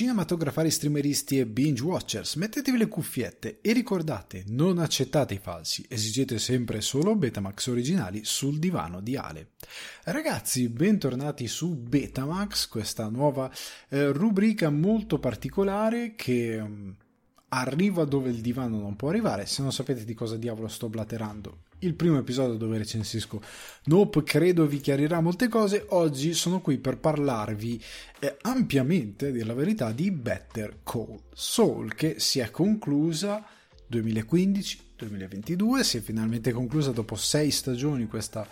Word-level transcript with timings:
Cinematografari, 0.00 0.70
streameristi 0.70 1.38
e 1.38 1.44
binge 1.44 1.82
watchers, 1.82 2.36
mettetevi 2.36 2.78
le 2.78 2.88
cuffiette 2.88 3.58
e 3.60 3.74
ricordate, 3.74 4.44
non 4.46 4.78
accettate 4.78 5.34
i 5.34 5.38
falsi, 5.38 5.84
esigete 5.90 6.38
sempre 6.38 6.80
solo 6.80 7.14
Betamax 7.14 7.66
originali 7.66 8.24
sul 8.24 8.58
divano 8.58 9.02
di 9.02 9.16
Ale. 9.16 9.48
Ragazzi, 10.04 10.70
bentornati 10.70 11.46
su 11.48 11.76
Betamax, 11.76 12.68
questa 12.68 13.10
nuova 13.10 13.52
eh, 13.90 14.10
rubrica 14.10 14.70
molto 14.70 15.18
particolare 15.18 16.14
che 16.14 16.56
um, 16.56 16.96
arriva 17.48 18.04
dove 18.04 18.30
il 18.30 18.40
divano 18.40 18.78
non 18.78 18.96
può 18.96 19.10
arrivare. 19.10 19.44
Se 19.44 19.60
non 19.60 19.70
sapete 19.70 20.06
di 20.06 20.14
cosa 20.14 20.38
diavolo 20.38 20.68
sto 20.68 20.88
blaterando, 20.88 21.64
il 21.80 21.94
primo 21.94 22.18
episodio 22.18 22.56
dove 22.56 22.78
recensisco 22.78 23.40
Nope 23.84 24.22
credo 24.22 24.66
vi 24.66 24.80
chiarirà 24.80 25.20
molte 25.20 25.48
cose. 25.48 25.86
Oggi 25.90 26.34
sono 26.34 26.60
qui 26.60 26.78
per 26.78 26.98
parlarvi 26.98 27.82
eh, 28.18 28.36
ampiamente, 28.42 29.28
a 29.28 29.54
verità, 29.54 29.92
di 29.92 30.10
Better 30.10 30.80
Call 30.82 31.18
Saul 31.32 31.94
che 31.94 32.16
si 32.18 32.40
è 32.40 32.50
conclusa 32.50 33.44
2015-2022, 33.90 35.80
si 35.80 35.96
è 35.98 36.00
finalmente 36.00 36.52
conclusa 36.52 36.90
dopo 36.92 37.16
sei 37.16 37.50
stagioni 37.50 38.06
questa 38.06 38.46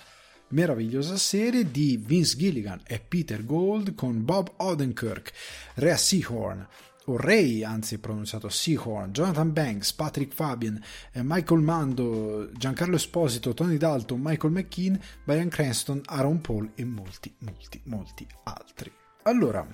meravigliosa 0.48 1.16
serie 1.16 1.70
di 1.70 2.01
Vince 2.02 2.37
Gilligan 2.37 2.80
e 2.87 3.01
Peter 3.01 3.45
Gold 3.45 3.95
con 3.95 4.24
Bob 4.24 4.52
Odenkirk, 4.56 5.32
Rhea 5.74 5.96
Seahorn, 5.96 6.66
o 7.08 7.16
Ray, 7.16 7.62
anzi 7.64 7.98
pronunciato 7.98 8.48
Seahorn, 8.48 9.12
Jonathan 9.12 9.52
Banks, 9.52 9.92
Patrick 9.94 10.34
Fabian, 10.34 10.80
eh, 11.12 11.22
Michael 11.22 11.60
Mando, 11.60 12.50
Giancarlo 12.52 12.96
Esposito, 12.96 13.54
Tony 13.54 13.76
Dalton, 13.76 14.20
Michael 14.22 14.52
McKean, 14.52 15.00
Brian 15.24 15.48
Cranston, 15.48 16.02
Aaron 16.04 16.40
Paul 16.40 16.70
e 16.74 16.84
molti, 16.84 17.34
molti, 17.38 17.80
molti 17.84 18.26
altri. 18.44 18.92
Allora, 19.22 19.66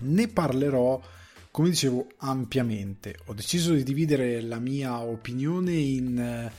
ne 0.00 0.28
parlerò, 0.28 1.00
come 1.50 1.68
dicevo, 1.68 2.06
ampiamente. 2.18 3.18
Ho 3.26 3.34
deciso 3.34 3.74
di 3.74 3.82
dividere 3.82 4.40
la 4.40 4.58
mia 4.58 5.00
opinione 5.00 5.72
in 5.72 6.18
eh, 6.18 6.52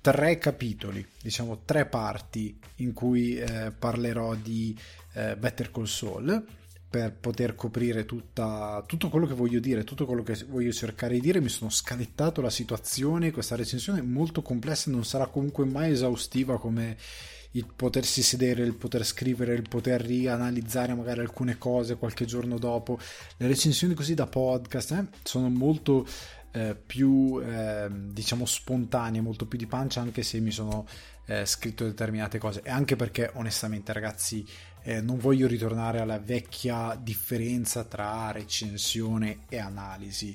tre 0.00 0.38
capitoli, 0.38 1.04
diciamo 1.20 1.62
tre 1.64 1.86
parti 1.86 2.58
in 2.76 2.92
cui 2.92 3.38
eh, 3.38 3.72
parlerò 3.76 4.34
di 4.34 4.78
eh, 5.14 5.36
Better 5.36 5.70
Call 5.70 5.84
Saul 5.84 6.62
per 6.94 7.12
poter 7.12 7.56
coprire 7.56 8.04
tutta, 8.04 8.84
tutto 8.86 9.08
quello 9.08 9.26
che 9.26 9.34
voglio 9.34 9.58
dire, 9.58 9.82
tutto 9.82 10.06
quello 10.06 10.22
che 10.22 10.44
voglio 10.48 10.70
cercare 10.70 11.14
di 11.14 11.20
dire. 11.20 11.40
Mi 11.40 11.48
sono 11.48 11.68
scalettato 11.68 12.40
la 12.40 12.50
situazione, 12.50 13.32
questa 13.32 13.56
recensione 13.56 13.98
è 13.98 14.02
molto 14.02 14.42
complessa, 14.42 14.92
non 14.92 15.04
sarà 15.04 15.26
comunque 15.26 15.64
mai 15.64 15.90
esaustiva 15.90 16.56
come 16.56 16.96
il 17.50 17.66
potersi 17.74 18.22
sedere, 18.22 18.62
il 18.62 18.76
poter 18.76 19.04
scrivere, 19.04 19.54
il 19.54 19.68
poter 19.68 20.02
rianalizzare 20.02 20.94
magari 20.94 21.18
alcune 21.18 21.58
cose 21.58 21.96
qualche 21.96 22.26
giorno 22.26 22.58
dopo. 22.58 22.96
Le 23.38 23.48
recensioni 23.48 23.94
così 23.94 24.14
da 24.14 24.28
podcast 24.28 24.92
eh, 24.92 25.06
sono 25.24 25.48
molto 25.48 26.06
eh, 26.52 26.76
più 26.76 27.42
eh, 27.44 27.88
diciamo 27.90 28.46
spontanee, 28.46 29.20
molto 29.20 29.46
più 29.46 29.58
di 29.58 29.66
pancia 29.66 30.00
anche 30.00 30.22
se 30.22 30.38
mi 30.38 30.52
sono 30.52 30.86
eh, 31.26 31.44
scritto 31.44 31.84
determinate 31.84 32.38
cose 32.38 32.60
e 32.62 32.70
anche 32.70 32.94
perché 32.94 33.32
onestamente 33.34 33.92
ragazzi 33.92 34.46
eh, 34.84 35.00
non 35.00 35.18
voglio 35.18 35.46
ritornare 35.46 35.98
alla 35.98 36.18
vecchia 36.18 36.98
differenza 37.00 37.84
tra 37.84 38.30
recensione 38.30 39.40
e 39.48 39.58
analisi, 39.58 40.34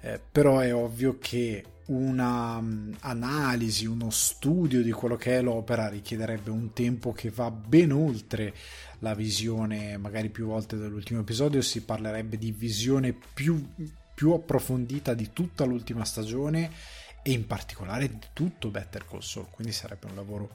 eh, 0.00 0.18
però 0.30 0.58
è 0.58 0.74
ovvio 0.74 1.18
che 1.18 1.64
una 1.86 2.56
um, 2.56 2.96
analisi, 3.00 3.84
uno 3.84 4.10
studio 4.10 4.82
di 4.82 4.90
quello 4.90 5.16
che 5.16 5.36
è 5.36 5.42
l'opera 5.42 5.88
richiederebbe 5.88 6.50
un 6.50 6.72
tempo 6.72 7.12
che 7.12 7.30
va 7.30 7.50
ben 7.50 7.92
oltre 7.92 8.54
la 9.00 9.14
visione, 9.14 9.98
magari 9.98 10.30
più 10.30 10.46
volte 10.46 10.76
dell'ultimo 10.76 11.20
episodio, 11.20 11.60
si 11.60 11.82
parlerebbe 11.82 12.38
di 12.38 12.52
visione 12.52 13.12
più, 13.12 13.62
più 14.14 14.30
approfondita 14.32 15.12
di 15.12 15.30
tutta 15.32 15.64
l'ultima 15.64 16.04
stagione 16.04 16.70
e 17.22 17.32
in 17.32 17.46
particolare 17.46 18.08
di 18.08 18.18
tutto 18.32 18.70
Better 18.70 19.04
Call 19.04 19.20
Saul, 19.20 19.50
quindi 19.50 19.72
sarebbe 19.72 20.06
un 20.06 20.14
lavoro 20.14 20.50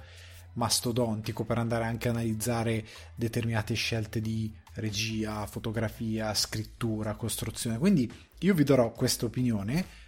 mastodontico 0.55 1.45
per 1.45 1.57
andare 1.57 1.85
anche 1.85 2.07
a 2.07 2.11
analizzare 2.11 2.85
determinate 3.15 3.73
scelte 3.73 4.19
di 4.19 4.53
regia, 4.73 5.45
fotografia, 5.45 6.33
scrittura, 6.33 7.15
costruzione. 7.15 7.77
Quindi 7.77 8.11
io 8.39 8.53
vi 8.53 8.63
darò 8.63 8.91
questa 8.91 9.25
opinione 9.25 10.03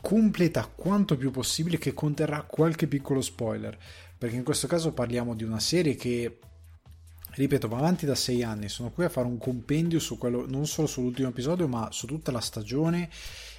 completa 0.00 0.66
quanto 0.66 1.16
più 1.16 1.30
possibile 1.30 1.76
che 1.76 1.92
conterrà 1.92 2.42
qualche 2.42 2.86
piccolo 2.86 3.20
spoiler, 3.20 3.76
perché 4.16 4.36
in 4.36 4.44
questo 4.44 4.66
caso 4.66 4.92
parliamo 4.92 5.34
di 5.34 5.44
una 5.44 5.60
serie 5.60 5.96
che 5.96 6.38
ripeto, 7.30 7.68
va 7.68 7.78
avanti 7.78 8.06
da 8.06 8.14
sei 8.14 8.42
anni. 8.42 8.68
Sono 8.68 8.90
qui 8.90 9.04
a 9.04 9.08
fare 9.08 9.26
un 9.26 9.38
compendio 9.38 9.98
su 9.98 10.18
quello, 10.18 10.46
non 10.48 10.66
solo 10.66 10.86
sull'ultimo 10.86 11.28
episodio, 11.28 11.68
ma 11.68 11.88
su 11.92 12.06
tutta 12.06 12.32
la 12.32 12.40
stagione 12.40 13.08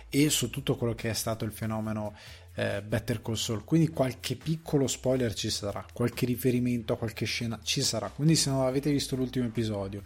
e 0.09 0.30
su 0.30 0.50
tutto 0.50 0.75
quello 0.75 0.94
che 0.94 1.09
è 1.09 1.14
stato 1.14 1.46
il 1.46 1.52
fenomeno 1.52 2.16
eh, 2.56 2.81
Better 2.81 3.22
Call 3.22 3.36
Saul. 3.36 3.64
Quindi 3.64 3.90
qualche 3.90 4.36
piccolo 4.36 4.88
spoiler 4.88 5.34
ci 5.34 5.50
sarà, 5.50 5.86
qualche 5.94 6.25
riferimento 6.25 6.94
a 6.94 6.97
qualche 6.97 7.25
scena 7.25 7.59
ci 7.64 7.81
sarà. 7.81 8.09
Quindi 8.09 8.36
se 8.36 8.50
non 8.50 8.66
avete 8.66 8.92
visto 8.92 9.16
l'ultimo 9.16 9.46
episodio, 9.46 10.02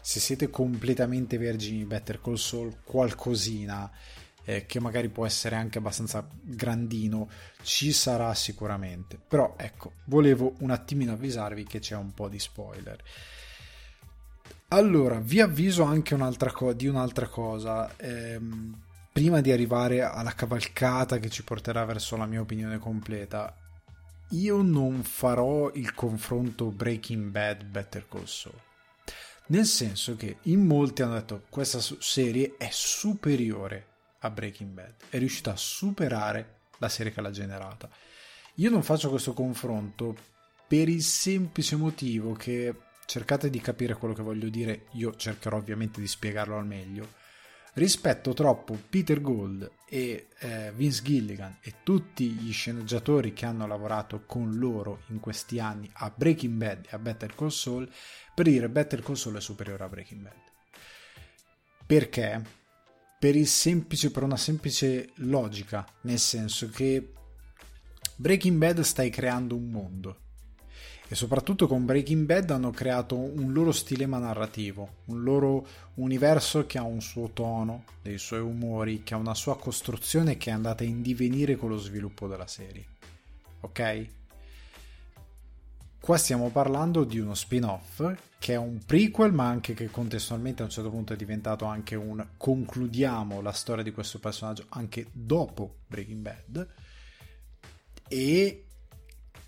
se 0.00 0.20
siete 0.20 0.50
completamente 0.50 1.36
vergini 1.38 1.84
Better 1.84 2.20
Call 2.20 2.34
Saul, 2.34 2.76
qualcosina 2.84 3.90
eh, 4.44 4.64
che 4.66 4.78
magari 4.78 5.08
può 5.08 5.26
essere 5.26 5.56
anche 5.56 5.78
abbastanza 5.78 6.26
grandino, 6.40 7.28
ci 7.62 7.92
sarà 7.92 8.32
sicuramente. 8.34 9.18
Però 9.18 9.54
ecco, 9.58 9.94
volevo 10.04 10.54
un 10.60 10.70
attimino 10.70 11.12
avvisarvi 11.12 11.64
che 11.64 11.80
c'è 11.80 11.96
un 11.96 12.14
po' 12.14 12.28
di 12.28 12.38
spoiler. 12.38 13.02
Allora, 14.68 15.18
vi 15.18 15.40
avviso 15.40 15.82
anche 15.82 16.14
un'altra 16.14 16.50
co- 16.52 16.72
di 16.72 16.86
un'altra 16.86 17.26
cosa. 17.28 17.96
Ehm, 17.98 18.84
prima 19.16 19.40
di 19.40 19.50
arrivare 19.50 20.02
alla 20.02 20.34
cavalcata 20.34 21.18
che 21.18 21.30
ci 21.30 21.42
porterà 21.42 21.86
verso 21.86 22.18
la 22.18 22.26
mia 22.26 22.42
opinione 22.42 22.76
completa, 22.76 23.56
io 24.32 24.60
non 24.60 25.04
farò 25.04 25.70
il 25.72 25.94
confronto 25.94 26.66
Breaking 26.66 27.30
Bad 27.30 27.64
Better 27.64 28.06
Call 28.06 28.26
Saul. 28.26 28.60
Nel 29.46 29.64
senso 29.64 30.16
che 30.16 30.36
in 30.42 30.66
molti 30.66 31.00
hanno 31.00 31.14
detto 31.14 31.46
questa 31.48 31.80
serie 31.80 32.56
è 32.58 32.68
superiore 32.70 33.86
a 34.18 34.28
Breaking 34.28 34.72
Bad, 34.72 34.94
è 35.08 35.16
riuscita 35.16 35.52
a 35.52 35.56
superare 35.56 36.58
la 36.76 36.90
serie 36.90 37.10
che 37.10 37.22
l'ha 37.22 37.30
generata. 37.30 37.88
Io 38.56 38.68
non 38.68 38.82
faccio 38.82 39.08
questo 39.08 39.32
confronto 39.32 40.14
per 40.68 40.90
il 40.90 41.02
semplice 41.02 41.76
motivo 41.76 42.34
che 42.34 42.74
cercate 43.06 43.48
di 43.48 43.60
capire 43.62 43.94
quello 43.94 44.12
che 44.12 44.20
voglio 44.20 44.50
dire, 44.50 44.88
io 44.90 45.16
cercherò 45.16 45.56
ovviamente 45.56 46.02
di 46.02 46.06
spiegarlo 46.06 46.58
al 46.58 46.66
meglio 46.66 47.24
rispetto 47.76 48.32
troppo 48.32 48.78
Peter 48.88 49.20
Gold 49.20 49.70
e 49.88 50.28
eh, 50.38 50.72
Vince 50.74 51.02
Gilligan 51.02 51.58
e 51.60 51.74
tutti 51.82 52.30
gli 52.30 52.52
sceneggiatori 52.52 53.32
che 53.32 53.44
hanno 53.44 53.66
lavorato 53.66 54.24
con 54.24 54.58
loro 54.58 55.02
in 55.08 55.20
questi 55.20 55.60
anni 55.60 55.88
a 55.94 56.12
Breaking 56.14 56.54
Bad 56.54 56.86
e 56.86 56.96
a 56.96 56.98
Better 56.98 57.34
Call 57.34 57.48
Saul 57.48 57.90
per 58.34 58.46
dire 58.46 58.68
Better 58.68 59.02
Call 59.02 59.14
Saul 59.14 59.36
è 59.36 59.40
superiore 59.40 59.84
a 59.84 59.88
Breaking 59.88 60.22
Bad 60.22 60.40
perché? 61.84 62.64
Per, 63.18 63.46
semplice, 63.46 64.10
per 64.10 64.22
una 64.22 64.36
semplice 64.36 65.10
logica 65.16 65.86
nel 66.02 66.18
senso 66.18 66.70
che 66.70 67.12
Breaking 68.16 68.56
Bad 68.56 68.80
stai 68.80 69.10
creando 69.10 69.54
un 69.54 69.68
mondo 69.68 70.20
e 71.08 71.14
soprattutto 71.14 71.68
con 71.68 71.84
Breaking 71.84 72.26
Bad 72.26 72.50
hanno 72.50 72.70
creato 72.70 73.16
un 73.16 73.52
loro 73.52 73.70
stilema 73.70 74.18
narrativo, 74.18 74.96
un 75.06 75.22
loro 75.22 75.66
universo 75.94 76.66
che 76.66 76.78
ha 76.78 76.82
un 76.82 77.00
suo 77.00 77.30
tono, 77.30 77.84
dei 78.02 78.18
suoi 78.18 78.40
umori, 78.40 79.02
che 79.04 79.14
ha 79.14 79.18
una 79.18 79.34
sua 79.34 79.56
costruzione 79.56 80.36
che 80.36 80.50
è 80.50 80.52
andata 80.52 80.82
in 80.82 81.02
divenire 81.02 81.56
con 81.56 81.68
lo 81.68 81.78
sviluppo 81.78 82.26
della 82.26 82.48
serie. 82.48 82.84
Ok? 83.60 84.06
Qua 86.00 86.16
stiamo 86.16 86.50
parlando 86.50 87.04
di 87.04 87.18
uno 87.18 87.34
spin-off 87.34 88.14
che 88.38 88.52
è 88.52 88.56
un 88.56 88.80
prequel, 88.84 89.32
ma 89.32 89.46
anche 89.46 89.74
che 89.74 89.90
contestualmente 89.90 90.62
a 90.62 90.66
un 90.66 90.70
certo 90.70 90.90
punto 90.90 91.12
è 91.12 91.16
diventato 91.16 91.64
anche 91.64 91.94
un 91.94 92.24
concludiamo 92.36 93.40
la 93.40 93.52
storia 93.52 93.82
di 93.82 93.90
questo 93.92 94.18
personaggio 94.18 94.66
anche 94.70 95.06
dopo 95.12 95.78
Breaking 95.86 96.20
Bad. 96.20 96.68
E 98.08 98.65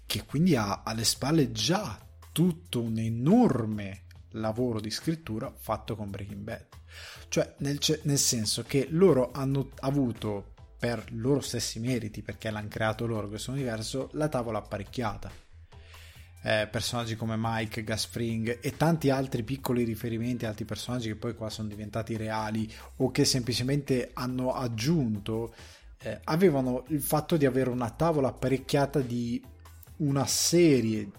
che 0.09 0.25
quindi 0.25 0.57
ha 0.57 0.85
alle 0.85 1.05
spalle 1.05 1.53
già 1.53 2.01
tutto 2.33 2.81
un 2.81 2.97
enorme 2.97 4.05
lavoro 4.31 4.81
di 4.81 4.89
scrittura 4.89 5.53
fatto 5.55 5.97
con 5.97 6.09
Breaking 6.09 6.41
Bad. 6.41 6.67
Cioè, 7.29 7.57
nel, 7.59 7.79
nel 8.05 8.19
senso 8.19 8.63
che 8.63 8.87
loro 8.89 9.31
hanno 9.33 9.69
avuto, 9.81 10.55
per 10.79 11.05
loro 11.11 11.41
stessi 11.41 11.79
meriti, 11.79 12.23
perché 12.23 12.51
l'hanno 12.51 12.69
creato 12.69 13.07
loro 13.07 13.29
questo 13.29 13.51
universo, 13.51 14.09
la 14.13 14.29
tavola 14.29 14.59
apparecchiata. 14.59 15.31
Eh, 16.41 16.69
personaggi 16.71 17.15
come 17.15 17.35
Mike, 17.37 17.85
Gasfring 17.85 18.61
e 18.63 18.77
tanti 18.79 19.11
altri 19.11 19.43
piccoli 19.43 19.85
riferimenti, 19.85 20.47
altri 20.47 20.65
personaggi 20.65 21.09
che 21.09 21.17
poi 21.17 21.35
qua 21.35 21.51
sono 21.51 21.69
diventati 21.69 22.17
reali 22.17 22.73
o 22.97 23.11
che 23.11 23.27
semplicemente 23.27 24.09
hanno 24.15 24.55
aggiunto, 24.55 25.53
eh, 25.99 26.19
avevano 26.25 26.85
il 26.89 27.03
fatto 27.03 27.37
di 27.37 27.45
avere 27.45 27.69
una 27.69 27.91
tavola 27.91 28.29
apparecchiata 28.29 29.01
di 29.01 29.43
una 29.99 30.27
serie 30.27 31.11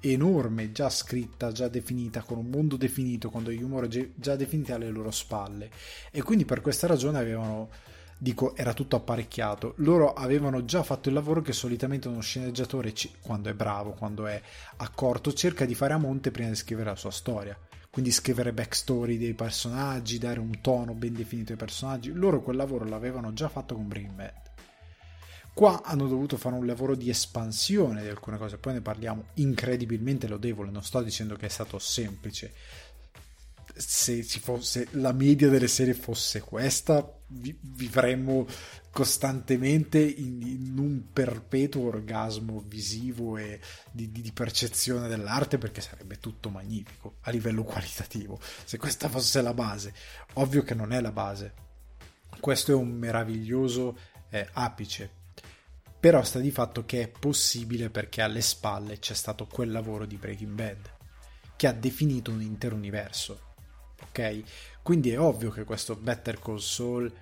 enorme, 0.00 0.72
già 0.72 0.90
scritta, 0.90 1.52
già 1.52 1.68
definita, 1.68 2.22
con 2.22 2.38
un 2.38 2.48
mondo 2.48 2.76
definito, 2.76 3.30
con 3.30 3.44
degli 3.44 3.62
umori 3.62 4.12
già 4.16 4.36
definiti 4.36 4.72
alle 4.72 4.90
loro 4.90 5.10
spalle. 5.10 5.70
E 6.10 6.22
quindi 6.22 6.44
per 6.44 6.60
questa 6.60 6.86
ragione 6.86 7.18
avevano, 7.18 7.70
dico, 8.18 8.56
era 8.56 8.74
tutto 8.74 8.96
apparecchiato. 8.96 9.74
Loro 9.78 10.12
avevano 10.12 10.64
già 10.64 10.82
fatto 10.82 11.08
il 11.08 11.14
lavoro 11.14 11.40
che 11.40 11.52
solitamente 11.52 12.08
uno 12.08 12.20
sceneggiatore, 12.20 12.92
quando 13.20 13.48
è 13.48 13.54
bravo, 13.54 13.92
quando 13.92 14.26
è 14.26 14.40
accorto, 14.76 15.32
cerca 15.32 15.64
di 15.64 15.74
fare 15.74 15.94
a 15.94 15.98
monte 15.98 16.30
prima 16.30 16.48
di 16.48 16.56
scrivere 16.56 16.90
la 16.90 16.96
sua 16.96 17.10
storia. 17.10 17.56
Quindi 17.88 18.10
scrivere 18.10 18.54
backstory 18.54 19.18
dei 19.18 19.34
personaggi, 19.34 20.18
dare 20.18 20.40
un 20.40 20.60
tono 20.62 20.94
ben 20.94 21.12
definito 21.12 21.52
ai 21.52 21.58
personaggi. 21.58 22.10
Loro 22.10 22.40
quel 22.42 22.56
lavoro 22.56 22.86
l'avevano 22.86 23.34
già 23.34 23.48
fatto 23.48 23.74
con 23.74 23.86
Bad 23.86 24.41
Qua 25.54 25.82
hanno 25.82 26.08
dovuto 26.08 26.38
fare 26.38 26.54
un 26.54 26.64
lavoro 26.64 26.94
di 26.94 27.10
espansione 27.10 28.02
di 28.02 28.08
alcune 28.08 28.38
cose, 28.38 28.56
poi 28.56 28.72
ne 28.74 28.80
parliamo 28.80 29.26
incredibilmente 29.34 30.26
lodevole, 30.26 30.70
non 30.70 30.82
sto 30.82 31.02
dicendo 31.02 31.36
che 31.36 31.46
è 31.46 31.50
stato 31.50 31.78
semplice. 31.78 32.54
Se, 33.74 34.22
fosse, 34.22 34.88
la 34.92 35.12
media 35.12 35.48
delle 35.50 35.68
serie 35.68 35.94
fosse 35.94 36.40
questa, 36.40 37.06
vi, 37.26 37.56
vivremmo 37.60 38.46
costantemente 38.90 39.98
in, 39.98 40.42
in, 40.42 40.78
un 40.78 41.04
perpetuo 41.12 41.86
orgasmo 41.86 42.62
visivo 42.66 43.36
e 43.38 43.60
di, 43.90 44.10
di, 44.10 44.20
di, 44.20 44.32
percezione 44.32 45.08
dell'arte 45.08 45.56
perché 45.56 45.80
sarebbe 45.80 46.18
tutto 46.18 46.50
magnifico 46.50 47.16
a 47.22 47.30
livello 47.30 47.62
qualitativo. 47.64 48.38
Se 48.64 48.78
questa 48.78 49.08
fosse 49.08 49.40
la 49.40 49.54
base, 49.54 49.94
ovvio 50.34 50.62
che 50.62 50.74
non 50.74 50.92
è 50.92 51.00
la 51.00 51.12
base. 51.12 51.54
Questo 52.40 52.72
è 52.72 52.74
un 52.74 52.90
meraviglioso 52.90 53.96
eh, 54.30 54.48
apice 54.52 55.20
però 56.02 56.24
sta 56.24 56.40
di 56.40 56.50
fatto 56.50 56.84
che 56.84 57.02
è 57.02 57.06
possibile 57.06 57.88
perché 57.88 58.22
alle 58.22 58.40
spalle 58.40 58.98
c'è 58.98 59.14
stato 59.14 59.46
quel 59.46 59.70
lavoro 59.70 60.04
di 60.04 60.16
Breaking 60.16 60.52
Bad 60.52 60.90
che 61.54 61.68
ha 61.68 61.72
definito 61.72 62.32
un 62.32 62.42
intero 62.42 62.74
universo. 62.74 63.52
Ok? 64.08 64.42
Quindi 64.82 65.10
è 65.10 65.20
ovvio 65.20 65.52
che 65.52 65.62
questo 65.62 65.94
Better 65.94 66.40
Call 66.40 66.56
Saul 66.56 67.12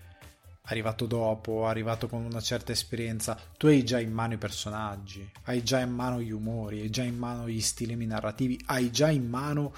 arrivato 0.63 1.05
dopo, 1.05 1.67
arrivato 1.67 2.09
con 2.09 2.25
una 2.25 2.41
certa 2.41 2.73
esperienza, 2.73 3.39
tu 3.59 3.67
hai 3.67 3.85
già 3.85 4.01
in 4.01 4.13
mano 4.13 4.33
i 4.33 4.39
personaggi, 4.39 5.31
hai 5.43 5.63
già 5.63 5.81
in 5.81 5.93
mano 5.93 6.19
gli 6.19 6.33
umori, 6.33 6.81
hai 6.81 6.89
già 6.89 7.03
in 7.03 7.19
mano 7.19 7.51
gli 7.51 7.61
stilemi 7.61 8.07
narrativi, 8.07 8.59
hai 8.65 8.91
già 8.91 9.11
in 9.11 9.29
mano 9.29 9.75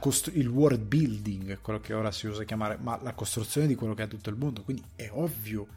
costru- 0.00 0.34
il 0.34 0.48
world 0.48 0.82
building, 0.82 1.60
quello 1.60 1.78
che 1.78 1.94
ora 1.94 2.10
si 2.10 2.26
usa 2.26 2.42
chiamare, 2.42 2.76
ma 2.80 2.98
la 3.04 3.14
costruzione 3.14 3.68
di 3.68 3.76
quello 3.76 3.94
che 3.94 4.02
è 4.02 4.08
tutto 4.08 4.30
il 4.30 4.36
mondo. 4.36 4.62
Quindi 4.62 4.82
è 4.96 5.08
ovvio 5.12 5.68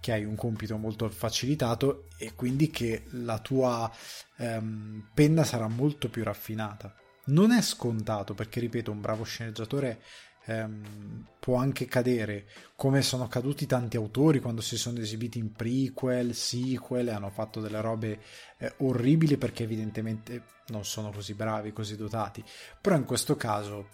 che 0.00 0.12
hai 0.12 0.24
un 0.24 0.34
compito 0.34 0.76
molto 0.78 1.08
facilitato 1.10 2.08
e 2.16 2.34
quindi 2.34 2.70
che 2.70 3.04
la 3.10 3.38
tua 3.38 3.90
ehm, 4.38 5.10
penna 5.14 5.44
sarà 5.44 5.68
molto 5.68 6.08
più 6.08 6.24
raffinata. 6.24 6.94
Non 7.26 7.52
è 7.52 7.60
scontato 7.60 8.34
perché, 8.34 8.60
ripeto, 8.60 8.90
un 8.90 9.00
bravo 9.00 9.24
sceneggiatore 9.24 10.00
ehm, 10.46 11.26
può 11.38 11.56
anche 11.56 11.86
cadere, 11.86 12.46
come 12.74 13.02
sono 13.02 13.28
caduti 13.28 13.66
tanti 13.66 13.96
autori 13.96 14.40
quando 14.40 14.62
si 14.62 14.76
sono 14.76 14.98
esibiti 14.98 15.38
in 15.38 15.52
prequel, 15.52 16.34
sequel 16.34 17.08
e 17.08 17.12
hanno 17.12 17.30
fatto 17.30 17.60
delle 17.60 17.80
robe 17.80 18.20
eh, 18.58 18.74
orribili 18.78 19.36
perché 19.36 19.64
evidentemente 19.64 20.44
non 20.68 20.84
sono 20.84 21.10
così 21.10 21.34
bravi, 21.34 21.72
così 21.72 21.96
dotati. 21.96 22.42
Però 22.80 22.96
in 22.96 23.04
questo 23.04 23.36
caso 23.36 23.88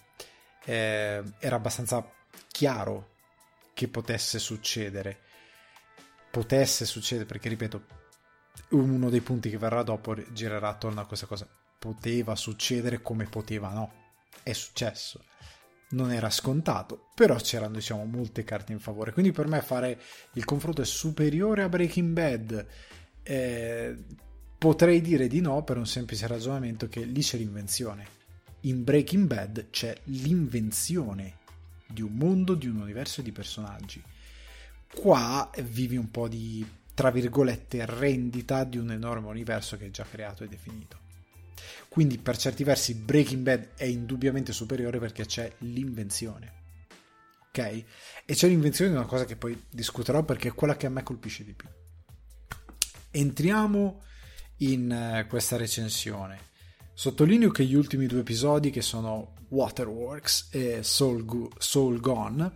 eh, 0.64 1.22
era 1.38 1.56
abbastanza 1.56 2.08
chiaro 2.48 3.14
che 3.74 3.88
potesse 3.88 4.38
succedere 4.38 5.24
potesse 6.36 6.84
succedere, 6.84 7.24
perché 7.24 7.48
ripeto, 7.48 7.82
uno 8.72 9.08
dei 9.08 9.22
punti 9.22 9.48
che 9.48 9.56
verrà 9.56 9.82
dopo 9.82 10.14
girerà 10.34 10.68
attorno 10.68 11.00
a 11.00 11.06
questa 11.06 11.24
cosa. 11.24 11.48
Poteva 11.78 12.36
succedere 12.36 13.00
come 13.00 13.24
poteva 13.24 13.72
no. 13.72 13.90
È 14.42 14.52
successo. 14.52 15.24
Non 15.90 16.12
era 16.12 16.28
scontato, 16.28 17.08
però 17.14 17.36
c'erano 17.36 17.76
diciamo 17.76 18.04
molte 18.04 18.44
carte 18.44 18.72
in 18.72 18.80
favore. 18.80 19.12
Quindi 19.12 19.32
per 19.32 19.46
me 19.46 19.62
fare 19.62 19.98
il 20.34 20.44
confronto 20.44 20.82
è 20.82 20.84
superiore 20.84 21.62
a 21.62 21.70
Breaking 21.70 22.12
Bad. 22.12 22.66
Eh, 23.22 23.96
potrei 24.58 25.00
dire 25.00 25.28
di 25.28 25.40
no 25.40 25.64
per 25.64 25.78
un 25.78 25.86
semplice 25.86 26.26
ragionamento 26.26 26.86
che 26.86 27.02
lì 27.04 27.22
c'è 27.22 27.38
l'invenzione. 27.38 28.06
In 28.62 28.84
Breaking 28.84 29.26
Bad 29.26 29.70
c'è 29.70 29.98
l'invenzione 30.04 31.38
di 31.86 32.02
un 32.02 32.12
mondo, 32.12 32.52
di 32.52 32.66
un 32.66 32.76
universo 32.76 33.22
di 33.22 33.32
personaggi 33.32 34.04
Qua 34.94 35.50
vivi 35.62 35.96
un 35.96 36.10
po' 36.10 36.28
di, 36.28 36.66
tra 36.94 37.10
virgolette, 37.10 37.84
rendita 37.86 38.64
di 38.64 38.78
un 38.78 38.90
enorme 38.90 39.28
universo 39.28 39.76
che 39.76 39.86
è 39.86 39.90
già 39.90 40.04
creato 40.04 40.44
e 40.44 40.48
definito. 40.48 41.04
Quindi 41.88 42.18
per 42.18 42.36
certi 42.36 42.62
versi 42.62 42.94
Breaking 42.94 43.42
Bad 43.42 43.68
è 43.76 43.84
indubbiamente 43.84 44.52
superiore 44.52 44.98
perché 44.98 45.24
c'è 45.24 45.50
l'invenzione. 45.58 46.52
Ok? 47.48 47.58
E 47.58 48.34
c'è 48.34 48.48
l'invenzione 48.48 48.90
di 48.90 48.96
una 48.96 49.06
cosa 49.06 49.24
che 49.24 49.36
poi 49.36 49.64
discuterò 49.70 50.22
perché 50.22 50.48
è 50.48 50.54
quella 50.54 50.76
che 50.76 50.86
a 50.86 50.90
me 50.90 51.02
colpisce 51.02 51.42
di 51.44 51.54
più. 51.54 51.68
Entriamo 53.10 54.02
in 54.58 55.22
uh, 55.24 55.26
questa 55.26 55.56
recensione. 55.56 56.38
Sottolineo 56.92 57.50
che 57.50 57.64
gli 57.64 57.74
ultimi 57.74 58.06
due 58.06 58.20
episodi, 58.20 58.70
che 58.70 58.82
sono 58.82 59.34
Waterworks 59.48 60.48
e 60.50 60.82
Soul, 60.82 61.24
Go- 61.24 61.50
Soul 61.58 62.00
Gone, 62.00 62.52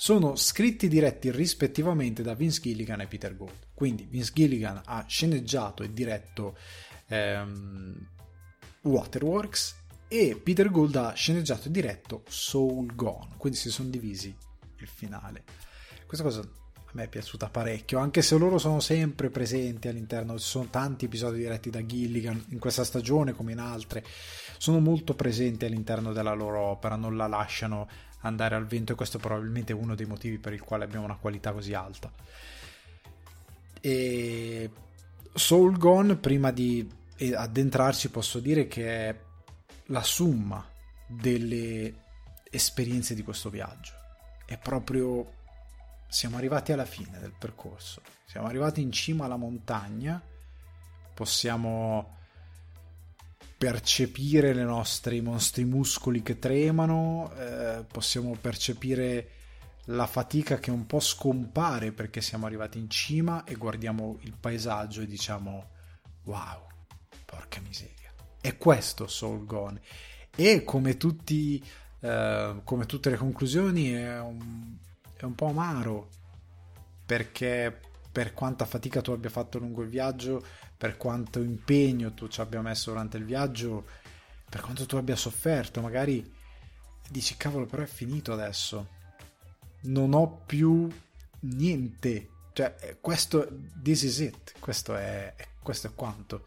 sono 0.00 0.36
scritti 0.36 0.86
diretti 0.86 1.28
rispettivamente 1.32 2.22
da 2.22 2.34
Vince 2.34 2.60
Gilligan 2.60 3.00
e 3.00 3.08
Peter 3.08 3.36
Gould. 3.36 3.66
Quindi 3.74 4.06
Vince 4.08 4.30
Gilligan 4.32 4.80
ha 4.84 5.04
sceneggiato 5.08 5.82
e 5.82 5.92
diretto 5.92 6.56
ehm, 7.08 8.08
Waterworks 8.82 9.74
e 10.06 10.40
Peter 10.40 10.70
Gould 10.70 10.94
ha 10.94 11.12
sceneggiato 11.14 11.66
e 11.66 11.72
diretto 11.72 12.22
Soul 12.28 12.94
Gone, 12.94 13.34
quindi 13.38 13.58
si 13.58 13.70
sono 13.70 13.88
divisi 13.88 14.32
il 14.76 14.86
finale. 14.86 15.42
Questa 16.06 16.24
cosa 16.24 16.40
a 16.42 16.90
me 16.92 17.02
è 17.02 17.08
piaciuta 17.08 17.48
parecchio, 17.48 17.98
anche 17.98 18.22
se 18.22 18.38
loro 18.38 18.58
sono 18.58 18.78
sempre 18.78 19.30
presenti 19.30 19.88
all'interno, 19.88 20.38
ci 20.38 20.46
sono 20.46 20.68
tanti 20.70 21.06
episodi 21.06 21.38
diretti 21.38 21.70
da 21.70 21.84
Gilligan 21.84 22.46
in 22.50 22.60
questa 22.60 22.84
stagione 22.84 23.32
come 23.32 23.50
in 23.50 23.58
altre, 23.58 24.04
sono 24.58 24.78
molto 24.78 25.14
presenti 25.14 25.64
all'interno 25.64 26.12
della 26.12 26.34
loro 26.34 26.60
opera, 26.60 26.94
non 26.94 27.16
la 27.16 27.26
lasciano 27.26 27.88
andare 28.20 28.54
al 28.54 28.66
vento 28.66 28.92
e 28.92 28.96
questo 28.96 29.18
è 29.18 29.20
probabilmente 29.20 29.72
uno 29.72 29.94
dei 29.94 30.06
motivi 30.06 30.38
per 30.38 30.52
il 30.52 30.60
quale 30.60 30.84
abbiamo 30.84 31.04
una 31.04 31.16
qualità 31.16 31.52
così 31.52 31.74
alta. 31.74 32.10
E 33.80 34.70
Soul 35.34 35.76
Gone, 35.76 36.16
prima 36.16 36.50
di 36.50 36.88
addentrarci, 37.34 38.10
posso 38.10 38.40
dire 38.40 38.66
che 38.66 39.08
è 39.08 39.20
la 39.86 40.02
summa 40.02 40.66
delle 41.06 42.06
esperienze 42.50 43.14
di 43.14 43.22
questo 43.22 43.50
viaggio. 43.50 43.92
È 44.44 44.58
proprio... 44.58 45.34
Siamo 46.10 46.38
arrivati 46.38 46.72
alla 46.72 46.86
fine 46.86 47.18
del 47.18 47.34
percorso. 47.38 48.00
Siamo 48.24 48.46
arrivati 48.46 48.80
in 48.80 48.90
cima 48.92 49.26
alla 49.26 49.36
montagna. 49.36 50.22
Possiamo 51.14 52.16
percepire 53.58 54.54
le 54.54 54.62
nostre, 54.62 55.16
i 55.16 55.20
nostri 55.20 55.64
muscoli 55.64 56.22
che 56.22 56.38
tremano, 56.38 57.32
eh, 57.36 57.84
possiamo 57.90 58.36
percepire 58.40 59.30
la 59.86 60.06
fatica 60.06 60.58
che 60.60 60.70
un 60.70 60.86
po' 60.86 61.00
scompare 61.00 61.90
perché 61.90 62.20
siamo 62.20 62.46
arrivati 62.46 62.78
in 62.78 62.88
cima 62.88 63.42
e 63.42 63.56
guardiamo 63.56 64.18
il 64.20 64.34
paesaggio 64.38 65.00
e 65.00 65.06
diciamo 65.06 65.70
wow, 66.24 66.66
porca 67.24 67.60
miseria. 67.60 68.12
È 68.40 68.56
questo 68.56 69.08
Soul 69.08 69.44
Gone. 69.44 69.80
E 70.36 70.62
come, 70.62 70.96
tutti, 70.96 71.60
eh, 71.98 72.60
come 72.62 72.86
tutte 72.86 73.10
le 73.10 73.16
conclusioni 73.16 73.90
è 73.90 74.20
un, 74.20 74.76
è 75.16 75.24
un 75.24 75.34
po' 75.34 75.46
amaro 75.46 76.10
perché 77.04 77.80
per 78.10 78.32
quanta 78.34 78.64
fatica 78.64 79.00
tu 79.00 79.10
abbia 79.12 79.30
fatto 79.30 79.58
lungo 79.58 79.82
il 79.82 79.88
viaggio 79.88 80.44
per 80.76 80.96
quanto 80.96 81.42
impegno 81.42 82.14
tu 82.14 82.28
ci 82.28 82.40
abbia 82.40 82.62
messo 82.62 82.90
durante 82.90 83.16
il 83.16 83.24
viaggio, 83.24 83.86
per 84.48 84.60
quanto 84.60 84.86
tu 84.86 84.96
abbia 84.96 85.16
sofferto, 85.16 85.80
magari 85.80 86.32
dici 87.10 87.36
cavolo 87.36 87.66
però 87.66 87.82
è 87.82 87.86
finito 87.86 88.32
adesso, 88.32 88.88
non 89.82 90.14
ho 90.14 90.42
più 90.46 90.88
niente, 91.40 92.28
cioè 92.52 92.98
questo, 93.00 93.48
this 93.82 94.02
is 94.02 94.18
it, 94.20 94.52
questo 94.60 94.94
è, 94.94 95.34
questo 95.60 95.88
è 95.88 95.94
quanto 95.94 96.44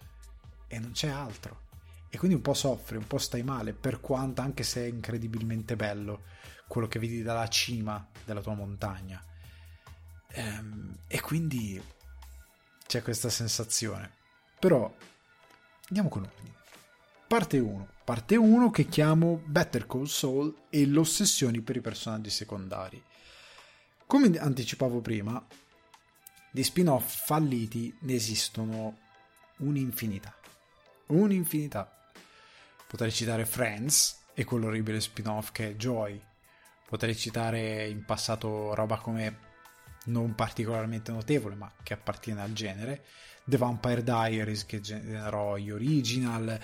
e 0.68 0.80
non 0.80 0.92
c'è 0.92 1.10
altro. 1.10 1.70
E 2.10 2.18
quindi 2.18 2.36
un 2.36 2.44
po' 2.44 2.54
soffri, 2.54 2.98
un 2.98 3.08
po' 3.08 3.18
stai 3.18 3.44
male, 3.44 3.74
per 3.74 4.02
quanto 4.02 4.42
anche 4.42 4.64
se 4.64 4.84
è 4.84 4.88
incredibilmente 4.88 5.76
bello 5.76 6.24
quello 6.68 6.88
che 6.88 7.00
vedi 7.00 7.22
dalla 7.22 7.48
cima 7.48 8.06
della 8.26 8.42
tua 8.42 8.54
montagna. 8.54 9.22
Ehm, 10.34 10.98
e 11.08 11.20
quindi 11.22 11.82
c'è 12.86 13.02
questa 13.02 13.30
sensazione. 13.30 14.12
Però 14.60 14.94
andiamo 15.88 16.10
con 16.10 16.24
ordine. 16.24 16.56
Parte 17.28 17.60
1. 17.60 17.88
Parte 18.04 18.36
1 18.36 18.70
che 18.72 18.88
chiamo 18.88 19.42
Better 19.46 19.88
Call 19.88 20.06
Saul 20.06 20.54
e 20.70 20.86
l'ossessione 20.86 21.62
per 21.62 21.78
i 21.78 21.82
personaggi 21.82 22.30
secondari. 22.30 23.02
Come 24.06 24.38
anticipavo 24.38 25.00
prima, 25.00 25.42
di 26.52 26.64
spin-off 26.64 27.26
falliti 27.26 27.96
ne 28.02 28.14
esistono 28.14 28.98
un'infinità. 29.58 30.36
Un'infinità. 31.08 32.12
Potrei 32.88 33.12
citare 33.12 33.46
Friends 33.46 34.24
e 34.34 34.44
quell'orribile 34.44 35.00
spin-off 35.00 35.52
che 35.52 35.70
è 35.70 35.76
Joy. 35.76 36.22
Potrei 36.86 37.16
citare 37.16 37.88
in 37.88 38.04
passato 38.04 38.74
roba 38.74 38.98
come 38.98 39.51
non 40.06 40.36
particolarmente 40.36 41.12
notevole, 41.12 41.56
ma 41.56 41.72
che 41.84 41.94
appartiene 41.94 42.42
al 42.42 42.54
genere. 42.54 43.04
The 43.44 43.58
Vampire 43.58 44.04
Diaries 44.04 44.66
che 44.66 44.82
generò 44.82 45.58
gli 45.58 45.72
original, 45.72 46.60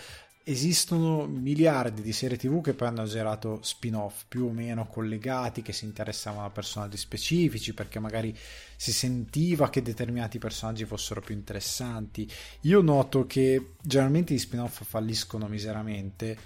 esistono 0.49 1.25
miliardi 1.25 2.01
di 2.01 2.13
serie 2.13 2.37
tv 2.37 2.61
che 2.61 2.73
poi 2.73 2.87
hanno 2.87 3.03
girato 3.03 3.59
spin-off 3.61 4.23
più 4.29 4.45
o 4.45 4.51
meno 4.51 4.87
collegati 4.87 5.61
che 5.61 5.73
si 5.73 5.83
interessavano 5.83 6.45
a 6.45 6.51
personaggi 6.51 6.95
specifici 6.95 7.73
perché 7.73 7.99
magari 7.99 8.33
si 8.77 8.93
sentiva 8.93 9.69
che 9.69 9.81
determinati 9.81 10.37
personaggi 10.37 10.85
fossero 10.85 11.19
più 11.19 11.35
interessanti 11.35 12.31
io 12.61 12.81
noto 12.81 13.25
che 13.25 13.73
generalmente 13.81 14.33
gli 14.33 14.39
spin-off 14.39 14.83
falliscono 14.85 15.47
miseramente 15.47 16.37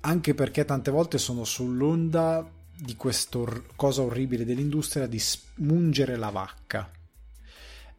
anche 0.00 0.32
perché 0.32 0.64
tante 0.64 0.90
volte 0.90 1.18
sono 1.18 1.44
sull'onda 1.44 2.50
di 2.82 2.96
questa 2.96 3.38
cosa 3.76 4.02
orribile 4.02 4.44
dell'industria 4.44 5.06
di 5.06 5.18
spungere 5.18 6.16
la 6.16 6.30
vacca 6.30 6.90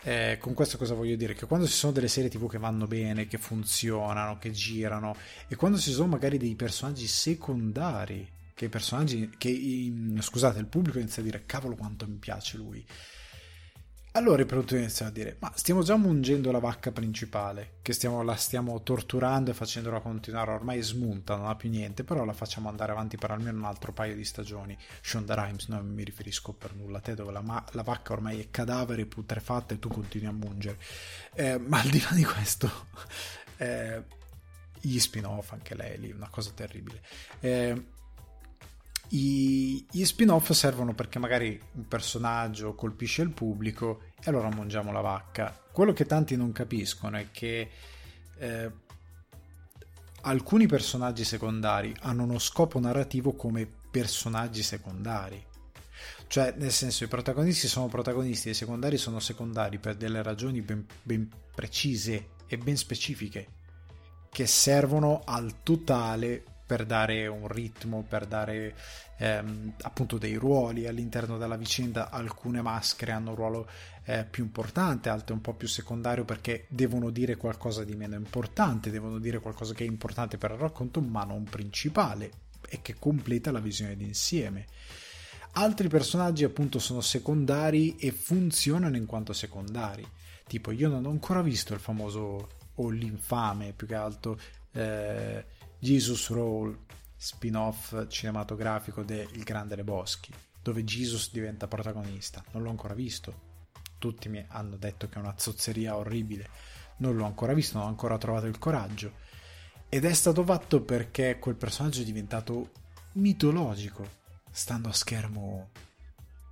eh, 0.05 0.37
con 0.37 0.53
questo 0.53 0.77
cosa 0.77 0.93
voglio 0.93 1.15
dire? 1.15 1.33
Che 1.33 1.45
quando 1.45 1.65
ci 1.65 1.73
sono 1.73 1.93
delle 1.93 2.09
serie 2.09 2.29
tv 2.29 2.49
che 2.49 2.57
vanno 2.57 2.87
bene, 2.87 3.25
che 3.25 3.37
funzionano, 3.37 4.37
che 4.37 4.51
girano, 4.51 5.15
e 5.47 5.55
quando 5.55 5.77
ci 5.77 5.91
sono 5.91 6.07
magari 6.07 6.37
dei 6.37 6.55
personaggi 6.55 7.07
secondari, 7.07 8.29
che 8.53 8.65
i 8.65 8.69
personaggi, 8.69 9.31
che 9.37 9.93
scusate, 10.19 10.59
il 10.59 10.67
pubblico 10.67 10.99
inizia 10.99 11.21
a 11.21 11.25
dire 11.25 11.45
cavolo 11.45 11.75
quanto 11.75 12.05
mi 12.05 12.17
piace 12.17 12.57
lui, 12.57 12.85
allora 14.15 14.41
i 14.41 14.45
produttori 14.45 14.81
iniziano 14.81 15.09
a 15.11 15.13
dire: 15.13 15.37
Ma 15.39 15.51
stiamo 15.55 15.81
già 15.81 15.95
mungendo 15.95 16.51
la 16.51 16.59
vacca 16.59 16.91
principale, 16.91 17.75
che 17.81 17.93
stiamo, 17.93 18.21
la 18.21 18.35
stiamo 18.35 18.81
torturando 18.83 19.51
e 19.51 19.53
facendola 19.53 19.99
continuare. 19.99 20.51
Ormai 20.51 20.81
smunta, 20.81 21.35
non 21.35 21.47
ha 21.47 21.55
più 21.55 21.69
niente, 21.69 22.03
però 22.03 22.23
la 22.23 22.33
facciamo 22.33 22.69
andare 22.69 22.91
avanti 22.91 23.17
per 23.17 23.31
almeno 23.31 23.57
un 23.57 23.65
altro 23.65 23.91
paio 23.91 24.15
di 24.15 24.23
stagioni. 24.23 24.77
Shonda 25.01 25.33
Rhimes, 25.35 25.67
non 25.67 25.87
mi 25.87 26.03
riferisco 26.03 26.53
per 26.53 26.75
nulla 26.75 26.99
a 26.99 27.01
te, 27.01 27.15
dove 27.15 27.31
la, 27.31 27.41
ma- 27.41 27.65
la 27.71 27.83
vacca 27.83 28.13
ormai 28.13 28.39
è 28.39 28.47
cadavere, 28.51 29.05
putrefatta 29.05 29.73
e 29.73 29.79
tu 29.79 29.89
continui 29.89 30.27
a 30.27 30.31
mungere. 30.31 30.77
Eh, 31.33 31.57
ma 31.57 31.81
al 31.81 31.89
di 31.89 31.99
là 31.99 32.11
di 32.11 32.23
questo, 32.23 32.69
eh, 33.57 34.03
gli 34.79 34.99
spin-off, 34.99 35.53
anche 35.53 35.75
lei 35.75 35.99
lì, 35.99 36.11
una 36.11 36.29
cosa 36.29 36.51
terribile. 36.53 37.01
Eh, 37.39 37.92
i, 39.09 39.85
gli 39.91 40.05
spin-off 40.05 40.51
servono 40.51 40.93
perché 40.93 41.19
magari 41.19 41.59
un 41.73 41.87
personaggio 41.87 42.73
colpisce 42.73 43.21
il 43.21 43.31
pubblico 43.31 44.03
e 44.19 44.29
allora 44.29 44.49
mangiamo 44.49 44.91
la 44.91 45.01
vacca. 45.01 45.57
Quello 45.71 45.93
che 45.93 46.05
tanti 46.05 46.35
non 46.35 46.51
capiscono 46.51 47.17
è 47.17 47.27
che 47.31 47.69
eh, 48.37 48.71
alcuni 50.21 50.67
personaggi 50.67 51.23
secondari 51.23 51.95
hanno 52.01 52.23
uno 52.23 52.39
scopo 52.39 52.79
narrativo 52.79 53.33
come 53.33 53.67
personaggi 53.91 54.63
secondari. 54.63 55.43
Cioè, 56.27 56.55
nel 56.57 56.71
senso, 56.71 57.03
i 57.03 57.07
protagonisti 57.07 57.67
sono 57.67 57.87
protagonisti 57.87 58.47
e 58.47 58.51
i 58.51 58.55
secondari 58.55 58.97
sono 58.97 59.19
secondari 59.19 59.77
per 59.77 59.95
delle 59.95 60.23
ragioni 60.23 60.61
ben, 60.61 60.85
ben 61.03 61.29
precise 61.53 62.29
e 62.47 62.57
ben 62.57 62.75
specifiche 62.75 63.61
che 64.31 64.47
servono 64.47 65.21
al 65.23 65.61
totale 65.61 66.43
per 66.73 66.87
dare 66.87 67.27
un 67.27 67.47
ritmo, 67.47 68.01
per 68.01 68.25
dare 68.25 68.73
ehm, 69.17 69.73
appunto 69.81 70.17
dei 70.17 70.33
ruoli 70.33 70.87
all'interno 70.87 71.37
della 71.37 71.55
vicenda. 71.55 72.09
Alcune 72.09 72.63
maschere 72.63 73.11
hanno 73.11 73.29
un 73.29 73.35
ruolo 73.35 73.67
eh, 74.05 74.25
più 74.27 74.43
importante, 74.43 75.09
altre 75.09 75.35
un 75.35 75.41
po' 75.41 75.53
più 75.53 75.67
secondario 75.67 76.25
perché 76.25 76.65
devono 76.69 77.11
dire 77.11 77.35
qualcosa 77.35 77.83
di 77.83 77.93
meno 77.95 78.15
importante, 78.15 78.89
devono 78.89 79.19
dire 79.19 79.39
qualcosa 79.39 79.75
che 79.75 79.83
è 79.83 79.87
importante 79.87 80.39
per 80.39 80.49
il 80.49 80.57
racconto, 80.57 80.99
ma 80.99 81.23
non 81.23 81.43
principale 81.43 82.31
e 82.67 82.79
che 82.81 82.95
completa 82.97 83.51
la 83.51 83.59
visione 83.59 83.95
d'insieme. 83.95 84.65
Altri 85.51 85.87
personaggi 85.89 86.43
appunto 86.43 86.79
sono 86.79 87.01
secondari 87.01 87.97
e 87.97 88.11
funzionano 88.11 88.97
in 88.97 89.05
quanto 89.05 89.31
secondari. 89.31 90.03
Tipo, 90.47 90.71
io 90.71 90.89
non 90.89 91.05
ho 91.05 91.11
ancora 91.11 91.43
visto 91.43 91.75
il 91.75 91.79
famoso 91.79 92.49
o 92.73 92.89
l'infame 92.89 93.73
più 93.73 93.85
che 93.85 93.93
altro 93.93 94.39
eh, 94.71 95.45
Jesus 95.83 96.29
Roll, 96.29 96.79
spin-off 97.17 98.07
cinematografico 98.07 99.03
de 99.03 99.27
Il 99.33 99.43
Grande 99.43 99.75
Leboschi, 99.75 100.31
dove 100.61 100.85
Jesus 100.85 101.29
diventa 101.29 101.67
protagonista. 101.67 102.41
Non 102.51 102.63
l'ho 102.63 102.69
ancora 102.69 102.93
visto. 102.93 103.51
Tutti 103.97 104.29
mi 104.29 104.41
hanno 104.47 104.77
detto 104.77 105.09
che 105.09 105.15
è 105.15 105.21
una 105.21 105.35
zozzeria 105.37 105.97
orribile. 105.97 106.47
Non 106.99 107.17
l'ho 107.17 107.25
ancora 107.25 107.51
visto, 107.51 107.77
non 107.77 107.87
ho 107.87 107.89
ancora 107.89 108.17
trovato 108.17 108.45
il 108.45 108.59
coraggio. 108.59 109.11
Ed 109.89 110.05
è 110.05 110.13
stato 110.13 110.45
fatto 110.45 110.81
perché 110.83 111.37
quel 111.37 111.55
personaggio 111.55 111.99
è 111.99 112.05
diventato 112.05 112.71
mitologico, 113.15 114.07
stando 114.51 114.87
a 114.87 114.93
schermo. 114.93 115.69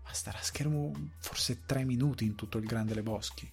Ma 0.03 0.11
stare 0.11 0.39
a 0.39 0.43
schermo 0.43 0.91
forse 1.19 1.61
tre 1.65 1.85
minuti 1.85 2.25
in 2.25 2.35
tutto 2.35 2.57
il 2.57 2.65
Grande 2.65 2.95
Leboschi. 2.95 3.49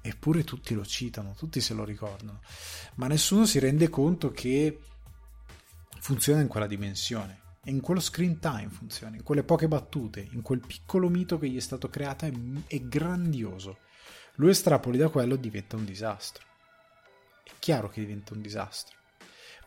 Eppure 0.00 0.42
tutti 0.42 0.72
lo 0.72 0.86
citano, 0.86 1.34
tutti 1.36 1.60
se 1.60 1.74
lo 1.74 1.84
ricordano. 1.84 2.40
Ma 2.94 3.08
nessuno 3.08 3.44
si 3.44 3.58
rende 3.58 3.90
conto 3.90 4.30
che 4.30 4.78
funziona 6.00 6.40
in 6.40 6.48
quella 6.48 6.66
dimensione. 6.66 7.46
E 7.68 7.70
in 7.70 7.80
quello 7.80 8.00
screen 8.00 8.38
time 8.38 8.70
funziona, 8.70 9.16
in 9.16 9.22
quelle 9.22 9.42
poche 9.42 9.68
battute, 9.68 10.26
in 10.32 10.40
quel 10.40 10.62
piccolo 10.66 11.10
mito 11.10 11.38
che 11.38 11.50
gli 11.50 11.56
è 11.56 11.60
stato 11.60 11.90
creato 11.90 12.24
è, 12.24 12.32
è 12.66 12.80
grandioso. 12.80 13.80
Lui 14.36 14.50
estrapoli 14.50 14.96
da 14.96 15.10
quello 15.10 15.34
e 15.34 15.40
diventa 15.40 15.76
un 15.76 15.84
disastro. 15.84 16.46
È 17.44 17.50
chiaro 17.58 17.90
che 17.90 18.00
diventa 18.00 18.32
un 18.32 18.40
disastro, 18.40 18.96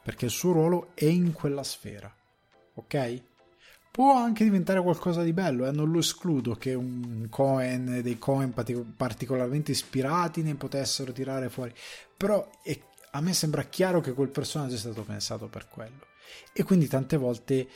perché 0.01 0.25
il 0.25 0.31
suo 0.31 0.53
ruolo 0.53 0.91
è 0.95 1.05
in 1.05 1.31
quella 1.31 1.61
sfera, 1.61 2.11
ok? 2.73 3.23
Può 3.91 4.15
anche 4.15 4.45
diventare 4.45 4.81
qualcosa 4.81 5.21
di 5.21 5.33
bello, 5.33 5.67
eh? 5.67 5.71
non 5.71 5.91
lo 5.91 5.99
escludo 5.99 6.55
che 6.55 6.73
un 6.73 7.27
Cohen, 7.29 8.01
dei 8.01 8.17
Cohen 8.17 8.53
particolarmente 8.95 9.71
ispirati 9.71 10.41
ne 10.41 10.55
potessero 10.55 11.11
tirare 11.11 11.49
fuori, 11.49 11.73
però 12.15 12.49
è, 12.63 12.79
a 13.11 13.21
me 13.21 13.33
sembra 13.33 13.63
chiaro 13.63 13.99
che 13.99 14.13
quel 14.13 14.29
personaggio 14.29 14.75
è 14.75 14.79
stato 14.79 15.03
pensato 15.03 15.49
per 15.49 15.67
quello 15.67 16.09
e 16.53 16.63
quindi 16.63 16.87
tante 16.87 17.17
volte 17.17 17.67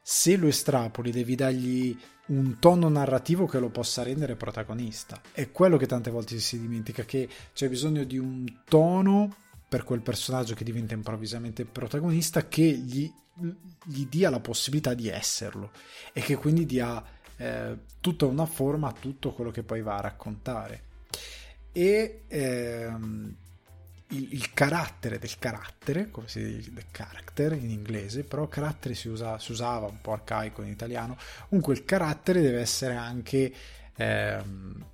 se 0.00 0.36
lo 0.36 0.48
estrapoli 0.48 1.10
devi 1.10 1.34
dargli 1.34 1.96
un 2.26 2.58
tono 2.58 2.88
narrativo 2.88 3.46
che 3.46 3.58
lo 3.58 3.68
possa 3.68 4.02
rendere 4.02 4.36
protagonista. 4.36 5.20
È 5.32 5.50
quello 5.50 5.76
che 5.76 5.86
tante 5.86 6.10
volte 6.10 6.38
si 6.38 6.60
dimentica, 6.60 7.04
che 7.04 7.28
c'è 7.52 7.68
bisogno 7.68 8.04
di 8.04 8.18
un 8.18 8.60
tono 8.64 9.34
per 9.68 9.84
quel 9.84 10.00
personaggio 10.00 10.54
che 10.54 10.64
diventa 10.64 10.94
improvvisamente 10.94 11.64
protagonista 11.64 12.46
che 12.48 12.62
gli, 12.62 13.10
gli 13.84 14.06
dia 14.06 14.30
la 14.30 14.40
possibilità 14.40 14.94
di 14.94 15.08
esserlo 15.08 15.70
e 16.12 16.20
che 16.20 16.36
quindi 16.36 16.66
dia 16.66 17.02
eh, 17.36 17.78
tutta 18.00 18.26
una 18.26 18.46
forma 18.46 18.88
a 18.88 18.92
tutto 18.92 19.32
quello 19.32 19.50
che 19.50 19.62
poi 19.62 19.82
va 19.82 19.96
a 19.96 20.02
raccontare. 20.02 20.90
E 21.72 22.22
ehm, 22.28 23.36
il, 24.12 24.32
il, 24.32 24.52
carattere 24.52 25.18
del 25.18 25.38
carattere, 25.38 26.10
come 26.10 26.28
si 26.28 26.42
dice, 26.42 26.72
character 26.90 27.52
in 27.52 27.70
inglese, 27.70 28.24
però 28.24 28.48
carattere 28.48 28.94
si, 28.94 29.08
usa, 29.08 29.38
si, 29.38 29.52
usava 29.52 29.86
un 29.86 30.00
po' 30.00 30.12
arcaico 30.12 30.62
in 30.62 30.68
italiano. 30.68 31.16
Comunque 31.48 31.74
il 31.74 31.84
carattere 31.84 32.40
deve 32.40 32.60
essere 32.60 32.94
anche 32.94 33.52
ehm, 33.96 34.84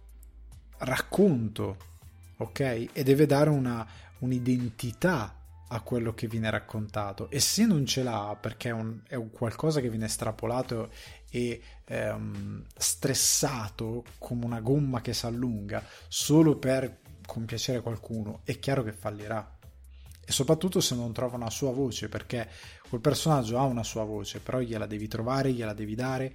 racconto, 0.78 1.76
ok? 2.38 2.60
E 2.92 3.02
deve 3.02 3.26
dare 3.26 3.50
una, 3.50 3.86
un'identità 4.18 5.34
a 5.68 5.80
quello 5.82 6.14
che 6.14 6.28
viene 6.28 6.48
raccontato 6.48 7.28
e 7.28 7.40
se 7.40 7.66
non 7.66 7.84
ce 7.84 8.02
l'ha 8.02 8.34
perché 8.40 8.70
è 8.70 8.72
un, 8.72 9.00
è 9.06 9.16
un 9.16 9.30
qualcosa 9.30 9.80
che 9.80 9.90
viene 9.90 10.06
estrapolato 10.06 10.90
e 11.30 11.60
ehm, 11.84 12.64
stressato 12.74 14.04
come 14.18 14.46
una 14.46 14.60
gomma 14.60 15.02
che 15.02 15.12
si 15.12 15.26
allunga 15.26 15.84
solo 16.08 16.56
per 16.56 17.00
compiacere 17.28 17.82
qualcuno, 17.82 18.40
è 18.44 18.58
chiaro 18.58 18.82
che 18.82 18.92
fallirà. 18.92 19.58
E 20.24 20.32
soprattutto 20.32 20.80
se 20.80 20.94
non 20.94 21.12
trova 21.12 21.36
una 21.36 21.50
sua 21.50 21.72
voce, 21.72 22.08
perché 22.08 22.48
quel 22.88 23.02
personaggio 23.02 23.58
ha 23.58 23.64
una 23.64 23.82
sua 23.82 24.04
voce, 24.04 24.40
però 24.40 24.60
gliela 24.60 24.86
devi 24.86 25.08
trovare, 25.08 25.52
gliela 25.52 25.74
devi 25.74 25.94
dare 25.94 26.34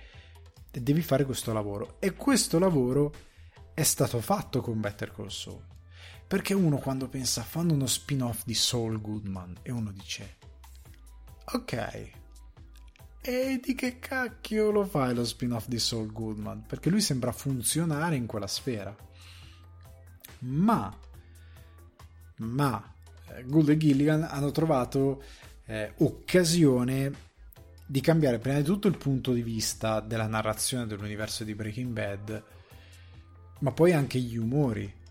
e 0.69 0.81
devi 0.81 1.01
fare 1.01 1.25
questo 1.25 1.51
lavoro. 1.51 1.97
E 1.99 2.13
questo 2.13 2.59
lavoro 2.59 3.11
è 3.73 3.81
stato 3.81 4.21
fatto 4.21 4.61
con 4.61 4.79
Better 4.79 5.11
Call 5.11 5.29
Saul. 5.29 5.65
Perché 6.27 6.53
uno 6.53 6.77
quando 6.77 7.07
pensa 7.09 7.41
fanno 7.41 7.73
uno 7.73 7.87
spin-off 7.87 8.43
di 8.45 8.53
Saul 8.53 9.01
Goodman 9.01 9.57
e 9.63 9.71
uno 9.71 9.91
dice 9.91 10.37
ok, 11.45 12.11
e 13.21 13.59
di 13.61 13.73
che 13.73 13.99
cacchio 13.99 14.69
lo 14.69 14.85
fai 14.85 15.13
lo 15.13 15.25
spin-off 15.25 15.67
di 15.67 15.79
Saul 15.79 16.11
Goodman? 16.11 16.65
Perché 16.67 16.89
lui 16.89 17.01
sembra 17.01 17.31
funzionare 17.31 18.15
in 18.15 18.25
quella 18.25 18.47
sfera 18.47 18.95
ma, 20.43 20.95
ma 22.37 22.93
eh, 23.29 23.43
Gould 23.45 23.69
e 23.69 23.77
Gilligan 23.77 24.23
hanno 24.23 24.51
trovato 24.51 25.23
eh, 25.65 25.93
occasione 25.97 27.31
di 27.85 28.01
cambiare 28.01 28.39
prima 28.39 28.57
di 28.57 28.63
tutto 28.63 28.87
il 28.87 28.97
punto 28.97 29.33
di 29.33 29.41
vista 29.41 29.99
della 29.99 30.27
narrazione 30.27 30.87
dell'universo 30.87 31.43
di 31.43 31.53
Breaking 31.53 31.91
Bad, 31.91 32.43
ma 33.59 33.71
poi 33.71 33.93
anche 33.93 34.19
gli 34.19 34.37
umori. 34.37 35.01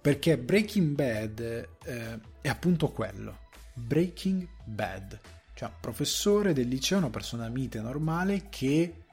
Perché 0.00 0.36
Breaking 0.36 0.94
Bad 0.94 1.40
eh, 1.84 2.20
è 2.40 2.48
appunto 2.48 2.88
quello. 2.88 3.38
Breaking 3.74 4.48
Bad. 4.64 5.18
cioè 5.54 5.70
professore 5.80 6.52
del 6.52 6.68
liceo, 6.68 6.98
una 6.98 7.10
persona 7.10 7.48
mite 7.48 7.80
normale 7.80 8.48
che 8.48 9.04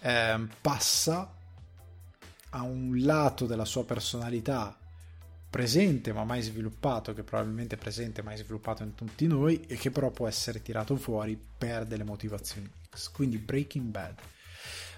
eh, 0.00 0.46
passa 0.60 1.34
a 2.50 2.62
un 2.62 3.00
lato 3.00 3.46
della 3.46 3.64
sua 3.64 3.84
personalità 3.84 4.78
presente 5.54 6.12
ma 6.12 6.24
mai 6.24 6.42
sviluppato, 6.42 7.14
che 7.14 7.22
probabilmente 7.22 7.76
è 7.76 7.78
presente 7.78 8.22
ma 8.22 8.30
mai 8.30 8.38
sviluppato 8.38 8.82
in 8.82 8.96
tutti 8.96 9.24
noi 9.28 9.60
e 9.68 9.76
che 9.76 9.92
però 9.92 10.10
può 10.10 10.26
essere 10.26 10.60
tirato 10.60 10.96
fuori 10.96 11.40
per 11.56 11.86
delle 11.86 12.02
motivazioni 12.02 12.68
X. 12.92 13.12
Quindi 13.12 13.38
Breaking 13.38 13.86
Bad. 13.86 14.16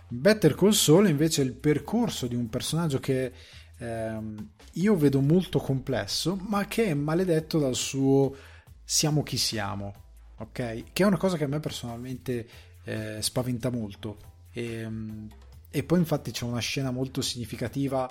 Better 0.08 0.56
Saul 0.72 1.10
invece 1.10 1.42
è 1.42 1.44
il 1.44 1.52
percorso 1.52 2.26
di 2.26 2.34
un 2.34 2.48
personaggio 2.48 2.98
che 3.00 3.32
ehm, 3.76 4.48
io 4.72 4.96
vedo 4.96 5.20
molto 5.20 5.58
complesso 5.58 6.36
ma 6.48 6.66
che 6.66 6.86
è 6.86 6.94
maledetto 6.94 7.58
dal 7.58 7.74
suo 7.74 8.34
siamo 8.82 9.22
chi 9.22 9.36
siamo, 9.36 9.92
ok? 10.38 10.84
Che 10.90 11.02
è 11.02 11.04
una 11.04 11.18
cosa 11.18 11.36
che 11.36 11.44
a 11.44 11.48
me 11.48 11.60
personalmente 11.60 12.48
eh, 12.84 13.18
spaventa 13.20 13.68
molto. 13.68 14.16
E, 14.52 14.64
ehm, 14.64 15.28
e 15.68 15.82
poi 15.82 15.98
infatti 15.98 16.30
c'è 16.30 16.44
una 16.44 16.60
scena 16.60 16.90
molto 16.90 17.20
significativa 17.20 18.08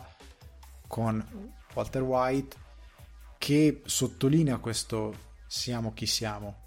con 0.85 1.25
Walter 1.75 2.01
White, 2.01 2.55
che 3.37 3.81
sottolinea 3.85 4.57
questo 4.57 5.33
siamo 5.45 5.93
chi 5.93 6.05
siamo. 6.05 6.63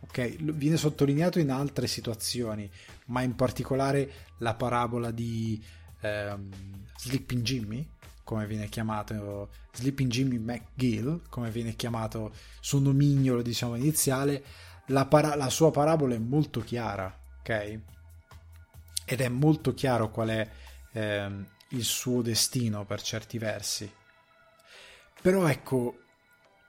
Ok, 0.00 0.36
viene 0.36 0.76
sottolineato 0.76 1.38
in 1.38 1.50
altre 1.50 1.86
situazioni, 1.86 2.70
ma 3.06 3.22
in 3.22 3.34
particolare 3.34 4.12
la 4.38 4.54
parabola 4.54 5.10
di 5.10 5.60
ehm, 6.00 6.50
Sleeping 6.98 7.42
Jimmy, 7.42 7.88
come 8.22 8.46
viene 8.46 8.68
chiamato 8.68 9.50
Sleeping 9.72 10.10
Jimmy 10.10 10.38
McGill, 10.38 11.22
come 11.28 11.50
viene 11.50 11.74
chiamato 11.74 12.32
suo 12.60 12.78
nomignolo, 12.78 13.42
diciamo, 13.42 13.74
iniziale, 13.74 14.44
la, 14.86 15.06
para- 15.06 15.34
la 15.34 15.48
sua 15.48 15.70
parabola 15.70 16.14
è 16.14 16.18
molto 16.18 16.60
chiara, 16.60 17.12
ok? 17.40 17.80
Ed 19.06 19.20
è 19.20 19.28
molto 19.28 19.74
chiaro 19.74 20.10
qual 20.10 20.28
è 20.28 20.50
ehm, 20.92 21.46
il 21.70 21.84
suo 21.84 22.22
destino 22.22 22.84
per 22.84 23.02
certi 23.02 23.38
versi. 23.38 23.90
Però 25.22 25.46
ecco, 25.46 25.98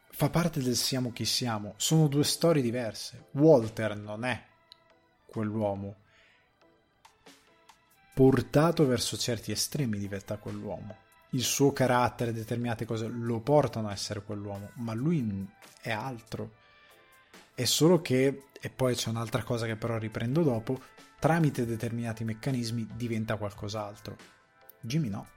fa 0.10 0.30
parte 0.30 0.62
del 0.62 0.76
siamo 0.76 1.12
chi 1.12 1.26
siamo. 1.26 1.74
Sono 1.78 2.08
due 2.08 2.24
storie 2.24 2.62
diverse. 2.62 3.28
Walter 3.32 3.96
non 3.96 4.26
è 4.26 4.44
quell'uomo. 5.26 5.96
Portato 8.14 8.88
verso 8.88 9.16
certi 9.16 9.52
estremi 9.52 10.00
diventa 10.00 10.38
quell'uomo. 10.38 10.98
Il 11.32 11.44
suo 11.44 11.72
carattere, 11.72 12.34
determinate 12.34 12.86
cose 12.86 13.08
lo 13.08 13.42
portano 13.42 13.90
a 13.90 13.92
essere 13.92 14.24
quell'uomo, 14.24 14.72
ma 14.76 14.94
lui 14.94 15.48
è 15.82 15.92
altro. 15.92 16.56
È 17.54 17.66
solo 17.66 18.02
che, 18.02 18.46
e 18.60 18.70
poi 18.70 18.96
c'è 18.96 19.10
un'altra 19.10 19.44
cosa 19.44 19.68
che 19.68 19.76
però 19.76 19.98
riprendo 19.98 20.42
dopo, 20.42 20.82
tramite 21.20 21.66
determinati 21.66 22.24
meccanismi 22.24 22.88
diventa 22.96 23.36
qualcos'altro. 23.36 24.16
Jimmy 24.82 25.10
no. 25.10 25.28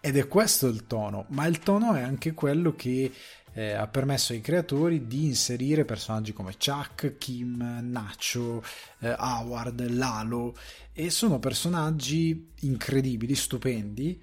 Ed 0.00 0.16
è 0.16 0.28
questo 0.28 0.66
il 0.68 0.86
tono, 0.86 1.26
ma 1.28 1.46
il 1.46 1.58
tono 1.58 1.94
è 1.94 2.02
anche 2.02 2.32
quello 2.34 2.74
che 2.74 3.12
eh, 3.52 3.72
ha 3.72 3.88
permesso 3.88 4.32
ai 4.32 4.40
creatori 4.40 5.06
di 5.06 5.26
inserire 5.26 5.84
personaggi 5.84 6.32
come 6.32 6.54
Chuck, 6.56 7.18
Kim, 7.18 7.80
Nacho, 7.82 8.62
eh, 9.00 9.10
Howard, 9.18 9.84
Lalo 9.90 10.56
e 10.92 11.10
sono 11.10 11.38
personaggi 11.38 12.50
incredibili, 12.60 13.34
stupendi, 13.34 14.20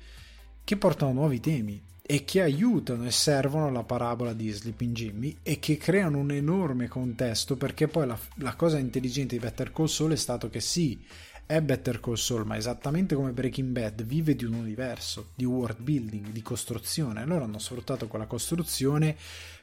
che 0.63 0.77
portano 0.77 1.11
nuovi 1.11 1.39
temi 1.39 1.81
e 2.01 2.23
che 2.23 2.41
aiutano 2.41 3.05
e 3.05 3.11
servono 3.11 3.67
alla 3.67 3.83
parabola 3.83 4.33
di 4.33 4.51
Sleeping 4.51 4.95
Jimmy 4.95 5.37
e 5.41 5.59
che 5.59 5.77
creano 5.77 6.19
un 6.19 6.31
enorme 6.31 6.87
contesto 6.87 7.57
perché 7.57 7.87
poi 7.87 8.05
la, 8.05 8.19
la 8.35 8.55
cosa 8.55 8.77
intelligente 8.77 9.35
di 9.35 9.43
Better 9.43 9.71
Call 9.71 9.87
Saul 9.87 10.11
è 10.11 10.15
stato 10.15 10.49
che 10.49 10.59
sì, 10.59 11.03
è 11.45 11.61
Better 11.61 11.99
Call 11.99 12.15
Saul, 12.15 12.45
ma 12.45 12.57
esattamente 12.57 13.13
come 13.13 13.31
Breaking 13.31 13.71
Bad 13.71 14.03
vive 14.03 14.35
di 14.35 14.45
un 14.45 14.53
universo, 14.53 15.29
di 15.35 15.45
world 15.45 15.81
building, 15.81 16.29
di 16.29 16.41
costruzione. 16.41 17.25
Loro 17.25 17.43
hanno 17.43 17.59
sfruttato 17.59 18.07
quella 18.07 18.25
costruzione 18.25 19.15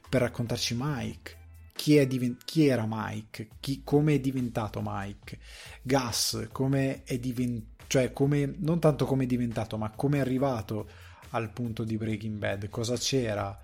per 0.08 0.20
raccontarci 0.20 0.76
Mike. 0.78 1.36
Chi, 1.72 2.06
divent- 2.06 2.44
chi 2.44 2.66
era 2.66 2.84
Mike? 2.86 3.48
Chi- 3.58 3.82
come 3.82 4.14
è 4.14 4.20
diventato 4.20 4.80
Mike? 4.84 5.38
Gus, 5.82 6.48
come 6.52 7.02
è 7.02 7.18
diventato, 7.18 7.70
cioè 7.88 8.12
come, 8.12 8.54
non 8.58 8.78
tanto 8.78 9.04
come 9.04 9.24
è 9.24 9.26
diventato, 9.26 9.76
ma 9.76 9.90
come 9.90 10.18
è 10.18 10.20
arrivato 10.20 10.88
al 11.30 11.50
punto 11.50 11.82
di 11.84 11.96
Breaking 11.96 12.38
Bad, 12.38 12.68
cosa 12.68 12.96
c'era, 12.96 13.58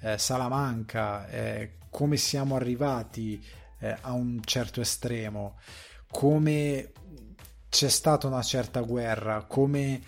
eh, 0.00 0.18
Salamanca, 0.18 1.28
eh, 1.28 1.76
come 1.88 2.16
siamo 2.16 2.56
arrivati 2.56 3.42
eh, 3.78 3.96
a 4.00 4.12
un 4.12 4.40
certo 4.44 4.80
estremo, 4.80 5.58
come 6.10 6.92
c'è 7.70 7.88
stata 7.88 8.26
una 8.26 8.42
certa 8.42 8.80
guerra, 8.80 9.44
come 9.44 10.02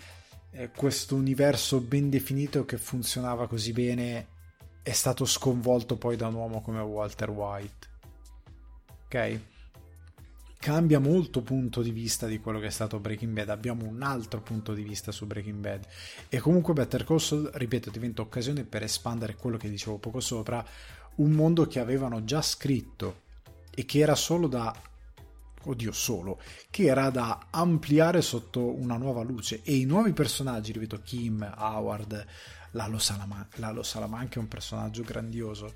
eh, 0.51 0.69
questo 0.69 1.15
universo 1.15 1.79
ben 1.79 2.09
definito 2.09 2.65
che 2.65 2.77
funzionava 2.77 3.47
così 3.47 3.71
bene 3.71 4.27
è 4.83 4.91
stato 4.91 5.23
sconvolto 5.23 5.95
poi 5.95 6.17
da 6.17 6.27
un 6.27 6.35
uomo 6.35 6.61
come 6.61 6.81
Walter 6.81 7.29
White. 7.29 7.87
Ok? 9.05 9.39
Cambia 10.59 10.99
molto 10.99 11.41
punto 11.41 11.81
di 11.81 11.91
vista 11.91 12.27
di 12.27 12.39
quello 12.39 12.59
che 12.59 12.67
è 12.67 12.71
stato 12.71 12.99
Breaking 12.99 13.33
Bad. 13.33 13.49
Abbiamo 13.49 13.85
un 13.85 14.01
altro 14.01 14.41
punto 14.41 14.73
di 14.73 14.83
vista 14.83 15.11
su 15.11 15.25
Breaking 15.25 15.59
Bad. 15.59 15.87
E 16.27 16.39
comunque 16.39 16.73
Better 16.73 17.05
Call 17.05 17.17
Saul, 17.17 17.49
ripeto, 17.53 17.89
diventa 17.89 18.21
occasione 18.21 18.63
per 18.63 18.83
espandere 18.83 19.35
quello 19.35 19.57
che 19.57 19.69
dicevo 19.69 19.97
poco 19.97 20.19
sopra, 20.19 20.65
un 21.15 21.31
mondo 21.31 21.65
che 21.65 21.79
avevano 21.79 22.23
già 22.25 22.41
scritto 22.41 23.21
e 23.73 23.85
che 23.85 23.99
era 23.99 24.15
solo 24.15 24.47
da 24.47 24.73
oddio 25.63 25.91
solo, 25.91 26.39
che 26.69 26.85
era 26.85 27.09
da 27.09 27.47
ampliare 27.49 28.21
sotto 28.21 28.73
una 28.77 28.97
nuova 28.97 29.23
luce. 29.23 29.61
E 29.63 29.75
i 29.75 29.85
nuovi 29.85 30.13
personaggi, 30.13 30.71
ripeto, 30.71 31.01
Kim, 31.03 31.53
Howard, 31.57 32.25
Lalo, 32.71 32.97
Salaman- 32.97 33.47
Lalo 33.55 33.83
Salamanca 33.83 34.35
è 34.35 34.39
un 34.39 34.47
personaggio 34.47 35.03
grandioso, 35.03 35.73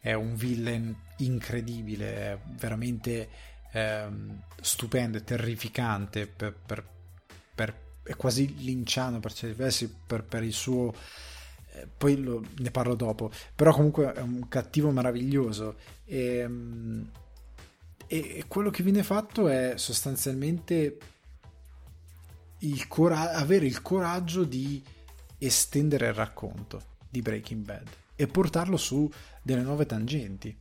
è 0.00 0.12
un 0.12 0.34
villain 0.34 0.94
incredibile, 1.18 2.42
veramente 2.58 3.28
ehm, 3.72 4.42
stupendo 4.60 5.18
e 5.18 5.24
terrificante, 5.24 6.26
per, 6.26 6.54
per, 6.54 6.84
per, 7.54 7.74
è 8.02 8.16
quasi 8.16 8.62
linciano 8.64 9.20
per 9.20 9.32
certi 9.32 9.56
versi 9.56 9.94
per, 10.06 10.24
per 10.24 10.42
il 10.42 10.52
suo 10.52 10.92
eh, 11.74 11.86
poi 11.96 12.20
lo, 12.20 12.42
ne 12.58 12.70
parlo 12.70 12.94
dopo, 12.94 13.30
però 13.54 13.72
comunque 13.72 14.12
è 14.12 14.20
un 14.20 14.46
cattivo 14.48 14.90
meraviglioso. 14.90 15.76
E, 16.04 16.36
ehm, 16.38 17.10
e 18.12 18.44
quello 18.46 18.68
che 18.68 18.82
viene 18.82 19.02
fatto 19.02 19.48
è 19.48 19.72
sostanzialmente 19.76 20.98
il 22.58 22.86
cora- 22.86 23.32
avere 23.32 23.64
il 23.64 23.80
coraggio 23.80 24.44
di 24.44 24.84
estendere 25.38 26.08
il 26.08 26.12
racconto 26.12 26.98
di 27.08 27.22
Breaking 27.22 27.64
Bad 27.64 27.88
e 28.14 28.26
portarlo 28.26 28.76
su 28.76 29.10
delle 29.40 29.62
nuove 29.62 29.86
tangenti. 29.86 30.54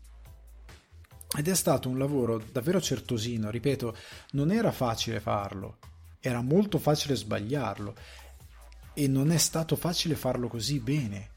Ed 1.37 1.47
è 1.49 1.53
stato 1.53 1.89
un 1.89 1.97
lavoro 1.97 2.41
davvero 2.53 2.79
certosino, 2.79 3.49
ripeto, 3.49 3.97
non 4.31 4.49
era 4.49 4.71
facile 4.71 5.19
farlo, 5.19 5.79
era 6.21 6.39
molto 6.39 6.77
facile 6.77 7.17
sbagliarlo 7.17 7.95
e 8.93 9.07
non 9.09 9.29
è 9.29 9.37
stato 9.37 9.75
facile 9.75 10.15
farlo 10.15 10.47
così 10.47 10.79
bene. 10.79 11.31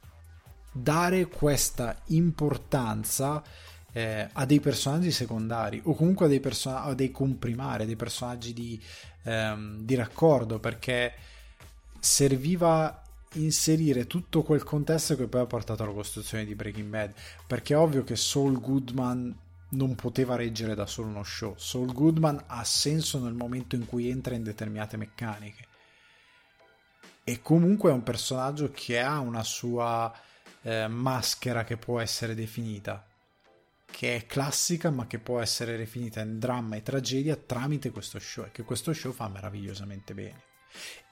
Dare 0.70 1.26
questa 1.26 2.00
importanza 2.06 3.42
eh, 3.96 4.28
a 4.32 4.44
dei 4.44 4.58
personaggi 4.58 5.12
secondari 5.12 5.80
o 5.84 5.94
comunque 5.94 6.26
a 6.26 6.28
dei, 6.28 6.40
person- 6.40 6.74
a 6.74 6.94
dei 6.94 7.12
comprimari, 7.12 7.84
a 7.84 7.86
dei 7.86 7.96
personaggi 7.96 8.52
di, 8.52 8.80
ehm, 9.22 9.82
di 9.82 9.94
raccordo 9.94 10.58
perché 10.58 11.14
serviva 12.00 13.02
inserire 13.34 14.06
tutto 14.06 14.42
quel 14.42 14.64
contesto 14.64 15.14
che 15.14 15.28
poi 15.28 15.42
ha 15.42 15.46
portato 15.46 15.84
alla 15.84 15.92
costruzione 15.92 16.44
di 16.44 16.56
Breaking 16.56 16.88
Bad 16.88 17.12
perché 17.46 17.74
è 17.74 17.78
ovvio 17.78 18.02
che 18.02 18.16
Saul 18.16 18.60
Goodman 18.60 19.42
non 19.70 19.94
poteva 19.94 20.34
reggere 20.34 20.74
da 20.74 20.86
solo 20.86 21.08
uno 21.08 21.22
show. 21.22 21.54
Saul 21.56 21.92
Goodman 21.92 22.42
ha 22.46 22.64
senso 22.64 23.20
nel 23.20 23.34
momento 23.34 23.76
in 23.76 23.86
cui 23.86 24.10
entra 24.10 24.34
in 24.34 24.42
determinate 24.42 24.96
meccaniche. 24.96 25.66
E 27.22 27.40
comunque 27.42 27.90
è 27.90 27.94
un 27.94 28.02
personaggio 28.02 28.70
che 28.72 29.00
ha 29.00 29.18
una 29.18 29.42
sua 29.42 30.12
eh, 30.62 30.86
maschera 30.88 31.64
che 31.64 31.76
può 31.76 32.00
essere 32.00 32.34
definita 32.34 33.04
che 33.96 34.16
è 34.16 34.26
classica 34.26 34.90
ma 34.90 35.06
che 35.06 35.20
può 35.20 35.40
essere 35.40 35.76
rifinita 35.76 36.20
in 36.20 36.40
dramma 36.40 36.74
e 36.74 36.82
tragedia 36.82 37.36
tramite 37.36 37.92
questo 37.92 38.18
show 38.18 38.44
e 38.44 38.50
che 38.50 38.64
questo 38.64 38.92
show 38.92 39.12
fa 39.12 39.28
meravigliosamente 39.28 40.14
bene. 40.14 40.42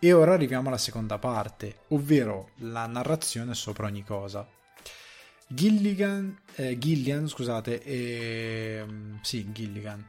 E 0.01 0.13
ora 0.13 0.33
arriviamo 0.33 0.67
alla 0.67 0.79
seconda 0.79 1.17
parte, 1.17 1.83
ovvero 1.91 2.51
la 2.57 2.85
narrazione 2.87 3.55
sopra 3.55 3.87
ogni 3.87 4.03
cosa. 4.03 4.45
Gilligan, 5.47 6.37
eh, 6.57 6.77
Gillian, 6.77 7.29
scusate, 7.29 7.81
e, 7.85 8.85
sì, 9.21 9.53
Gilligan, 9.53 10.05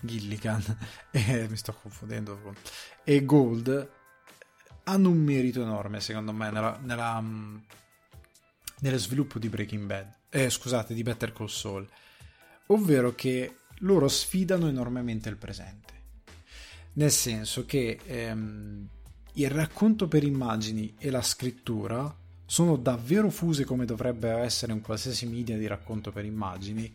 Gilligan, 0.00 0.62
eh, 1.10 1.48
mi 1.48 1.56
sto 1.56 1.72
confondendo, 1.72 2.54
e 3.02 3.24
Gold 3.24 3.90
hanno 4.84 5.08
un 5.08 5.16
merito 5.16 5.62
enorme 5.62 6.00
secondo 6.00 6.32
me 6.34 6.50
nella, 6.50 6.78
nella, 6.82 7.24
nello 8.80 8.98
sviluppo 8.98 9.38
di 9.38 9.48
Breaking 9.48 9.86
Bad 9.86 10.22
eh, 10.34 10.50
scusate, 10.50 10.94
di 10.94 11.04
Better 11.04 11.32
Call 11.32 11.46
Saul, 11.46 11.88
ovvero 12.66 13.14
che 13.14 13.58
loro 13.78 14.08
sfidano 14.08 14.66
enormemente 14.66 15.28
il 15.28 15.36
presente. 15.36 15.92
Nel 16.94 17.12
senso 17.12 17.64
che 17.64 18.00
ehm, 18.04 18.88
il 19.34 19.50
racconto 19.50 20.08
per 20.08 20.24
immagini 20.24 20.92
e 20.98 21.10
la 21.10 21.22
scrittura 21.22 22.12
sono 22.44 22.76
davvero 22.76 23.30
fuse 23.30 23.64
come 23.64 23.84
dovrebbe 23.84 24.30
essere 24.30 24.72
un 24.72 24.80
qualsiasi 24.80 25.26
media 25.26 25.56
di 25.56 25.68
racconto 25.68 26.10
per 26.10 26.24
immagini 26.24 26.92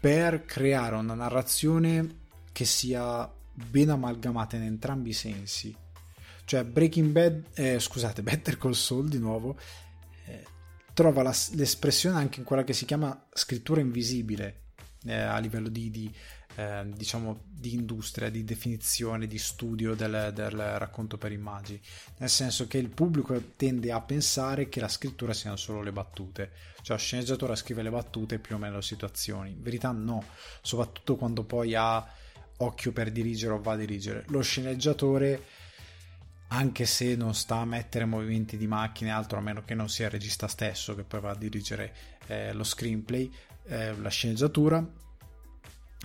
per 0.00 0.44
creare 0.44 0.96
una 0.96 1.14
narrazione 1.14 2.22
che 2.52 2.64
sia 2.64 3.30
ben 3.52 3.90
amalgamata 3.90 4.56
in 4.56 4.62
entrambi 4.62 5.10
i 5.10 5.14
sensi. 5.14 5.74
Cioè 6.46 6.64
Breaking 6.64 7.10
Bad, 7.10 7.44
eh, 7.54 7.78
scusate, 7.78 8.20
Better 8.24 8.56
Call 8.58 8.72
Saul 8.72 9.08
di 9.08 9.18
nuovo, 9.18 9.56
trova 10.94 11.22
la, 11.22 11.34
l'espressione 11.52 12.16
anche 12.16 12.38
in 12.38 12.46
quella 12.46 12.64
che 12.64 12.72
si 12.72 12.86
chiama 12.86 13.26
scrittura 13.32 13.80
invisibile 13.80 14.62
eh, 15.04 15.14
a 15.14 15.38
livello 15.38 15.68
di, 15.68 15.90
di 15.90 16.14
eh, 16.56 16.84
diciamo 16.86 17.42
di 17.48 17.74
industria, 17.74 18.30
di 18.30 18.44
definizione, 18.44 19.26
di 19.26 19.38
studio 19.38 19.94
del, 19.94 20.30
del, 20.32 20.50
racconto 20.50 21.18
per 21.18 21.32
immagini, 21.32 21.80
nel 22.18 22.28
senso 22.28 22.66
che 22.66 22.78
il 22.78 22.90
pubblico 22.90 23.40
tende 23.56 23.90
a 23.90 24.00
pensare 24.00 24.68
che 24.68 24.80
la 24.80 24.88
scrittura 24.88 25.32
siano 25.32 25.56
solo 25.56 25.82
le 25.82 25.92
battute, 25.92 26.52
cioè 26.82 26.96
lo 26.96 27.02
sceneggiatore 27.02 27.56
scrive 27.56 27.82
le 27.82 27.90
battute 27.90 28.38
più 28.38 28.54
o 28.54 28.58
meno 28.58 28.76
le 28.76 28.82
situazioni, 28.82 29.50
in 29.50 29.62
verità 29.62 29.90
no, 29.90 30.24
soprattutto 30.62 31.16
quando 31.16 31.42
poi 31.42 31.74
ha 31.74 32.06
occhio 32.58 32.92
per 32.92 33.10
dirigere 33.10 33.54
o 33.54 33.60
va 33.60 33.72
a 33.72 33.76
dirigere, 33.76 34.24
lo 34.28 34.40
sceneggiatore 34.40 35.42
anche 36.54 36.86
se 36.86 37.16
non 37.16 37.34
sta 37.34 37.56
a 37.56 37.64
mettere 37.64 38.04
movimenti 38.04 38.56
di 38.56 38.66
macchine 38.66 39.10
altro 39.10 39.38
a 39.38 39.40
meno 39.40 39.62
che 39.64 39.74
non 39.74 39.88
sia 39.88 40.06
il 40.06 40.12
regista 40.12 40.48
stesso 40.48 40.94
che 40.94 41.02
poi 41.02 41.20
va 41.20 41.30
a 41.30 41.36
dirigere 41.36 41.94
eh, 42.26 42.52
lo 42.52 42.64
screenplay 42.64 43.30
eh, 43.66 43.96
la 43.96 44.08
sceneggiatura. 44.08 44.86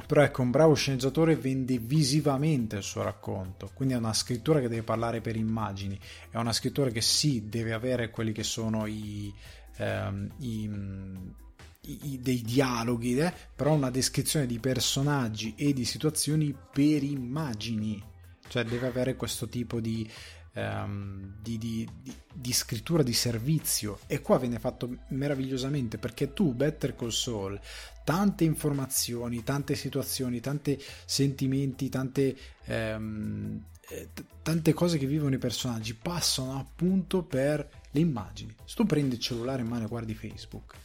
Però 0.06 0.22
ecco, 0.22 0.42
un 0.42 0.50
bravo 0.50 0.76
sceneggiatore 0.76 1.36
vende 1.36 1.78
visivamente 1.78 2.78
il 2.78 2.84
suo 2.84 3.02
racconto, 3.02 3.70
quindi 3.74 3.96
è 3.96 3.98
una 3.98 4.14
scrittura 4.14 4.62
che 4.62 4.70
deve 4.70 4.84
parlare 4.84 5.20
per 5.20 5.36
immagini, 5.36 6.00
è 6.30 6.38
una 6.38 6.54
scrittura 6.54 6.90
che 6.90 7.02
sì, 7.02 7.50
deve 7.50 7.74
avere 7.74 8.10
quelli 8.10 8.32
che 8.32 8.44
sono 8.44 8.86
i, 8.86 9.32
ehm, 9.76 10.32
i, 10.38 12.20
dei 12.22 12.42
dialoghi, 12.42 13.20
eh, 13.20 13.34
però 13.54 13.74
una 13.74 13.90
descrizione 13.90 14.46
di 14.46 14.58
personaggi 14.60 15.54
e 15.58 15.74
di 15.74 15.84
situazioni 15.84 16.56
per 16.72 17.04
immagini, 17.04 18.02
cioè 18.48 18.64
deve 18.64 18.88
avere 18.88 19.18
questo 19.18 19.50
tipo 19.50 19.82
di, 19.82 20.10
ehm, 20.54 21.36
di, 21.42 21.58
di, 21.58 21.90
di, 22.34 22.54
scrittura 22.54 23.04
di 23.04 23.14
servizio. 23.14 24.00
E 24.08 24.22
qua 24.22 24.38
viene 24.38 24.60
fatto 24.60 24.90
meravigliosamente 25.10 25.98
perché 25.98 26.34
tu 26.34 26.54
Better 26.54 26.96
Call 26.96 27.10
Saul 27.10 27.60
tante 28.04 28.44
informazioni 28.44 29.44
tante 29.44 29.76
situazioni 29.76 30.40
tanti 30.40 30.82
sentimenti 31.06 31.90
tante 31.90 32.36
ehm, 32.66 33.64
eh, 33.90 34.10
tante 34.42 34.74
cose 34.74 34.98
che 34.98 35.06
vivono 35.06 35.36
i 35.36 35.40
personaggi 35.40 35.94
passano 35.94 36.58
appunto 36.58 37.24
per 37.24 37.70
le 37.92 38.00
immagini. 38.00 38.56
Se 38.66 38.76
tu 38.76 38.86
prendi 38.86 39.16
il 39.16 39.22
cellulare 39.22 39.62
in 39.62 39.68
mano 39.68 39.86
e 39.86 39.88
guardi 39.88 40.14
Facebook 40.14 40.76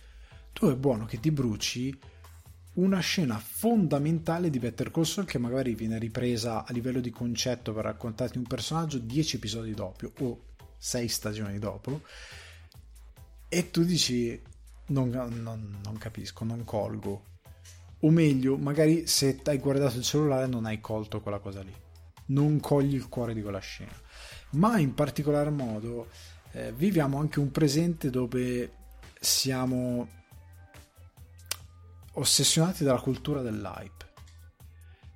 tu 0.55 0.71
è 0.71 0.77
buono 0.77 1.05
che 1.05 1.21
ti 1.21 1.31
bruci 1.31 1.95
una 2.75 3.01
scena 3.01 3.39
fondamentale 3.39 4.51
di 4.51 4.59
Better 4.59 4.91
Call 4.91 5.05
Saul 5.05 5.27
che 5.27 5.39
magari 5.39 5.75
viene 5.75 5.99
ripresa 5.99 6.65
a 6.65 6.73
livello 6.73 7.01
di 7.01 7.11
concetto 7.11 7.73
per 7.73 7.85
raccontarti 7.85 8.39
un 8.39 8.45
personaggio 8.45 8.99
dieci 8.99 9.37
episodi 9.37 9.75
dopo 9.75 10.11
o 10.21 10.43
sei 10.77 11.09
stagioni 11.09 11.59
dopo 11.59 12.03
e 13.49 13.71
tu 13.71 13.85
dici 13.85 14.41
non, 14.87 15.09
non, 15.11 15.79
non 15.83 15.97
capisco, 15.97 16.45
non 16.45 16.65
colgo. 16.65 17.33
O 18.01 18.11
meglio, 18.11 18.57
magari 18.57 19.07
se 19.07 19.41
hai 19.45 19.59
guardato 19.59 19.97
il 19.97 20.03
cellulare 20.03 20.47
non 20.47 20.67
hai 20.67 20.81
colto 20.81 21.21
quella 21.21 21.39
cosa 21.39 21.63
lì. 21.63 21.73
Non 22.27 22.61
cogli 22.61 22.95
il 22.95 23.09
cuore 23.09 23.33
di 23.33 23.43
quella 23.43 23.61
scena. 23.61 23.93
Ma 24.51 24.79
in 24.79 24.93
particolar 24.93 25.51
modo 25.51 26.09
eh, 26.53 26.73
viviamo 26.73 27.19
anche 27.19 27.39
un 27.39 27.51
presente 27.51 28.11
dove 28.11 28.73
siamo 29.21 30.09
ossessionati 32.15 32.85
dalla 32.85 33.01
cultura 33.01 33.41
dell'hype. 33.43 34.13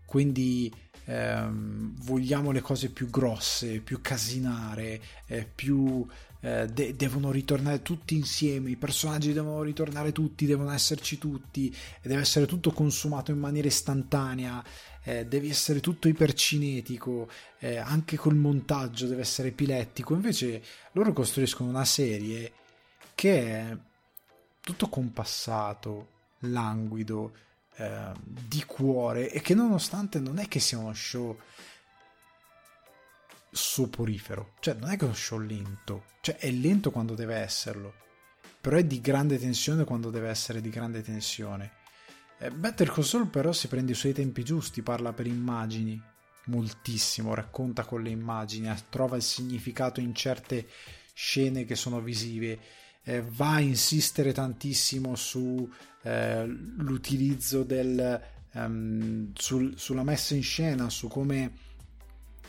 Quindi 0.05 0.73
ehm, 1.05 1.95
vogliamo 2.03 2.51
le 2.51 2.61
cose 2.61 2.91
più 2.91 3.11
grosse, 3.11 3.81
più 3.81 4.01
casinare, 4.01 5.01
eh, 5.27 5.45
più 5.45 6.07
eh, 6.41 6.67
de- 6.67 6.95
devono 6.95 7.31
ritornare 7.31 7.83
tutti 7.83 8.15
insieme, 8.15 8.71
i 8.71 8.77
personaggi 8.77 9.33
devono 9.33 9.63
ritornare 9.63 10.13
tutti, 10.13 10.47
devono 10.47 10.71
esserci 10.71 11.19
tutti, 11.19 11.75
deve 12.03 12.21
essere 12.21 12.47
tutto 12.47 12.71
consumato 12.71 13.33
in 13.33 13.39
maniera 13.39 13.67
istantanea, 13.67 14.65
eh, 15.03 15.27
deve 15.27 15.49
essere 15.49 15.81
tutto 15.81 16.09
ipercinetico, 16.09 17.29
eh, 17.59 17.77
anche 17.77 18.17
col 18.17 18.37
montaggio 18.37 19.07
deve 19.07 19.23
essere 19.23 19.49
epilettico. 19.49 20.15
Invece 20.15 20.63
loro 20.93 21.13
costruiscono 21.13 21.69
una 21.69 21.85
serie 21.85 22.53
che 23.15 23.43
è 23.43 23.77
tutto 24.61 24.89
compassato, 24.89 26.17
languido, 26.41 27.33
eh, 27.77 28.13
di 28.23 28.65
cuore 28.65 29.31
e 29.31 29.41
che 29.41 29.55
nonostante 29.55 30.19
non 30.19 30.39
è 30.39 30.49
che 30.49 30.61
sia 30.61 30.79
uno 30.79 30.95
show 30.95 31.39
soporifero, 33.51 34.55
cioè 34.61 34.75
non 34.75 34.91
è 34.91 34.97
che 34.97 35.03
è 35.03 35.05
uno 35.05 35.15
show 35.15 35.39
lento, 35.39 36.05
cioè 36.21 36.37
è 36.37 36.51
lento 36.51 36.91
quando 36.91 37.15
deve 37.15 37.37
esserlo, 37.37 37.95
però 38.61 38.77
è 38.77 38.85
di 38.85 39.01
grande 39.01 39.39
tensione 39.39 39.85
quando 39.85 40.11
deve 40.11 40.29
essere 40.29 40.61
di 40.61 40.71
grande 40.71 41.03
tensione. 41.03 41.73
Eh, 42.39 42.51
Better 42.51 42.93
Saul 43.03 43.29
però 43.29 43.53
si 43.53 43.69
prende 43.69 43.93
i 43.93 43.97
suoi 43.97 44.13
tempi 44.13 44.45
giusti, 44.45 44.83
parla 44.83 45.13
per 45.13 45.27
immagini, 45.27 46.01
moltissimo, 46.47 47.35
racconta 47.35 47.85
con 47.85 48.03
le 48.03 48.11
immagini, 48.11 48.73
trova 48.91 49.17
il 49.17 49.23
significato 49.23 50.01
in 50.01 50.15
certe 50.15 50.67
scene 51.15 51.65
che 51.65 51.75
sono 51.75 52.01
visive 52.01 52.59
eh, 53.09 53.23
va 53.23 53.55
a 53.55 53.61
insistere 53.61 54.33
tantissimo 54.33 55.17
sull'utilizzo 55.17 55.98
eh, 56.09 57.65
del 57.65 58.21
um, 58.53 59.31
sul, 59.35 59.75
sulla 59.77 60.03
messa 60.03 60.35
in 60.35 60.43
scena, 60.43 60.89
su 60.89 61.09
come 61.09 61.67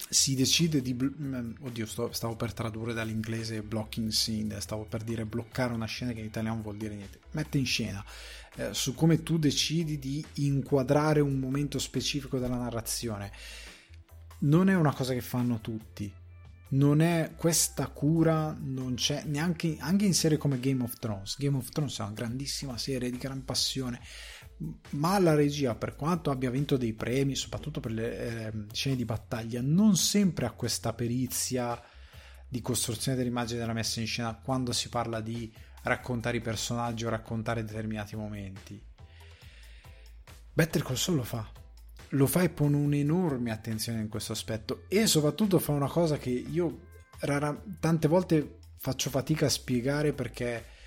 si 0.10 0.34
decide 0.34 0.82
di 0.82 0.94
mm, 0.94 1.56
oddio 1.60 1.86
sto, 1.86 2.12
stavo 2.14 2.36
per 2.36 2.54
tradurre 2.54 2.94
dall'inglese 2.94 3.62
blocking 3.62 4.10
scene 4.12 4.62
stavo 4.62 4.86
per 4.86 5.04
dire 5.04 5.26
bloccare 5.26 5.74
una 5.74 5.86
scena 5.88 6.14
che 6.14 6.20
in 6.20 6.26
italiano 6.26 6.62
vuol 6.62 6.78
dire 6.78 6.96
niente. 6.96 7.20
Mette 7.32 7.58
in 7.58 7.66
scena 7.66 8.04
eh, 8.56 8.74
su 8.74 8.96
come 8.96 9.24
tu 9.24 9.38
decidi 9.38 10.00
di 10.00 10.24
inquadrare 10.36 11.20
un 11.20 11.38
momento 11.38 11.80
specifico 11.80 12.40
della 12.40 12.58
narrazione. 12.58 13.32
Non 14.40 14.70
è 14.70 14.76
una 14.76 14.94
cosa 14.94 15.14
che 15.14 15.22
fanno 15.22 15.60
tutti 15.60 16.12
non 16.70 17.02
è 17.02 17.34
questa 17.36 17.88
cura 17.88 18.56
non 18.60 18.96
c'è 18.96 19.24
neanche 19.26 19.78
anche 19.80 20.06
in 20.06 20.14
serie 20.14 20.38
come 20.38 20.60
Game 20.60 20.84
of 20.84 20.98
Thrones. 21.00 21.38
Game 21.38 21.58
of 21.58 21.70
Thrones 21.70 21.98
è 22.00 22.04
una 22.04 22.12
grandissima 22.12 22.78
serie 22.78 23.10
di 23.10 23.18
gran 23.18 23.44
passione 23.44 24.00
ma 24.92 25.18
la 25.20 25.36
regia 25.36 25.74
per 25.76 25.96
quanto 25.96 26.32
abbia 26.32 26.50
vinto 26.50 26.78
dei 26.78 26.94
premi 26.94 27.36
soprattutto 27.36 27.80
per 27.80 27.92
le 27.92 28.18
eh, 28.18 28.52
scene 28.74 28.96
di 28.96 29.06
battaglia 29.06 29.62
non 29.64 29.96
sempre 29.96 30.46
ha 30.46 30.52
questa 30.52 30.94
perizia 30.94 31.82
di 32.48 32.62
costruzione 32.62 33.18
dell'immagine 33.18 33.60
della 33.60 33.74
messa 33.74 34.00
in 34.00 34.08
scena 34.08 34.36
quando 34.36 34.72
si 34.74 34.90
parla 34.90 35.22
di 35.22 35.52
raccontare 35.84 36.38
i 36.38 36.42
personaggi 36.42 37.06
o 37.06 37.10
raccontare 37.10 37.64
determinati 37.64 38.16
momenti. 38.16 38.84
Better 40.52 40.84
Call 40.84 40.96
Saul 40.96 41.18
lo 41.18 41.24
fa 41.24 41.59
lo 42.10 42.28
fa 42.28 42.42
e 42.42 42.50
pone 42.50 42.76
un'enorme 42.76 43.52
attenzione 43.52 44.00
in 44.00 44.10
questo 44.10 44.32
aspetto 44.32 44.84
e 44.88 45.06
soprattutto 45.06 45.60
fa 45.60 45.72
una 45.72 45.90
cosa 45.90 46.18
che 46.18 46.30
io 46.30 46.88
rara, 47.20 47.62
tante 47.80 48.08
volte 48.08 48.58
faccio 48.78 49.10
fatica 49.10 49.46
a 49.46 49.50
spiegare 49.50 50.14
perché 50.14 50.78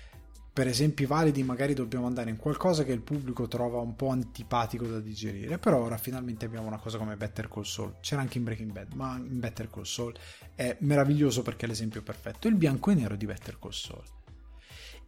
per 0.53 0.67
esempi 0.67 1.05
validi 1.05 1.41
magari 1.41 1.73
dobbiamo 1.73 2.05
andare 2.05 2.29
in 2.29 2.37
qualcosa 2.37 2.83
che 2.83 2.91
il 2.91 3.01
pubblico 3.01 3.47
trova 3.47 3.79
un 3.79 3.95
po' 3.95 4.09
antipatico 4.09 4.85
da 4.85 4.99
digerire 4.99 5.57
però 5.57 5.79
ora 5.79 5.97
finalmente 5.97 6.45
abbiamo 6.45 6.67
una 6.67 6.77
cosa 6.77 6.99
come 6.99 7.15
Better 7.15 7.47
Call 7.47 7.63
Saul. 7.63 7.95
C'era 8.01 8.21
anche 8.21 8.37
in 8.37 8.43
Breaking 8.43 8.71
Bad 8.71 8.93
ma 8.93 9.15
in 9.17 9.39
Better 9.39 9.69
Call 9.69 9.83
Saul 9.83 10.13
è 10.53 10.77
meraviglioso 10.81 11.41
perché 11.41 11.65
è 11.65 11.67
l'esempio 11.67 12.03
perfetto. 12.03 12.47
Il 12.47 12.55
bianco 12.55 12.91
e 12.91 12.95
nero 12.95 13.15
di 13.15 13.25
Better 13.25 13.57
Call 13.57 13.71
Saul. 13.71 14.03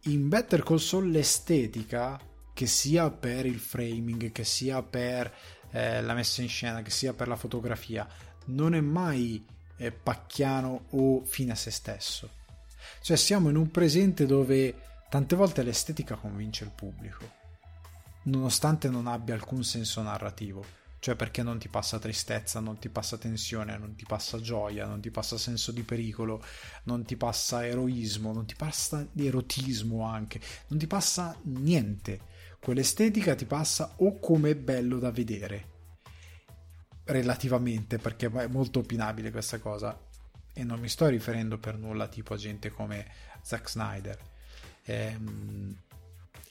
In 0.04 0.28
Better 0.28 0.64
Call 0.64 0.78
Saul 0.78 1.10
l'estetica 1.10 2.18
che 2.52 2.66
sia 2.66 3.10
per 3.10 3.46
il 3.46 3.58
framing 3.58 4.32
che 4.32 4.44
sia 4.44 4.82
per 4.82 5.32
eh, 5.76 6.00
la 6.00 6.14
messa 6.14 6.40
in 6.40 6.48
scena, 6.48 6.80
che 6.80 6.90
sia 6.90 7.12
per 7.12 7.28
la 7.28 7.36
fotografia, 7.36 8.08
non 8.46 8.74
è 8.74 8.80
mai 8.80 9.44
eh, 9.76 9.92
pacchiano 9.92 10.86
o 10.90 11.22
fine 11.24 11.52
a 11.52 11.54
se 11.54 11.70
stesso. 11.70 12.30
Cioè 13.02 13.16
siamo 13.16 13.50
in 13.50 13.56
un 13.56 13.70
presente 13.70 14.24
dove 14.24 14.74
tante 15.10 15.36
volte 15.36 15.62
l'estetica 15.62 16.14
convince 16.14 16.64
il 16.64 16.70
pubblico, 16.70 17.30
nonostante 18.22 18.88
non 18.88 19.06
abbia 19.06 19.34
alcun 19.34 19.62
senso 19.64 20.00
narrativo. 20.00 20.64
Cioè 20.98 21.14
perché 21.14 21.42
non 21.42 21.58
ti 21.58 21.68
passa 21.68 21.98
tristezza, 21.98 22.58
non 22.58 22.78
ti 22.78 22.88
passa 22.88 23.18
tensione, 23.18 23.76
non 23.76 23.94
ti 23.94 24.06
passa 24.06 24.40
gioia, 24.40 24.86
non 24.86 25.00
ti 25.02 25.10
passa 25.10 25.36
senso 25.36 25.72
di 25.72 25.82
pericolo, 25.82 26.42
non 26.84 27.04
ti 27.04 27.16
passa 27.16 27.66
eroismo, 27.66 28.32
non 28.32 28.46
ti 28.46 28.54
passa 28.56 29.06
erotismo 29.14 30.04
anche, 30.06 30.40
non 30.68 30.78
ti 30.78 30.86
passa 30.86 31.36
niente 31.42 32.34
quell'estetica 32.60 33.34
ti 33.34 33.44
passa 33.44 33.94
o 33.96 34.18
come 34.18 34.56
bello 34.56 34.98
da 34.98 35.10
vedere? 35.10 35.74
Relativamente 37.04 37.98
perché 37.98 38.26
è 38.26 38.46
molto 38.48 38.80
opinabile 38.80 39.30
questa 39.30 39.58
cosa. 39.58 39.98
E 40.52 40.64
non 40.64 40.80
mi 40.80 40.88
sto 40.88 41.06
riferendo 41.06 41.58
per 41.58 41.76
nulla 41.76 42.08
tipo 42.08 42.34
a 42.34 42.36
gente 42.36 42.70
come 42.70 43.06
Zack 43.42 43.68
Snyder. 43.68 44.18
Ehm, 44.84 45.76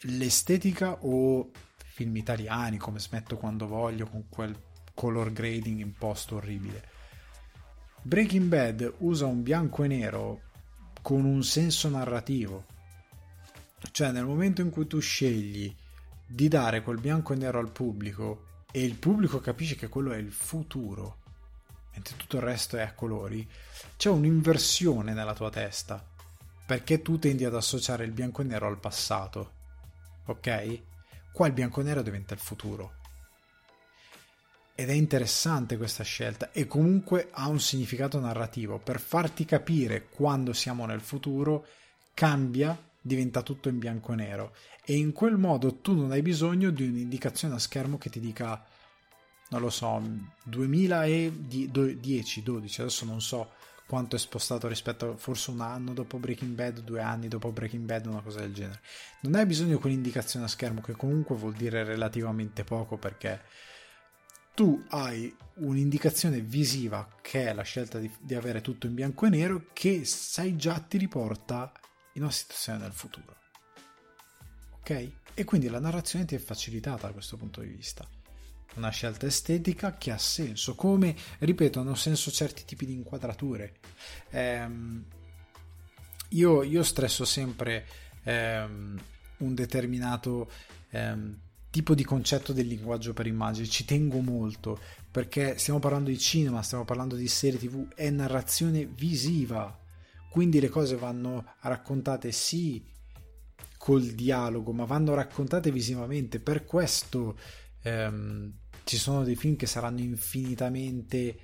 l'estetica 0.01 1.03
o 1.05 1.49
film 1.77 2.15
italiani 2.17 2.77
come 2.77 2.99
smetto 2.99 3.37
quando 3.37 3.67
voglio 3.67 4.07
con 4.07 4.27
quel 4.29 4.55
color 4.93 5.31
grading 5.31 5.79
imposto 5.79 6.35
orribile. 6.35 6.93
Breaking 8.01 8.47
Bad 8.47 8.93
usa 8.99 9.25
un 9.25 9.41
bianco 9.41 9.83
e 9.83 9.87
nero 9.87 10.41
con 11.01 11.25
un 11.25 11.43
senso 11.43 11.89
narrativo. 11.89 12.65
Cioè 13.91 14.11
nel 14.11 14.25
momento 14.25 14.61
in 14.61 14.69
cui 14.69 14.87
tu 14.87 14.99
scegli 14.99 15.73
di 16.25 16.47
dare 16.47 16.81
quel 16.81 16.99
bianco 16.99 17.33
e 17.33 17.37
nero 17.37 17.59
al 17.59 17.71
pubblico 17.71 18.63
e 18.71 18.83
il 18.83 18.95
pubblico 18.95 19.39
capisce 19.39 19.75
che 19.75 19.87
quello 19.87 20.11
è 20.11 20.17
il 20.17 20.31
futuro, 20.31 21.19
mentre 21.93 22.17
tutto 22.17 22.37
il 22.37 22.43
resto 22.43 22.77
è 22.77 22.81
a 22.81 22.93
colori, 22.93 23.47
c'è 23.95 24.09
un'inversione 24.09 25.13
nella 25.13 25.33
tua 25.33 25.49
testa, 25.49 26.05
perché 26.65 27.01
tu 27.01 27.17
tendi 27.19 27.45
ad 27.45 27.55
associare 27.55 28.03
il 28.03 28.11
bianco 28.11 28.41
e 28.41 28.45
nero 28.45 28.67
al 28.67 28.79
passato, 28.79 29.51
ok? 30.25 30.81
Qua 31.31 31.47
il 31.47 31.53
bianco 31.53 31.81
e 31.81 31.83
nero 31.83 32.01
diventa 32.01 32.33
il 32.33 32.39
futuro. 32.39 32.95
Ed 34.77 34.89
è 34.89 34.93
interessante 34.93 35.77
questa 35.77 36.03
scelta 36.03 36.51
e 36.51 36.67
comunque 36.67 37.29
ha 37.31 37.47
un 37.47 37.61
significato 37.61 38.19
narrativo. 38.19 38.77
Per 38.77 38.99
farti 38.99 39.45
capire 39.45 40.09
quando 40.09 40.51
siamo 40.51 40.85
nel 40.85 40.99
futuro, 40.99 41.65
cambia, 42.13 42.77
diventa 43.05 43.43
tutto 43.43 43.69
in 43.69 43.77
bianco 43.77 44.13
e 44.13 44.15
nero. 44.15 44.55
E 44.83 44.95
in 44.95 45.11
quel 45.11 45.37
modo 45.37 45.75
tu 45.75 45.95
non 45.95 46.11
hai 46.11 46.23
bisogno 46.23 46.71
di 46.71 46.87
un'indicazione 46.87 47.53
a 47.53 47.59
schermo 47.59 47.99
che 47.99 48.09
ti 48.09 48.19
dica 48.19 48.65
non 49.47 49.61
lo 49.61 49.69
so 49.69 50.01
2010 50.43 52.41
12 52.41 52.81
adesso 52.81 53.05
non 53.05 53.21
so 53.21 53.51
quanto 53.85 54.15
è 54.15 54.19
spostato 54.19 54.67
rispetto 54.67 55.11
a 55.11 55.15
forse 55.17 55.51
un 55.51 55.61
anno 55.61 55.93
dopo 55.93 56.17
Breaking 56.17 56.55
Bad 56.55 56.79
due 56.79 56.99
anni 57.01 57.27
dopo 57.27 57.51
Breaking 57.51 57.85
Bad 57.85 58.07
una 58.07 58.21
cosa 58.21 58.39
del 58.39 58.53
genere. 58.53 58.81
Non 59.21 59.35
hai 59.35 59.45
bisogno 59.45 59.75
di 59.75 59.81
quell'indicazione 59.81 60.45
a 60.45 60.47
schermo 60.49 60.81
che 60.81 60.93
comunque 60.93 61.35
vuol 61.35 61.53
dire 61.53 61.83
relativamente 61.83 62.63
poco 62.63 62.97
perché 62.97 63.43
tu 64.55 64.83
hai 64.89 65.31
un'indicazione 65.57 66.39
visiva 66.39 67.07
che 67.21 67.49
è 67.49 67.53
la 67.53 67.61
scelta 67.61 67.99
di, 67.99 68.11
di 68.19 68.33
avere 68.33 68.61
tutto 68.61 68.87
in 68.87 68.95
bianco 68.95 69.27
e 69.27 69.29
nero 69.29 69.67
che 69.73 70.05
sai 70.05 70.55
già 70.55 70.79
ti 70.79 70.97
riporta 70.97 71.71
in 72.15 72.23
una 72.23 72.31
situazione 72.31 72.79
del 72.79 72.91
futuro 72.91 73.43
ok? 74.85 75.11
E 75.33 75.43
quindi 75.43 75.67
la 75.67 75.79
narrazione 75.79 76.25
ti 76.25 76.35
è 76.35 76.37
facilitata 76.37 77.07
da 77.07 77.13
questo 77.13 77.35
punto 77.35 77.61
di 77.61 77.67
vista. 77.67 78.07
Una 78.75 78.89
scelta 78.89 79.25
estetica 79.25 79.97
che 79.97 80.11
ha 80.11 80.17
senso, 80.17 80.75
come, 80.75 81.15
ripeto, 81.39 81.79
hanno 81.79 81.95
senso 81.95 82.29
certi 82.29 82.65
tipi 82.65 82.85
di 82.85 82.93
inquadrature. 82.93 83.79
Ehm, 84.29 85.03
io, 86.29 86.63
io, 86.63 86.83
stresso 86.83 87.25
sempre 87.25 87.85
ehm, 88.23 89.01
un 89.37 89.55
determinato 89.55 90.49
ehm, 90.91 91.39
tipo 91.69 91.95
di 91.95 92.03
concetto 92.03 92.53
del 92.53 92.67
linguaggio 92.67 93.13
per 93.13 93.27
immagini, 93.27 93.67
ci 93.67 93.85
tengo 93.85 94.19
molto 94.19 94.79
perché 95.09 95.57
stiamo 95.57 95.79
parlando 95.79 96.09
di 96.09 96.19
cinema, 96.19 96.61
stiamo 96.61 96.85
parlando 96.85 97.15
di 97.15 97.27
serie 97.27 97.59
tv, 97.59 97.93
è 97.93 98.09
narrazione 98.09 98.85
visiva, 98.85 99.77
quindi 100.35 100.59
le 100.59 100.67
cose 100.67 100.97
vanno 100.97 101.45
raccontate 101.61 102.33
sì 102.33 102.83
col 103.77 104.03
dialogo, 104.03 104.73
ma 104.73 104.83
vanno 104.83 105.13
raccontate 105.13 105.71
visivamente. 105.71 106.41
Per 106.41 106.65
questo 106.65 107.39
ehm, 107.83 108.51
ci 108.83 108.97
sono 108.97 109.23
dei 109.23 109.37
film 109.37 109.55
che 109.55 109.65
saranno 109.65 110.01
infinitamente 110.01 111.37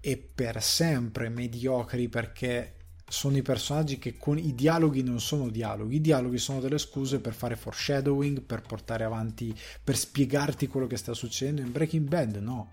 e 0.00 0.16
per 0.16 0.62
sempre 0.62 1.28
mediocri 1.28 2.08
perché 2.08 2.76
sono 3.06 3.36
i 3.36 3.42
personaggi 3.42 3.98
che 3.98 4.16
con 4.16 4.38
i 4.38 4.54
dialoghi 4.54 5.02
non 5.02 5.20
sono 5.20 5.50
dialoghi, 5.50 5.96
i 5.96 6.00
dialoghi 6.00 6.38
sono 6.38 6.60
delle 6.60 6.78
scuse 6.78 7.20
per 7.20 7.34
fare 7.34 7.54
foreshadowing, 7.54 8.40
per 8.40 8.62
portare 8.62 9.04
avanti, 9.04 9.54
per 9.84 9.98
spiegarti 9.98 10.68
quello 10.68 10.86
che 10.86 10.96
sta 10.96 11.12
succedendo. 11.12 11.60
In 11.60 11.70
Breaking 11.70 12.08
Bad 12.08 12.36
no. 12.36 12.70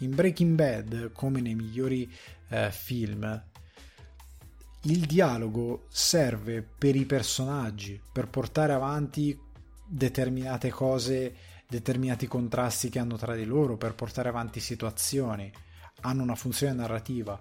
In 0.00 0.14
Breaking 0.14 0.54
Bad, 0.54 1.12
come 1.12 1.40
nei 1.40 1.54
migliori 1.54 2.10
eh, 2.50 2.70
film, 2.70 3.48
il 4.84 5.04
dialogo 5.04 5.86
serve 5.90 6.62
per 6.62 6.96
i 6.96 7.04
personaggi, 7.04 8.00
per 8.12 8.28
portare 8.28 8.72
avanti 8.72 9.38
determinate 9.86 10.70
cose, 10.70 11.34
determinati 11.68 12.26
contrasti 12.26 12.88
che 12.88 12.98
hanno 12.98 13.16
tra 13.16 13.34
di 13.34 13.44
loro, 13.44 13.76
per 13.76 13.94
portare 13.94 14.28
avanti 14.28 14.60
situazioni, 14.60 15.52
hanno 16.02 16.22
una 16.22 16.34
funzione 16.34 16.72
narrativa. 16.72 17.38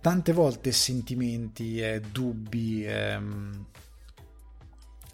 Tante 0.00 0.32
volte 0.32 0.70
sentimenti, 0.70 1.80
eh, 1.80 2.00
dubbi, 2.00 2.84
ehm, 2.86 3.66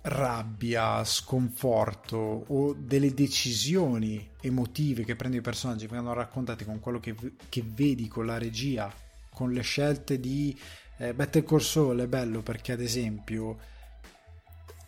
rabbia, 0.03 1.05
sconforto 1.05 2.17
o 2.17 2.75
delle 2.75 3.15
decisioni 3.15 4.29
emotive 4.41 5.05
che 5.05 5.15
prendono 5.15 5.43
i 5.43 5.45
personaggi 5.45 5.87
vengono 5.87 6.15
raccontate 6.15 6.65
con 6.65 6.81
quello 6.81 6.99
che, 7.01 7.15
che 7.49 7.63
vedi, 7.65 8.09
con 8.09 8.27
la 8.27 8.39
regia, 8.39 8.93
con 9.33 9.53
le 9.53 9.63
scelte 9.63 10.19
di 10.19 10.59
eh, 11.01 11.15
Better 11.15 11.43
Call 11.45 11.61
Saul 11.61 11.99
è 12.01 12.07
bello 12.07 12.43
perché 12.43 12.73
ad 12.73 12.81
esempio 12.81 13.59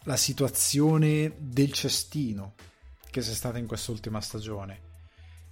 la 0.02 0.16
situazione 0.16 1.32
del 1.38 1.72
cestino 1.72 2.54
che 3.10 3.22
c'è 3.22 3.32
stata 3.32 3.56
in 3.56 3.66
quest'ultima 3.66 4.20
stagione 4.20 4.90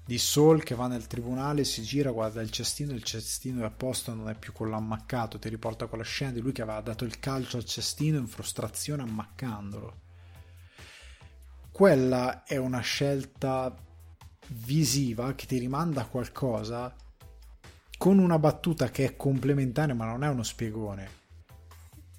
di 0.04 0.18
Saul 0.18 0.62
che 0.62 0.74
va 0.74 0.86
nel 0.86 1.06
tribunale, 1.06 1.64
si 1.64 1.82
gira, 1.82 2.10
guarda 2.10 2.42
il 2.42 2.50
cestino, 2.50 2.92
il 2.92 3.04
cestino 3.04 3.62
è 3.62 3.64
a 3.64 3.70
posto, 3.70 4.12
non 4.12 4.28
è 4.28 4.34
più 4.34 4.52
con 4.52 4.68
l'ammaccato, 4.68 5.38
ti 5.38 5.48
riporta 5.48 5.86
quella 5.86 6.04
scena 6.04 6.32
di 6.32 6.40
lui 6.40 6.52
che 6.52 6.62
aveva 6.62 6.80
dato 6.80 7.04
il 7.04 7.20
calcio 7.20 7.56
al 7.56 7.64
cestino 7.64 8.18
in 8.18 8.26
frustrazione 8.26 9.02
ammaccandolo. 9.02 10.00
Quella 11.70 12.42
è 12.42 12.56
una 12.56 12.80
scelta 12.80 13.72
visiva 14.48 15.34
che 15.34 15.46
ti 15.46 15.58
rimanda 15.58 16.00
a 16.00 16.06
qualcosa 16.06 16.92
con 18.00 18.18
una 18.18 18.38
battuta 18.38 18.88
che 18.88 19.04
è 19.04 19.14
complementare 19.14 19.92
ma 19.92 20.06
non 20.06 20.24
è 20.24 20.28
uno 20.28 20.42
spiegone. 20.42 21.18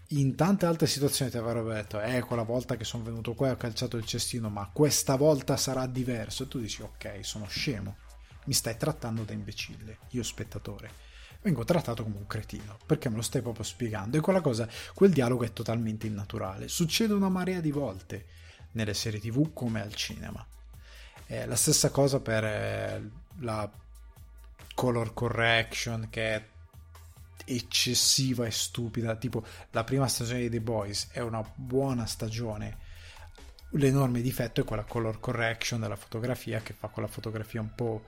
In 0.09 0.35
tante 0.35 0.67
altre 0.67 0.85
situazioni 0.85 1.31
ti 1.31 1.37
avrebbero 1.37 1.73
detto, 1.73 1.99
eh, 1.99 2.21
quella 2.21 2.43
volta 2.43 2.77
che 2.77 2.83
sono 2.83 3.01
venuto 3.01 3.33
qua 3.33 3.47
e 3.47 3.51
ho 3.53 3.55
calciato 3.55 3.97
il 3.97 4.05
cestino, 4.05 4.47
ma 4.49 4.69
questa 4.71 5.15
volta 5.15 5.57
sarà 5.57 5.87
diverso. 5.87 6.43
E 6.43 6.47
tu 6.47 6.59
dici, 6.59 6.83
ok, 6.83 7.25
sono 7.25 7.47
scemo, 7.47 7.95
mi 8.45 8.53
stai 8.53 8.77
trattando 8.77 9.23
da 9.23 9.33
imbecille, 9.33 9.97
io 10.09 10.21
spettatore. 10.21 10.91
Vengo 11.41 11.63
trattato 11.63 12.03
come 12.03 12.17
un 12.17 12.27
cretino, 12.27 12.77
perché 12.85 13.09
me 13.09 13.15
lo 13.15 13.23
stai 13.23 13.41
proprio 13.41 13.63
spiegando. 13.63 14.17
E 14.17 14.21
quella 14.21 14.41
cosa, 14.41 14.69
quel 14.93 15.11
dialogo 15.11 15.45
è 15.45 15.51
totalmente 15.51 16.05
innaturale. 16.05 16.67
Succede 16.67 17.13
una 17.13 17.29
marea 17.29 17.59
di 17.59 17.71
volte 17.71 18.27
nelle 18.73 18.93
serie 18.93 19.19
tv 19.19 19.51
come 19.51 19.81
al 19.81 19.95
cinema. 19.95 20.45
È 21.25 21.43
la 21.47 21.55
stessa 21.55 21.89
cosa 21.89 22.19
per 22.19 22.43
eh, 22.43 23.09
la 23.39 23.67
color 24.73 25.13
correction 25.13 26.07
che 26.09 26.35
è 26.35 26.45
eccessiva 27.45 28.45
e 28.45 28.51
stupida. 28.51 29.15
Tipo, 29.15 29.43
la 29.71 29.83
prima 29.83 30.07
stagione 30.07 30.41
di 30.41 30.49
The 30.49 30.61
Boys 30.61 31.09
è 31.11 31.19
una 31.19 31.43
buona 31.55 32.05
stagione. 32.05 32.89
L'enorme 33.71 34.21
difetto 34.21 34.61
è 34.61 34.63
quella 34.63 34.83
color 34.83 35.19
correction 35.19 35.79
della 35.79 35.95
fotografia 35.95 36.61
che 36.61 36.73
fa 36.73 36.87
quella 36.87 37.07
fotografia 37.07 37.61
un 37.61 37.73
po' 37.73 38.03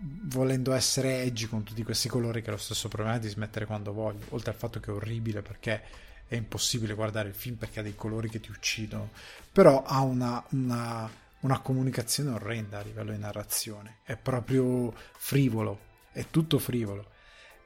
volendo 0.00 0.72
essere 0.72 1.22
edgy 1.22 1.46
con 1.46 1.64
tutti 1.64 1.82
questi 1.82 2.08
colori 2.08 2.40
che 2.40 2.48
è 2.48 2.50
lo 2.52 2.56
stesso 2.56 2.88
problema 2.88 3.18
di 3.18 3.28
smettere 3.28 3.66
quando 3.66 3.92
voglio 3.92 4.26
oltre 4.28 4.52
al 4.52 4.56
fatto 4.56 4.78
che 4.78 4.90
è 4.90 4.94
orribile 4.94 5.42
perché 5.42 5.82
è 6.28 6.36
impossibile 6.36 6.94
guardare 6.94 7.28
il 7.28 7.34
film 7.34 7.56
perché 7.56 7.80
ha 7.80 7.82
dei 7.82 7.96
colori 7.96 8.28
che 8.30 8.38
ti 8.38 8.50
uccidono 8.50 9.10
però 9.50 9.82
ha 9.82 10.00
una, 10.02 10.42
una 10.50 11.10
una 11.40 11.60
comunicazione 11.60 12.30
orrenda 12.30 12.78
a 12.78 12.82
livello 12.82 13.12
di 13.12 13.18
narrazione, 13.18 13.98
è 14.02 14.16
proprio 14.16 14.92
frivolo, 15.16 15.80
è 16.12 16.26
tutto 16.30 16.58
frivolo. 16.58 17.10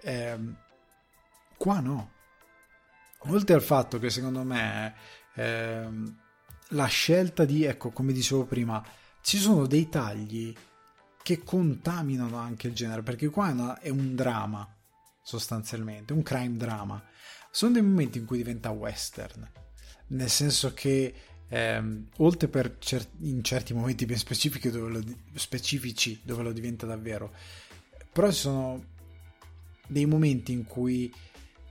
Eh, 0.00 0.38
qua 1.56 1.80
no. 1.80 2.10
Oltre 3.26 3.54
al 3.54 3.62
fatto 3.62 3.98
che 3.98 4.10
secondo 4.10 4.42
me 4.42 4.94
eh, 5.34 5.88
la 6.68 6.86
scelta 6.86 7.44
di, 7.44 7.64
ecco, 7.64 7.90
come 7.90 8.12
dicevo 8.12 8.44
prima, 8.44 8.84
ci 9.20 9.38
sono 9.38 9.66
dei 9.66 9.88
tagli 9.88 10.54
che 11.22 11.42
contaminano 11.44 12.36
anche 12.36 12.66
il 12.66 12.74
genere, 12.74 13.02
perché 13.02 13.28
qua 13.28 13.48
è, 13.48 13.52
una, 13.52 13.78
è 13.78 13.88
un 13.88 14.14
dramma, 14.14 14.68
sostanzialmente, 15.22 16.12
un 16.12 16.22
crime 16.22 16.56
drama. 16.56 17.02
Sono 17.50 17.72
dei 17.72 17.82
momenti 17.82 18.18
in 18.18 18.26
cui 18.26 18.38
diventa 18.38 18.70
western, 18.70 19.48
nel 20.08 20.30
senso 20.30 20.74
che 20.74 21.14
ehm, 21.52 22.06
oltre 22.18 22.48
per 22.48 22.76
cer- 22.78 23.10
in 23.20 23.44
certi 23.44 23.74
momenti 23.74 24.06
ben 24.06 24.16
specifici 24.16 24.70
dove, 24.70 24.90
lo, 24.90 25.04
specifici 25.34 26.18
dove 26.22 26.42
lo 26.42 26.52
diventa 26.52 26.86
davvero, 26.86 27.30
però 28.10 28.30
ci 28.30 28.38
sono 28.38 28.84
dei 29.86 30.06
momenti 30.06 30.52
in 30.52 30.64
cui 30.64 31.12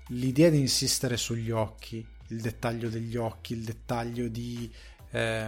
l'idea 0.09 0.51
di 0.51 0.59
insistere 0.59 1.17
sugli 1.17 1.49
occhi, 1.49 2.05
il 2.27 2.41
dettaglio 2.41 2.89
degli 2.89 3.17
occhi, 3.17 3.53
il 3.53 3.63
dettaglio 3.63 4.27
di 4.27 4.71
eh, 5.09 5.47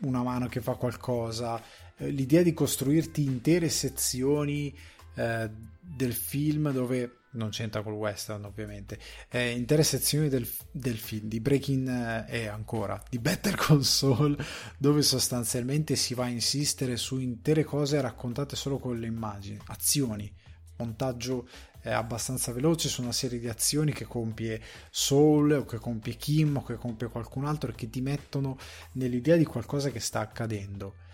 una 0.00 0.22
mano 0.22 0.48
che 0.48 0.60
fa 0.60 0.74
qualcosa, 0.74 1.62
eh, 1.96 2.08
l'idea 2.08 2.42
di 2.42 2.52
costruirti 2.52 3.22
intere 3.22 3.68
sezioni 3.68 4.76
eh, 5.18 5.50
del 5.80 6.12
film 6.12 6.70
dove 6.70 7.14
non 7.30 7.50
c'entra 7.50 7.82
col 7.82 7.94
western 7.94 8.44
ovviamente 8.44 8.98
eh, 9.30 9.50
intere 9.50 9.82
sezioni 9.82 10.28
del, 10.28 10.48
del, 10.70 10.96
film 10.96 11.28
di 11.28 11.40
Breaking 11.40 11.88
eh, 11.88 12.24
e 12.28 12.46
ancora 12.46 13.02
di 13.10 13.18
Better 13.18 13.56
Saul 13.82 14.36
dove 14.78 15.02
sostanzialmente 15.02 15.96
si 15.96 16.14
va 16.14 16.24
a 16.24 16.28
insistere 16.28 16.96
su 16.96 17.18
intere 17.18 17.64
cose 17.64 18.00
raccontate 18.00 18.56
solo 18.56 18.78
con 18.78 18.98
le 18.98 19.06
immagini 19.06 19.58
azioni 19.66 20.32
montaggio 20.76 21.48
eh, 21.82 21.90
abbastanza 21.90 22.52
veloce 22.52 22.88
su 22.88 23.02
una 23.02 23.12
serie 23.12 23.38
di 23.38 23.48
azioni 23.48 23.92
che 23.92 24.04
compie 24.04 24.60
Saul 24.90 25.52
o 25.52 25.64
che 25.64 25.78
compie 25.78 26.14
Kim 26.14 26.56
o 26.56 26.64
che 26.64 26.76
compie 26.76 27.08
qualcun 27.08 27.44
altro 27.44 27.70
e 27.70 27.74
che 27.74 27.90
ti 27.90 28.00
mettono 28.00 28.56
nell'idea 28.92 29.36
di 29.36 29.44
qualcosa 29.44 29.90
che 29.90 30.00
sta 30.00 30.20
accadendo 30.20 31.06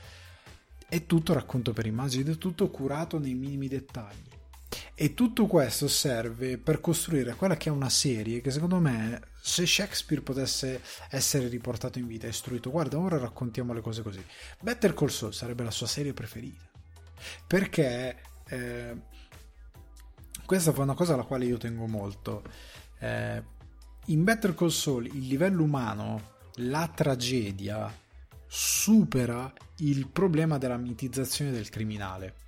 è 0.89 1.07
tutto 1.07 1.33
racconto 1.33 1.73
per 1.73 1.87
immagini 1.87 2.33
è 2.33 2.39
tutto 2.39 2.71
curato 2.71 3.19
nei 3.19 3.35
minimi 3.35 3.69
dettagli. 3.69 4.33
E 4.95 5.15
tutto 5.15 5.47
questo 5.47 5.89
serve 5.89 6.59
per 6.59 6.81
costruire 6.81 7.35
quella 7.35 7.57
che 7.57 7.69
è 7.69 7.73
una 7.73 7.89
serie 7.89 8.41
che 8.41 8.51
secondo 8.51 8.79
me 8.79 9.21
se 9.41 9.67
Shakespeare 9.67 10.23
potesse 10.23 10.81
essere 11.11 11.49
riportato 11.49 11.99
in 11.99 12.07
vita 12.07 12.27
istruito 12.27 12.71
guarda 12.71 12.99
ora 12.99 13.19
raccontiamo 13.19 13.73
le 13.73 13.81
cose 13.83 14.03
così 14.03 14.25
Better 14.61 14.95
Call 14.95 15.09
Saul 15.09 15.35
sarebbe 15.35 15.65
la 15.65 15.71
sua 15.71 15.87
serie 15.87 16.13
preferita. 16.13 16.63
Perché 17.47 18.21
eh, 18.49 18.97
questa 20.45 20.73
fa 20.73 20.83
una 20.83 20.95
cosa 20.95 21.15
alla 21.15 21.25
quale 21.25 21.47
io 21.47 21.59
tengo 21.59 21.87
molto. 21.87 22.43
Eh, 22.99 23.43
in 24.07 24.25
Better 24.25 24.55
Call 24.55 24.69
Saul 24.69 25.07
il 25.07 25.27
livello 25.27 25.63
umano 25.63 26.33
la 26.57 26.89
tragedia 26.95 27.93
supera 28.57 29.53
il 29.79 30.07
problema 30.09 30.59
della 30.59 30.77
mitizzazione 30.77 31.51
del 31.51 31.69
criminale 31.71 32.43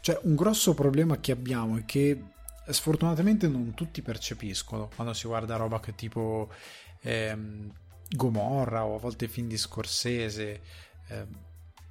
cioè, 0.00 0.18
un 0.22 0.34
grosso 0.34 0.74
problema 0.74 1.20
che 1.20 1.32
abbiamo 1.32 1.76
è 1.76 1.84
che 1.84 2.22
sfortunatamente 2.68 3.48
non 3.48 3.74
tutti 3.74 4.02
percepiscono 4.02 4.90
quando 4.94 5.12
si 5.12 5.26
guarda 5.26 5.56
roba 5.56 5.80
che 5.80 5.94
tipo 5.94 6.50
ehm, 7.00 7.72
Gomorra 8.10 8.84
o 8.84 8.96
a 8.96 8.98
volte 8.98 9.28
film 9.28 9.48
di 9.48 9.58
Scorsese. 9.58 10.60
Eh, 11.08 11.26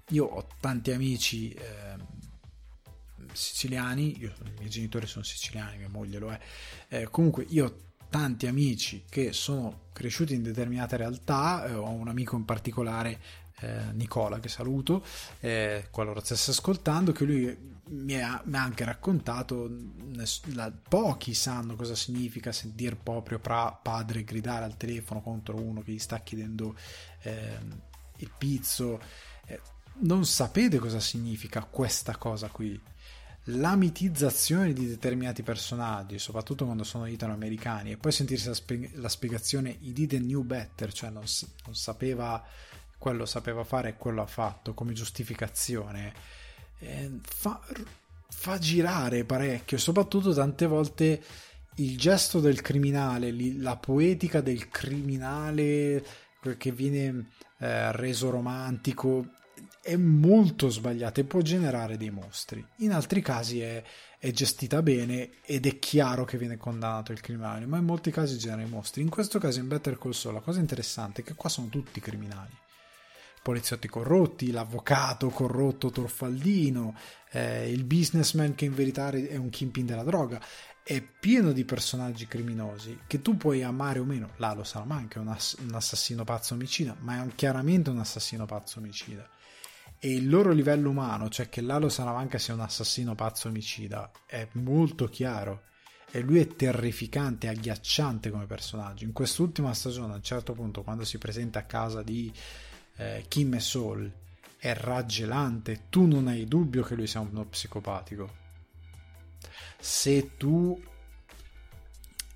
io 0.09 0.25
ho 0.25 0.47
tanti 0.59 0.91
amici 0.91 1.51
eh, 1.51 1.95
siciliani, 3.33 4.19
io, 4.19 4.33
i 4.45 4.53
miei 4.57 4.69
genitori 4.69 5.05
sono 5.05 5.23
siciliani, 5.23 5.77
mia 5.77 5.89
moglie 5.89 6.19
lo 6.19 6.31
è. 6.31 6.39
Eh, 6.87 7.07
comunque 7.09 7.45
io 7.49 7.65
ho 7.65 7.86
tanti 8.09 8.47
amici 8.47 9.03
che 9.09 9.33
sono 9.33 9.85
cresciuti 9.93 10.33
in 10.33 10.43
determinate 10.43 10.97
realtà, 10.97 11.65
eh, 11.65 11.73
ho 11.73 11.89
un 11.89 12.07
amico 12.07 12.35
in 12.35 12.45
particolare 12.45 13.19
eh, 13.59 13.91
Nicola 13.93 14.39
che 14.39 14.49
saluto 14.49 15.03
eh, 15.39 15.87
qualora 15.89 16.19
stesse 16.21 16.51
ascoltando 16.51 17.11
che 17.11 17.23
lui 17.23 17.75
mi 17.89 18.21
ha, 18.21 18.41
mi 18.45 18.55
ha 18.55 18.61
anche 18.61 18.83
raccontato 18.83 19.69
la, 20.53 20.71
pochi 20.87 21.33
sanno 21.33 21.75
cosa 21.75 21.95
significa 21.95 22.51
sentir 22.51 22.97
proprio 22.97 23.39
pra, 23.39 23.71
padre 23.71 24.23
gridare 24.23 24.65
al 24.65 24.77
telefono 24.77 25.21
contro 25.21 25.55
uno 25.59 25.81
che 25.81 25.93
gli 25.93 25.99
sta 25.99 26.19
chiedendo 26.19 26.75
eh, 27.21 27.57
il 28.17 28.31
pizzo. 28.37 28.99
Eh, 29.45 29.59
non 29.99 30.25
sapete 30.25 30.77
cosa 30.77 30.99
significa 30.99 31.63
questa 31.63 32.17
cosa 32.17 32.49
qui 32.49 32.79
la 33.49 33.75
mitizzazione 33.75 34.73
di 34.73 34.87
determinati 34.87 35.43
personaggi, 35.43 36.19
soprattutto 36.19 36.65
quando 36.65 36.83
sono 36.83 37.05
italo-americani, 37.05 37.91
e 37.91 37.97
poi 37.97 38.11
sentirsi 38.11 38.47
la, 38.47 38.53
spie- 38.53 38.91
la 38.95 39.09
spiegazione 39.09 39.77
I 39.81 39.93
didn't 39.93 40.23
knew 40.23 40.43
better, 40.43 40.91
cioè 40.91 41.09
non, 41.09 41.23
non 41.65 41.75
sapeva 41.75 42.43
quello 42.97 43.25
sapeva 43.25 43.63
fare 43.63 43.89
e 43.89 43.95
quello 43.95 44.21
ha 44.21 44.25
fatto 44.25 44.73
come 44.73 44.93
giustificazione, 44.93 46.13
eh, 46.79 47.11
fa, 47.21 47.61
fa 48.27 48.57
girare 48.57 49.23
parecchio, 49.23 49.77
soprattutto 49.77 50.33
tante 50.33 50.65
volte 50.65 51.23
il 51.75 51.97
gesto 51.97 52.39
del 52.39 52.61
criminale, 52.61 53.31
la 53.59 53.77
poetica 53.77 54.41
del 54.41 54.67
criminale 54.69 56.03
che 56.57 56.71
viene 56.71 57.29
eh, 57.59 57.91
reso 57.91 58.29
romantico 58.29 59.33
è 59.87 59.95
molto 59.95 60.67
sbagliata 60.67 61.21
e 61.21 61.23
può 61.23 61.39
generare 61.39 61.95
dei 61.95 62.09
mostri. 62.09 62.61
In 62.79 62.91
altri 62.91 63.21
casi 63.21 63.61
è, 63.61 63.81
è, 64.19 64.31
gestita 64.31 64.81
bene 64.81 65.29
ed 65.45 65.65
è 65.65 65.79
chiaro 65.79 66.25
che 66.25 66.37
viene 66.37 66.57
condannato 66.57 67.13
il 67.13 67.21
criminale, 67.21 67.65
ma 67.65 67.77
in 67.77 67.85
molti 67.85 68.11
casi 68.11 68.37
genera 68.37 68.63
i 68.63 68.69
mostri. 68.69 69.01
In 69.01 69.07
questo 69.07 69.39
caso 69.39 69.59
in 69.59 69.69
Better 69.69 69.97
Call 69.97 70.11
Saul 70.11 70.33
la 70.33 70.41
cosa 70.41 70.59
interessante 70.59 71.21
è 71.21 71.23
che 71.23 71.35
qua 71.35 71.47
sono 71.47 71.69
tutti 71.69 72.01
criminali 72.01 72.51
poliziotti 73.41 73.87
corrotti, 73.87 74.51
l'avvocato 74.51 75.29
corrotto 75.29 75.89
torfaldino, 75.89 76.93
eh, 77.31 77.71
il 77.71 77.85
businessman 77.85 78.55
che 78.55 78.65
in 78.65 78.75
verità 78.75 79.09
è 79.09 79.37
un 79.37 79.49
kingpin 79.49 79.85
della 79.85 80.03
droga. 80.03 80.41
È 80.83 81.01
pieno 81.01 81.53
di 81.53 81.63
personaggi 81.63 82.27
criminosi 82.27 83.03
che 83.07 83.21
tu 83.21 83.37
puoi 83.37 83.63
amare 83.63 83.99
o 83.99 84.03
meno. 84.03 84.31
Lalo 84.35 84.65
Salamanca 84.65 85.19
è 85.19 85.21
un, 85.21 85.29
ass- 85.29 85.55
un 85.61 85.73
assassino 85.73 86.25
pazzo 86.25 86.55
omicida, 86.55 86.93
ma 86.99 87.15
è 87.15 87.21
un, 87.21 87.35
chiaramente 87.35 87.89
un 87.89 87.99
assassino 87.99 88.45
pazzo 88.45 88.79
omicida. 88.79 89.25
E 89.99 90.13
il 90.13 90.29
loro 90.29 90.51
livello 90.51 90.91
umano, 90.91 91.27
cioè 91.29 91.49
che 91.49 91.61
Lalo 91.61 91.89
Salamanca 91.89 92.37
sia 92.37 92.53
un 92.53 92.59
assassino 92.59 93.15
pazzo 93.15 93.47
omicida, 93.47 94.11
è 94.27 94.47
molto 94.53 95.07
chiaro 95.07 95.63
e 96.11 96.19
lui 96.19 96.39
è 96.39 96.47
terrificante, 96.47 97.47
agghiacciante 97.47 98.29
come 98.29 98.45
personaggio. 98.45 99.05
In 99.05 99.11
quest'ultima 99.11 99.73
stagione, 99.73 100.13
a 100.13 100.17
un 100.17 100.23
certo 100.23 100.53
punto, 100.53 100.83
quando 100.83 101.03
si 101.03 101.17
presenta 101.17 101.59
a 101.59 101.63
casa 101.63 102.03
di 102.03 102.31
eh, 102.97 103.25
Kim 103.27 103.55
e 103.55 103.59
Sol 103.59 104.11
è 104.57 104.73
raggelante, 104.73 105.85
tu 105.89 106.05
non 106.05 106.27
hai 106.27 106.45
dubbio 106.45 106.83
che 106.83 106.95
lui 106.95 107.07
sia 107.07 107.19
uno 107.19 107.45
psicopatico. 107.45 108.45
Se 109.79 110.37
tu 110.37 110.79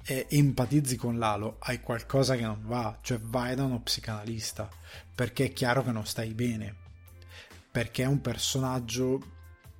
eh, 0.03 0.25
empatizzi 0.29 0.95
con 0.95 1.17
Lalo, 1.17 1.57
hai 1.59 1.79
qualcosa 1.79 2.35
che 2.35 2.43
non 2.43 2.63
va, 2.65 2.97
cioè 3.01 3.19
vai 3.19 3.55
da 3.55 3.63
uno 3.63 3.81
psicanalista, 3.81 4.69
perché 5.13 5.45
è 5.45 5.53
chiaro 5.53 5.83
che 5.83 5.91
non 5.91 6.05
stai 6.05 6.33
bene, 6.33 6.80
perché 7.71 8.03
è 8.03 8.07
un 8.07 8.21
personaggio 8.21 9.19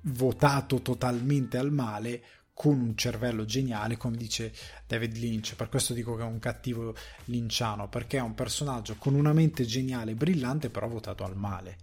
votato 0.02 0.80
totalmente 0.80 1.58
al 1.58 1.70
male 1.70 2.22
con 2.54 2.80
un 2.80 2.96
cervello 2.96 3.44
geniale, 3.44 3.96
come 3.96 4.16
dice 4.16 4.52
David 4.86 5.16
Lynch. 5.16 5.56
Per 5.56 5.68
questo 5.68 5.94
dico 5.94 6.14
che 6.16 6.22
è 6.22 6.26
un 6.26 6.38
cattivo 6.38 6.94
linciano, 7.24 7.88
perché 7.88 8.18
è 8.18 8.22
un 8.22 8.34
personaggio 8.34 8.96
con 8.96 9.14
una 9.14 9.32
mente 9.32 9.64
geniale 9.64 10.12
e 10.12 10.14
brillante, 10.14 10.70
però 10.70 10.88
votato 10.88 11.24
al 11.24 11.36
male. 11.36 11.76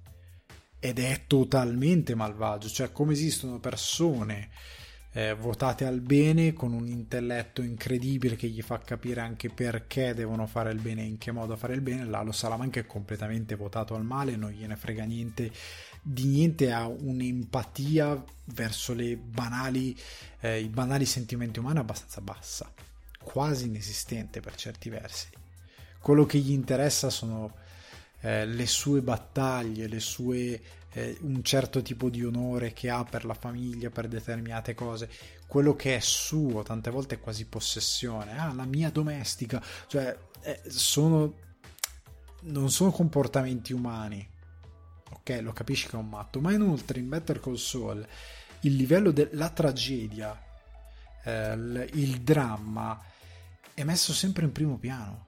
Ed 0.79 0.99
è 0.99 1.23
totalmente 1.27 2.15
malvagio, 2.15 2.69
cioè 2.69 2.91
come 2.91 3.13
esistono 3.13 3.59
persone 3.59 4.49
eh, 5.11 5.33
votate 5.33 5.85
al 5.85 6.01
bene 6.01 6.53
con 6.53 6.71
un 6.71 6.87
intelletto 6.87 7.61
incredibile 7.61 8.35
che 8.35 8.47
gli 8.47 8.61
fa 8.61 8.77
capire 8.79 9.21
anche 9.21 9.49
perché 9.49 10.13
devono 10.13 10.45
fare 10.45 10.71
il 10.71 10.79
bene 10.79 11.01
e 11.01 11.05
in 11.05 11.17
che 11.17 11.31
modo 11.31 11.55
fare 11.55 11.73
il 11.73 11.81
bene, 11.81 12.05
Lalo 12.05 12.31
Salamanca 12.31 12.79
è 12.79 12.85
completamente 12.85 13.55
votato 13.55 13.95
al 13.95 14.03
male, 14.03 14.35
non 14.35 14.51
gliene 14.51 14.75
frega 14.75 15.03
niente 15.03 15.51
di 16.01 16.25
niente 16.25 16.71
ha 16.71 16.87
un'empatia 16.87 18.23
verso 18.45 18.95
banali, 19.17 19.97
eh, 20.39 20.61
i 20.61 20.69
banali 20.69 21.05
sentimenti 21.05 21.59
umani 21.59 21.79
abbastanza 21.79 22.21
bassa, 22.21 22.71
quasi 23.23 23.65
inesistente 23.65 24.39
per 24.39 24.55
certi 24.55 24.89
versi. 24.89 25.27
Quello 26.01 26.25
che 26.25 26.37
gli 26.39 26.51
interessa 26.51 27.09
sono 27.09 27.53
eh, 28.21 28.45
le 28.45 28.65
sue 28.65 29.01
battaglie, 29.01 29.87
le 29.87 29.99
sue, 29.99 30.61
eh, 30.91 31.17
un 31.21 31.43
certo 31.43 31.81
tipo 31.81 32.09
di 32.09 32.23
onore 32.23 32.73
che 32.73 32.89
ha 32.89 33.03
per 33.03 33.25
la 33.25 33.33
famiglia, 33.33 33.89
per 33.89 34.07
determinate 34.07 34.73
cose. 34.73 35.09
Quello 35.45 35.75
che 35.75 35.95
è 35.95 35.99
suo, 35.99 36.63
tante 36.63 36.89
volte 36.89 37.15
è 37.15 37.19
quasi 37.19 37.45
possessione. 37.45 38.37
Ah, 38.37 38.53
la 38.53 38.65
mia 38.65 38.89
domestica. 38.89 39.61
Cioè, 39.87 40.17
eh, 40.41 40.61
sono, 40.67 41.33
non 42.43 42.71
sono 42.71 42.91
comportamenti 42.91 43.73
umani 43.73 44.37
ok, 45.29 45.41
lo 45.41 45.53
capisci 45.53 45.87
che 45.87 45.95
è 45.95 45.99
un 45.99 46.09
matto, 46.09 46.39
ma 46.39 46.51
inoltre 46.51 46.99
in 46.99 47.07
Better 47.07 47.39
Call 47.39 47.55
Saul 47.55 48.05
il 48.61 48.75
livello 48.75 49.11
della 49.11 49.49
tragedia, 49.49 50.37
eh, 51.23 51.53
il 51.93 52.21
dramma 52.21 52.99
è 53.73 53.83
messo 53.83 54.11
sempre 54.11 54.43
in 54.43 54.51
primo 54.51 54.77
piano. 54.77 55.27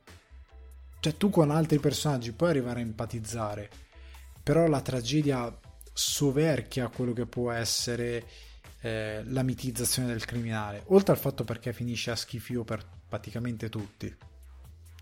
Cioè 0.99 1.17
tu 1.17 1.29
con 1.29 1.49
altri 1.51 1.79
personaggi 1.79 2.31
puoi 2.31 2.49
arrivare 2.49 2.79
a 2.79 2.83
empatizzare, 2.83 3.69
però 4.43 4.67
la 4.67 4.81
tragedia 4.81 5.55
soverchia 5.93 6.89
quello 6.89 7.13
che 7.13 7.25
può 7.25 7.51
essere 7.51 8.25
eh, 8.81 9.23
la 9.25 9.43
mitizzazione 9.43 10.09
del 10.09 10.25
criminale, 10.25 10.83
oltre 10.87 11.13
al 11.13 11.19
fatto 11.19 11.43
perché 11.43 11.73
finisce 11.73 12.11
a 12.11 12.15
schifio 12.15 12.63
per 12.63 12.85
praticamente 13.07 13.69
tutti. 13.69 14.13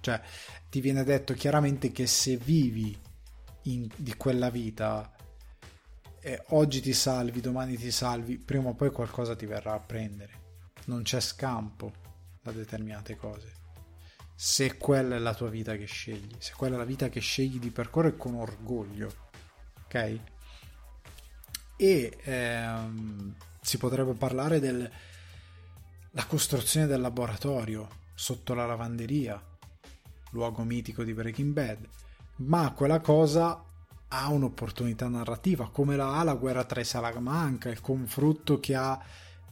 Cioè, 0.02 0.22
ti 0.70 0.80
viene 0.80 1.04
detto 1.04 1.34
chiaramente 1.34 1.92
che 1.92 2.08
se 2.08 2.38
vivi 2.38 2.98
in, 3.72 3.88
di 3.96 4.16
quella 4.16 4.50
vita 4.50 5.14
e 6.22 6.44
oggi 6.50 6.82
ti 6.82 6.94
salvi, 6.94 7.40
domani 7.42 7.78
ti 7.78 7.92
salvi, 7.92 8.38
prima 8.38 8.70
o 8.70 8.74
poi 8.74 8.92
qualcosa 8.92 9.36
ti 9.36 9.46
verrà 9.46 9.74
a 9.74 9.80
prendere. 9.80 10.34
Non 10.86 11.04
c'è 11.04 11.20
scampo 11.20 11.92
da 12.42 12.52
determinate 12.52 13.16
cose. 13.16 13.58
se 14.42 14.78
quella 14.78 15.18
è 15.18 15.20
la 15.20 15.34
tua 15.34 15.50
vita 15.50 15.76
che 15.76 15.84
scegli, 15.84 16.34
se 16.38 16.54
quella 16.56 16.76
è 16.76 16.78
la 16.78 16.86
vita 16.86 17.10
che 17.10 17.20
scegli 17.20 17.60
di 17.60 17.72
percorrere 17.72 18.16
con 18.16 18.36
orgoglio, 18.36 19.14
ok? 19.84 20.20
E 21.76 22.18
ehm, 22.24 23.36
si 23.60 23.78
potrebbe 23.78 24.14
parlare 24.14 24.62
della 24.62 24.90
costruzione 26.26 26.88
del 26.88 27.02
laboratorio 27.02 27.90
sotto 28.14 28.54
la 28.54 28.66
lavanderia, 28.66 29.44
luogo 30.32 30.64
mitico 30.64 31.04
di 31.04 31.14
Breaking 31.14 31.52
Bad, 31.52 31.86
ma 32.40 32.72
quella 32.72 33.00
cosa 33.00 33.64
ha 34.12 34.30
un'opportunità 34.30 35.08
narrativa, 35.08 35.70
come 35.70 35.96
la 35.96 36.18
ha 36.18 36.24
la 36.24 36.36
guerra 36.36 36.64
tra 36.64 36.82
i 36.82 36.86
Salamanca, 36.86 37.70
il 37.70 37.82
confronto 37.82 38.60
che 38.60 38.76
ha 38.76 39.00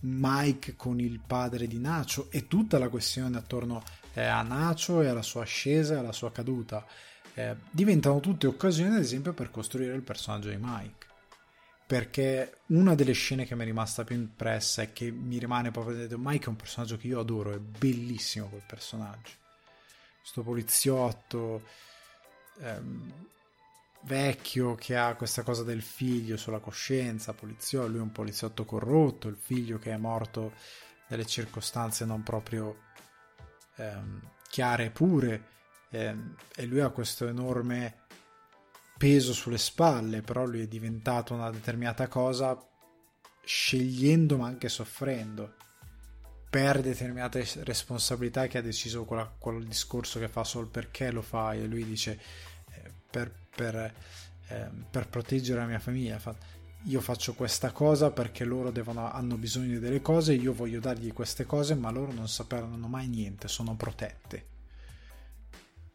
Mike 0.02 0.76
con 0.76 1.00
il 1.00 1.20
padre 1.20 1.68
di 1.68 1.80
Nacho 1.80 2.28
e 2.32 2.48
tutta 2.48 2.78
la 2.78 2.90
questione 2.90 3.38
attorno 3.38 3.84
eh, 4.14 4.24
a 4.24 4.42
Nacho 4.42 5.02
e 5.02 5.08
alla 5.08 5.22
sua 5.22 5.44
ascesa 5.44 5.96
e 5.96 5.98
alla 5.98 6.12
sua 6.12 6.32
caduta. 6.32 6.86
Eh, 7.34 7.56
diventano 7.70 8.20
tutte 8.20 8.48
occasioni, 8.48 8.96
ad 8.96 9.02
esempio, 9.02 9.34
per 9.34 9.52
costruire 9.52 9.94
il 9.94 10.02
personaggio 10.02 10.50
di 10.50 10.58
Mike. 10.60 11.06
Perché 11.86 12.60
una 12.68 12.96
delle 12.96 13.14
scene 13.14 13.46
che 13.46 13.56
mi 13.56 13.62
è 13.62 13.66
rimasta 13.66 14.04
più 14.04 14.16
impressa 14.16 14.82
e 14.82 14.92
che 14.92 15.12
mi 15.12 15.38
rimane 15.38 15.72
proprio 15.72 15.96
detto 15.96 16.18
Mike 16.18 16.46
è 16.46 16.50
un 16.50 16.56
personaggio 16.56 16.98
che 16.98 17.08
io 17.08 17.20
adoro, 17.20 17.54
è 17.54 17.60
bellissimo 17.60 18.48
quel 18.48 18.64
personaggio. 18.66 19.34
Questo 20.20 20.42
poliziotto 20.42 21.62
ehm, 22.60 23.28
vecchio 24.02 24.76
che 24.76 24.96
ha 24.96 25.16
questa 25.16 25.44
cosa 25.44 25.64
del 25.64 25.82
figlio 25.82 26.38
sulla 26.38 26.60
coscienza, 26.60 27.34
poliziotto, 27.34 27.88
lui 27.88 27.98
è 27.98 28.02
un 28.02 28.12
poliziotto 28.12 28.66
corrotto, 28.66 29.28
il 29.28 29.38
figlio 29.38 29.80
che 29.80 29.92
è 29.92 29.98
morto 29.98 30.54
nelle 31.08 31.26
circostanze 31.26 32.06
non 32.06 32.24
proprio 32.24 32.84
ehm, 33.76 34.22
chiare 34.50 34.86
e 34.86 34.92
pure 34.92 35.48
ehm, 35.90 36.36
e 36.56 36.66
lui 36.66 36.80
ha 36.80 36.90
questo 36.90 37.28
enorme 37.28 38.06
peso 38.98 39.34
sulle 39.34 39.58
spalle, 39.58 40.22
però 40.22 40.46
lui 40.46 40.62
è 40.62 40.68
diventato 40.68 41.34
una 41.34 41.52
determinata 41.52 42.08
cosa 42.08 42.58
scegliendo 43.44 44.38
ma 44.38 44.48
anche 44.48 44.70
soffrendo 44.70 45.56
per 46.50 46.82
determinate 46.82 47.46
responsabilità 47.64 48.48
che 48.48 48.58
ha 48.58 48.62
deciso 48.62 49.06
quella, 49.06 49.30
quel 49.38 49.66
discorso 49.66 50.20
che 50.20 50.28
fa 50.28 50.44
solo 50.44 50.68
perché 50.68 51.12
lo 51.12 51.22
fa 51.22 51.54
e 51.54 51.66
lui 51.66 51.84
dice 51.84 52.20
eh, 52.72 52.92
per, 53.10 53.32
per, 53.54 53.94
eh, 54.48 54.70
per, 54.90 55.08
proteggere 55.08 55.60
la 55.60 55.66
mia 55.66 55.80
famiglia 55.80 56.20
fa, 56.20 56.36
io 56.84 57.02
faccio 57.02 57.34
questa 57.34 57.72
cosa 57.72 58.12
perché 58.12 58.46
loro 58.46 58.72
devono, 58.72 59.12
hanno 59.12 59.36
bisogno 59.36 59.80
delle 59.80 60.02
cose, 60.02 60.34
io 60.34 60.54
voglio 60.54 60.80
dargli 60.80 61.12
queste 61.12 61.46
cose, 61.46 61.76
ma 61.76 61.90
loro 61.92 62.14
non 62.14 62.30
sapranno 62.30 62.88
mai 62.88 63.08
niente, 63.08 63.48
sono 63.48 63.76
protette. 63.76 64.46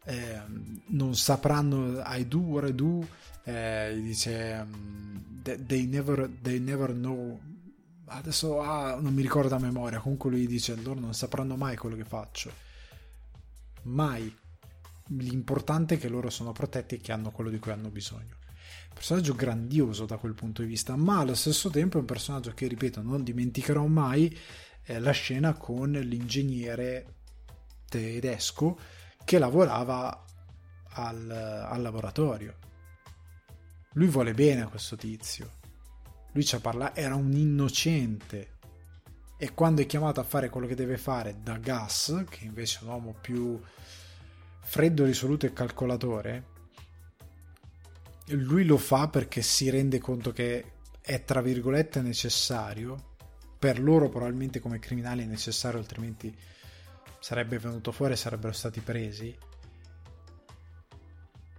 Eh, 0.05 0.41
non 0.87 1.15
sapranno 1.15 2.03
I 2.05 2.27
do 2.27 2.39
what 2.39 2.69
I 2.69 2.75
do, 2.75 3.07
eh, 3.45 3.97
dice 4.01 4.59
um, 4.61 5.41
they, 5.41 5.85
never, 5.87 6.29
they 6.41 6.59
never 6.59 6.91
know. 6.91 7.39
Adesso 8.05 8.61
ah, 8.61 8.99
non 8.99 9.13
mi 9.13 9.21
ricordo 9.21 9.55
a 9.55 9.59
memoria. 9.59 9.99
Comunque 9.99 10.29
lui 10.29 10.47
dice: 10.47 10.75
Loro 10.75 10.99
non 10.99 11.13
sapranno 11.13 11.55
mai 11.55 11.77
quello 11.77 11.95
che 11.95 12.05
faccio. 12.05 12.51
Mai. 13.83 14.35
L'importante 15.07 15.95
è 15.95 15.97
che 15.97 16.07
loro 16.07 16.29
sono 16.29 16.53
protetti 16.53 16.95
e 16.95 16.99
che 16.99 17.11
hanno 17.11 17.31
quello 17.31 17.49
di 17.49 17.59
cui 17.59 17.71
hanno 17.71 17.89
bisogno 17.89 18.41
personaggio 18.93 19.33
grandioso 19.33 20.05
da 20.05 20.17
quel 20.17 20.33
punto 20.33 20.61
di 20.61 20.67
vista, 20.67 20.95
ma 20.95 21.19
allo 21.19 21.35
stesso 21.35 21.69
tempo 21.69 21.97
è 21.97 22.01
un 22.01 22.05
personaggio 22.05 22.53
che, 22.53 22.67
ripeto, 22.67 23.01
non 23.01 23.23
dimenticherò 23.23 23.85
mai 23.87 24.37
eh, 24.83 24.99
la 24.99 25.11
scena 25.11 25.53
con 25.53 25.91
l'ingegnere 25.91 27.15
tedesco 27.89 28.79
che 29.25 29.39
lavorava 29.39 30.25
al, 30.89 31.29
al 31.29 31.81
laboratorio. 31.81 32.57
Lui 33.93 34.07
vuole 34.07 34.33
bene 34.33 34.61
a 34.61 34.67
questo 34.67 34.95
tizio. 34.95 35.61
Lui 36.33 36.45
ci 36.45 36.55
ha 36.55 36.59
parlato, 36.59 36.99
era 36.99 37.15
un 37.15 37.33
innocente. 37.33 38.51
E 39.37 39.53
quando 39.53 39.81
è 39.81 39.85
chiamato 39.85 40.19
a 40.19 40.23
fare 40.23 40.49
quello 40.49 40.67
che 40.67 40.75
deve 40.75 40.97
fare 40.97 41.37
da 41.41 41.57
Gas, 41.57 42.25
che 42.29 42.45
invece 42.45 42.79
è 42.79 42.83
un 42.83 42.89
uomo 42.89 43.15
più 43.19 43.59
freddo, 44.61 45.05
risoluto 45.05 45.45
e 45.45 45.53
calcolatore, 45.53 46.51
lui 48.27 48.63
lo 48.65 48.77
fa 48.77 49.07
perché 49.09 49.41
si 49.41 49.69
rende 49.69 49.99
conto 49.99 50.31
che 50.31 50.71
è 51.01 51.23
tra 51.23 51.41
virgolette 51.41 52.01
necessario 52.01 53.11
per 53.59 53.79
loro 53.81 54.09
probabilmente 54.09 54.59
come 54.59 54.79
criminali 54.79 55.23
è 55.23 55.25
necessario 55.25 55.79
altrimenti 55.79 56.33
sarebbe 57.19 57.59
venuto 57.59 57.91
fuori 57.91 58.13
e 58.13 58.17
sarebbero 58.17 58.53
stati 58.53 58.79
presi 58.79 59.35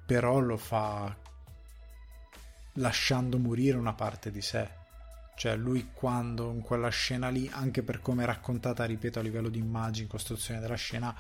però 0.06 0.38
lo 0.38 0.56
fa 0.56 1.14
lasciando 2.74 3.38
morire 3.38 3.76
una 3.76 3.92
parte 3.92 4.30
di 4.30 4.42
sé. 4.42 4.82
Cioè 5.36 5.56
lui 5.56 5.90
quando 5.92 6.50
in 6.52 6.60
quella 6.60 6.88
scena 6.88 7.28
lì 7.28 7.50
anche 7.52 7.82
per 7.82 8.00
come 8.00 8.22
è 8.22 8.26
raccontata 8.26 8.84
ripeto 8.84 9.18
a 9.18 9.22
livello 9.22 9.48
di 9.48 9.58
immagini 9.58 10.06
costruzione 10.06 10.60
della 10.60 10.76
scena 10.76 11.14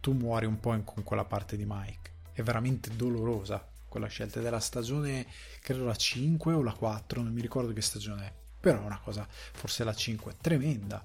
tu 0.00 0.12
muori 0.12 0.46
un 0.46 0.58
po' 0.58 0.74
in, 0.74 0.82
con 0.82 1.02
quella 1.04 1.24
parte 1.24 1.56
di 1.56 1.64
Mike. 1.66 2.10
È 2.32 2.42
veramente 2.42 2.94
dolorosa 2.96 3.64
quella 3.88 4.08
scelta. 4.08 4.40
Della 4.40 4.60
stagione, 4.60 5.26
credo 5.60 5.84
la 5.84 5.94
5 5.94 6.52
o 6.52 6.62
la 6.62 6.72
4, 6.72 7.22
non 7.22 7.32
mi 7.32 7.40
ricordo 7.40 7.72
che 7.72 7.82
stagione 7.82 8.26
è, 8.26 8.32
però 8.58 8.80
è 8.80 8.84
una 8.84 9.00
cosa, 9.00 9.26
forse 9.28 9.84
la 9.84 9.94
5, 9.94 10.36
tremenda. 10.40 11.04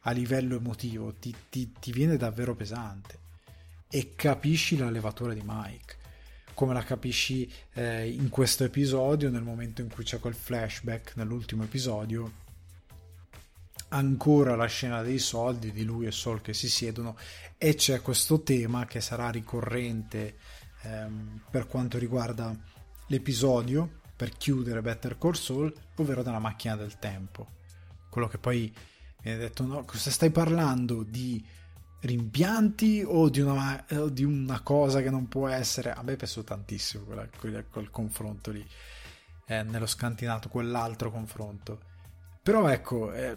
A 0.00 0.10
livello 0.12 0.56
emotivo, 0.56 1.14
ti, 1.14 1.34
ti, 1.48 1.72
ti 1.72 1.92
viene 1.92 2.16
davvero 2.16 2.54
pesante. 2.54 3.24
E 3.88 4.14
capisci 4.14 4.76
la 4.76 4.90
levatura 4.90 5.32
di 5.32 5.42
Mike 5.44 5.96
come 6.56 6.72
la 6.72 6.82
capisci 6.82 7.52
eh, 7.74 8.08
in 8.08 8.30
questo 8.30 8.64
episodio 8.64 9.28
nel 9.28 9.42
momento 9.42 9.82
in 9.82 9.90
cui 9.90 10.04
c'è 10.04 10.18
quel 10.18 10.34
flashback 10.34 11.12
nell'ultimo 11.16 11.64
episodio 11.64 12.44
ancora 13.88 14.56
la 14.56 14.64
scena 14.64 15.02
dei 15.02 15.18
soldi 15.18 15.70
di 15.70 15.84
lui 15.84 16.06
e 16.06 16.12
Sol 16.12 16.40
che 16.40 16.54
si 16.54 16.70
siedono 16.70 17.18
e 17.58 17.74
c'è 17.74 18.00
questo 18.00 18.42
tema 18.42 18.86
che 18.86 19.02
sarà 19.02 19.28
ricorrente 19.28 20.38
ehm, 20.84 21.42
per 21.50 21.66
quanto 21.66 21.98
riguarda 21.98 22.58
l'episodio 23.08 24.00
per 24.16 24.30
chiudere 24.30 24.80
Better 24.80 25.18
Call 25.18 25.32
Saul, 25.32 25.70
ovvero 25.96 26.22
della 26.22 26.38
macchina 26.38 26.74
del 26.74 26.98
tempo. 26.98 27.48
Quello 28.08 28.28
che 28.28 28.38
poi 28.38 28.74
viene 29.20 29.38
detto, 29.38 29.62
no, 29.62 29.84
cosa 29.84 30.10
stai 30.10 30.30
parlando 30.30 31.02
di 31.02 31.44
rimpianti 32.00 33.02
o 33.06 33.28
di 33.28 33.40
una, 33.40 33.84
o 33.90 34.08
di 34.08 34.24
una 34.24 34.60
cosa 34.60 35.00
che 35.00 35.10
non 35.10 35.28
può 35.28 35.48
essere... 35.48 35.92
A 35.92 36.02
me 36.02 36.12
è 36.12 36.16
piaciuto 36.16 36.54
tantissimo 36.54 37.04
quella, 37.04 37.28
quel, 37.38 37.66
quel 37.70 37.90
confronto 37.90 38.50
lì, 38.50 38.66
eh, 39.46 39.62
nello 39.62 39.86
scantinato, 39.86 40.48
quell'altro 40.48 41.10
confronto. 41.10 41.80
Però 42.42 42.68
ecco, 42.68 43.12
eh, 43.12 43.36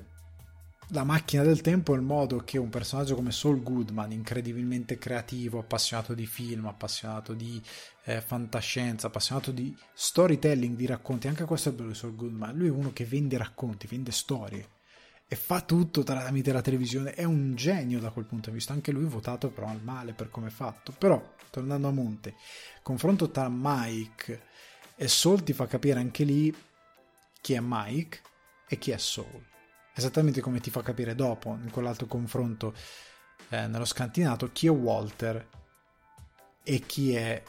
la 0.89 1.03
macchina 1.03 1.43
del 1.43 1.61
tempo 1.61 1.93
è 1.93 1.97
il 1.97 2.03
modo 2.03 2.37
che 2.43 2.57
un 2.57 2.69
personaggio 2.69 3.15
come 3.15 3.31
Saul 3.31 3.63
Goodman, 3.63 4.11
incredibilmente 4.11 4.97
creativo, 4.97 5.59
appassionato 5.59 6.13
di 6.13 6.25
film, 6.25 6.65
appassionato 6.65 7.33
di 7.33 7.61
eh, 8.05 8.21
fantascienza, 8.21 9.07
appassionato 9.07 9.51
di 9.51 9.75
storytelling, 9.93 10.75
di 10.75 10.85
racconti, 10.85 11.27
anche 11.27 11.45
questo 11.45 11.69
è 11.69 11.71
bello 11.73 11.89
di 11.89 11.95
Saul 11.95 12.15
Goodman, 12.15 12.55
lui 12.55 12.67
è 12.67 12.71
uno 12.71 12.91
che 12.91 13.05
vende 13.05 13.37
racconti, 13.37 13.87
vende 13.87 14.11
storie 14.11 14.77
e 15.29 15.35
fa 15.35 15.61
tutto 15.61 16.03
tramite 16.03 16.51
la 16.51 16.61
televisione, 16.61 17.13
è 17.13 17.23
un 17.23 17.55
genio 17.55 17.99
da 17.99 18.09
quel 18.09 18.25
punto 18.25 18.49
di 18.49 18.55
vista, 18.55 18.73
anche 18.73 18.91
lui 18.91 19.05
votato 19.05 19.49
però 19.49 19.67
al 19.67 19.81
male 19.81 20.13
per 20.13 20.29
come 20.29 20.47
è 20.47 20.51
fatto, 20.51 20.91
però 20.91 21.35
tornando 21.49 21.87
a 21.87 21.91
monte, 21.91 22.35
confronto 22.81 23.29
tra 23.29 23.47
Mike 23.49 24.41
e 24.95 25.07
Saul 25.07 25.43
ti 25.43 25.53
fa 25.53 25.67
capire 25.67 25.99
anche 25.99 26.23
lì 26.23 26.53
chi 27.39 27.53
è 27.53 27.59
Mike 27.61 28.19
e 28.67 28.77
chi 28.77 28.91
è 28.91 28.97
Saul 28.97 29.47
esattamente 29.99 30.41
come 30.41 30.59
ti 30.59 30.71
fa 30.71 30.81
capire 30.81 31.13
dopo, 31.13 31.57
in 31.61 31.69
quell'altro 31.69 32.07
confronto 32.07 32.73
eh, 33.49 33.67
nello 33.67 33.85
scantinato, 33.85 34.51
chi 34.51 34.67
è 34.67 34.71
Walter 34.71 35.47
e 36.63 36.79
chi 36.79 37.13
è 37.13 37.43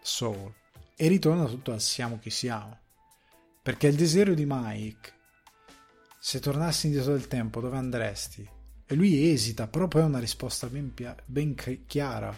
Soul. 0.00 0.52
E 0.96 1.08
ritorna 1.08 1.46
tutto 1.46 1.72
al 1.72 1.80
siamo 1.80 2.18
chi 2.18 2.30
siamo. 2.30 2.76
Perché 3.62 3.86
il 3.86 3.94
desiderio 3.94 4.34
di 4.34 4.44
Mike, 4.46 5.12
se 6.28 6.40
tornassi 6.40 6.88
indietro 6.88 7.12
del 7.12 7.26
tempo, 7.26 7.62
dove 7.62 7.78
andresti? 7.78 8.46
E 8.84 8.94
lui 8.94 9.30
esita, 9.30 9.66
però 9.66 9.88
poi 9.88 10.02
ha 10.02 10.04
una 10.04 10.18
risposta 10.18 10.66
ben, 10.66 10.92
ben 11.24 11.54
chiara. 11.86 12.36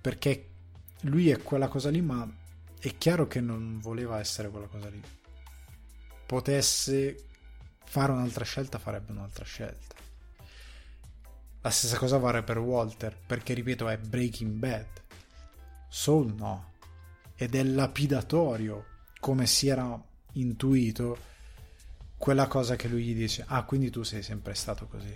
Perché 0.00 0.50
lui 1.02 1.28
è 1.28 1.42
quella 1.42 1.68
cosa 1.68 1.90
lì, 1.90 2.00
ma 2.00 2.26
è 2.78 2.96
chiaro 2.96 3.26
che 3.26 3.42
non 3.42 3.78
voleva 3.78 4.18
essere 4.18 4.48
quella 4.48 4.68
cosa 4.68 4.88
lì. 4.88 5.02
Potesse 6.24 7.26
fare 7.84 8.12
un'altra 8.12 8.46
scelta 8.46 8.78
farebbe 8.78 9.12
un'altra 9.12 9.44
scelta. 9.44 9.94
La 11.60 11.68
stessa 11.68 11.98
cosa 11.98 12.16
vale 12.16 12.42
per 12.42 12.56
Walter, 12.56 13.14
perché 13.26 13.52
ripeto 13.52 13.90
è 13.90 13.98
Breaking 13.98 14.52
Bad. 14.52 14.88
Soul 15.90 16.32
no. 16.32 16.72
Ed 17.36 17.54
è 17.54 17.62
lapidatorio, 17.62 18.86
come 19.20 19.44
si 19.44 19.68
era 19.68 20.02
intuito, 20.32 21.30
quella 22.22 22.46
cosa 22.46 22.76
che 22.76 22.86
lui 22.86 23.02
gli 23.02 23.16
dice, 23.16 23.44
ah 23.48 23.64
quindi 23.64 23.90
tu 23.90 24.04
sei 24.04 24.22
sempre 24.22 24.54
stato 24.54 24.86
così. 24.86 25.12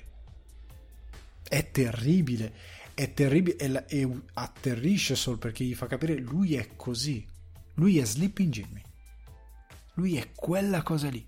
È 1.41 1.71
terribile, 1.71 2.53
è 2.95 3.15
terribile 3.15 3.57
e, 3.87 4.01
e 4.01 4.21
atterrisce 4.33 5.15
solo 5.15 5.39
perché 5.39 5.63
gli 5.63 5.77
fa 5.77 5.87
capire 5.87 6.17
lui 6.17 6.57
è 6.57 6.75
così. 6.75 7.25
Lui 7.75 8.01
è 8.01 8.05
Sleeping 8.05 8.53
Jimmy. 8.53 8.83
Lui 9.95 10.17
è 10.17 10.33
quella 10.35 10.83
cosa 10.83 11.09
lì. 11.09 11.25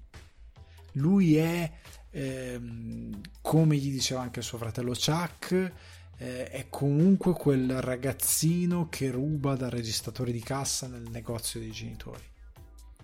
Lui 0.94 1.36
è 1.36 1.70
ehm, 2.10 3.20
come 3.40 3.76
gli 3.76 3.92
diceva 3.92 4.22
anche 4.22 4.42
suo 4.42 4.58
fratello 4.58 4.94
Chuck 4.94 5.72
eh, 6.16 6.48
è 6.48 6.66
comunque 6.68 7.34
quel 7.34 7.80
ragazzino 7.80 8.88
che 8.88 9.12
ruba 9.12 9.54
dal 9.54 9.70
registratore 9.70 10.32
di 10.32 10.40
cassa 10.40 10.88
nel 10.88 11.08
negozio 11.08 11.60
dei 11.60 11.70
genitori. 11.70 12.24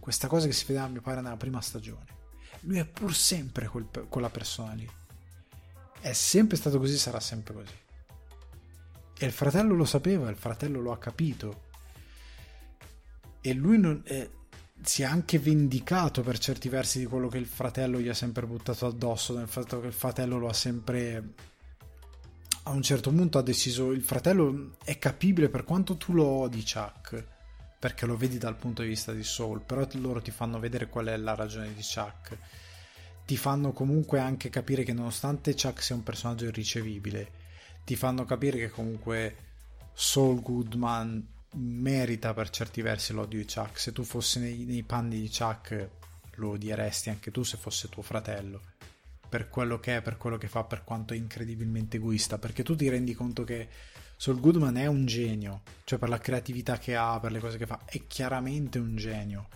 Questa 0.01 0.27
cosa 0.27 0.49
che 0.49 0.53
si 0.53 0.65
vedeva, 0.67 0.89
mi 0.89 0.99
pare, 0.99 1.21
nella 1.21 1.37
prima 1.37 1.61
stagione. 1.61 2.23
Lui 2.65 2.79
è 2.79 2.85
pur 2.85 3.15
sempre 3.15 3.67
quel, 3.67 3.89
quella 4.09 4.31
persona 4.31 4.73
lì. 4.73 4.89
È 6.01 6.13
sempre 6.13 6.57
stato 6.57 6.79
così, 6.79 6.99
sarà 6.99 7.21
sempre 7.21 7.55
così. 7.55 7.79
E 9.17 9.27
il 9.27 9.33
fratello 9.33 9.75
lo 9.75 9.85
sapeva, 9.85 10.29
il 10.29 10.37
fratello 10.37 10.81
lo 10.81 10.93
ha 10.93 10.99
capito. 10.99 11.63
E 13.41 13.53
lui 13.53 13.79
non, 13.79 14.03
eh, 14.07 14.31
si 14.83 15.03
è 15.03 15.05
anche 15.05 15.39
vendicato 15.39 16.23
per 16.23 16.39
certi 16.39 16.69
versi 16.69 16.99
di 16.99 17.07
quello 17.07 17.29
che 17.29 17.39
il 17.39 17.47
fratello 17.47 18.01
gli 18.01 18.09
ha 18.09 18.15
sempre 18.15 18.47
buttato 18.47 18.87
addosso, 18.87 19.37
nel 19.37 19.49
fatto 19.49 19.81
che 19.81 19.87
il 19.87 19.93
fratello 19.93 20.39
lo 20.39 20.49
ha 20.49 20.53
sempre 20.53 21.33
a 22.67 22.71
un 22.71 22.83
certo 22.83 23.11
punto 23.11 23.39
ha 23.39 23.43
deciso 23.43 23.93
il 23.93 24.03
fratello 24.03 24.77
è 24.85 24.99
capibile 24.99 25.51
per 25.51 25.65
quanto 25.65 25.97
tu 25.97 26.15
lo 26.15 26.25
odi 26.25 26.63
Chuck 26.63 27.33
perché 27.85 28.07
lo 28.07 28.17
vedi 28.17 28.39
dal 28.39 28.57
punto 28.57 28.81
di 28.81 28.89
vista 28.89 29.13
di 29.13 29.23
Soul 29.23 29.61
però 29.61 29.87
loro 29.97 30.23
ti 30.23 30.31
fanno 30.31 30.59
vedere 30.59 30.89
qual 30.89 31.05
è 31.09 31.17
la 31.19 31.35
ragione 31.35 31.75
di 31.75 31.83
Chuck. 31.83 32.35
Ti 33.27 33.37
fanno 33.37 33.73
comunque 33.73 34.21
anche 34.21 34.49
capire 34.49 34.85
che 34.85 34.95
nonostante 34.95 35.55
Chuck 35.55 35.83
sia 35.83 35.95
un 35.95 36.03
personaggio 36.03 36.47
irricevibile 36.47 37.31
ti 37.85 37.95
fanno 37.95 38.25
capire 38.25 38.57
che 38.57 38.71
comunque 38.71 39.37
Saul 39.93 40.41
Goodman 40.41 41.29
merita 41.57 42.33
per 42.33 42.49
certi 42.49 42.81
versi 42.81 43.13
l'odio 43.13 43.39
di 43.39 43.45
Chuck. 43.45 43.79
Se 43.79 43.93
tu 43.93 44.03
fossi 44.03 44.41
nei, 44.41 44.65
nei 44.65 44.83
panni 44.83 45.21
di 45.21 45.29
Chuck 45.29 45.91
lo 46.37 46.53
odieresti 46.53 47.11
anche 47.11 47.31
tu 47.31 47.43
se 47.43 47.59
fosse 47.59 47.91
tuo 47.91 48.01
fratello. 48.01 48.63
Per 49.29 49.51
quello 49.51 49.79
che 49.79 49.97
è, 49.97 50.01
per 50.01 50.17
quello 50.17 50.39
che 50.39 50.49
fa, 50.49 50.65
per 50.65 50.85
quanto 50.85 51.13
è 51.13 51.19
incredibilmente 51.19 51.99
egoista, 51.99 52.39
perché 52.39 52.63
tu 52.63 52.75
ti 52.75 52.89
rendi 52.89 53.13
conto 53.13 53.45
che 53.45 53.69
Saul 54.25 54.41
Goodman 54.41 54.79
è 54.79 54.87
un 54.87 55.05
genio, 55.05 55.61
cioè 55.85 55.99
per 55.99 56.09
la 56.09 56.17
creatività 56.17 56.79
che 56.79 56.97
ha, 56.97 57.21
per 57.21 57.31
le 57.31 57.41
cose 57.41 57.59
che 57.59 57.67
fa, 57.67 57.83
è 57.85 58.07
chiaramente 58.07 58.79
un 58.79 58.97
genio. 58.97 59.49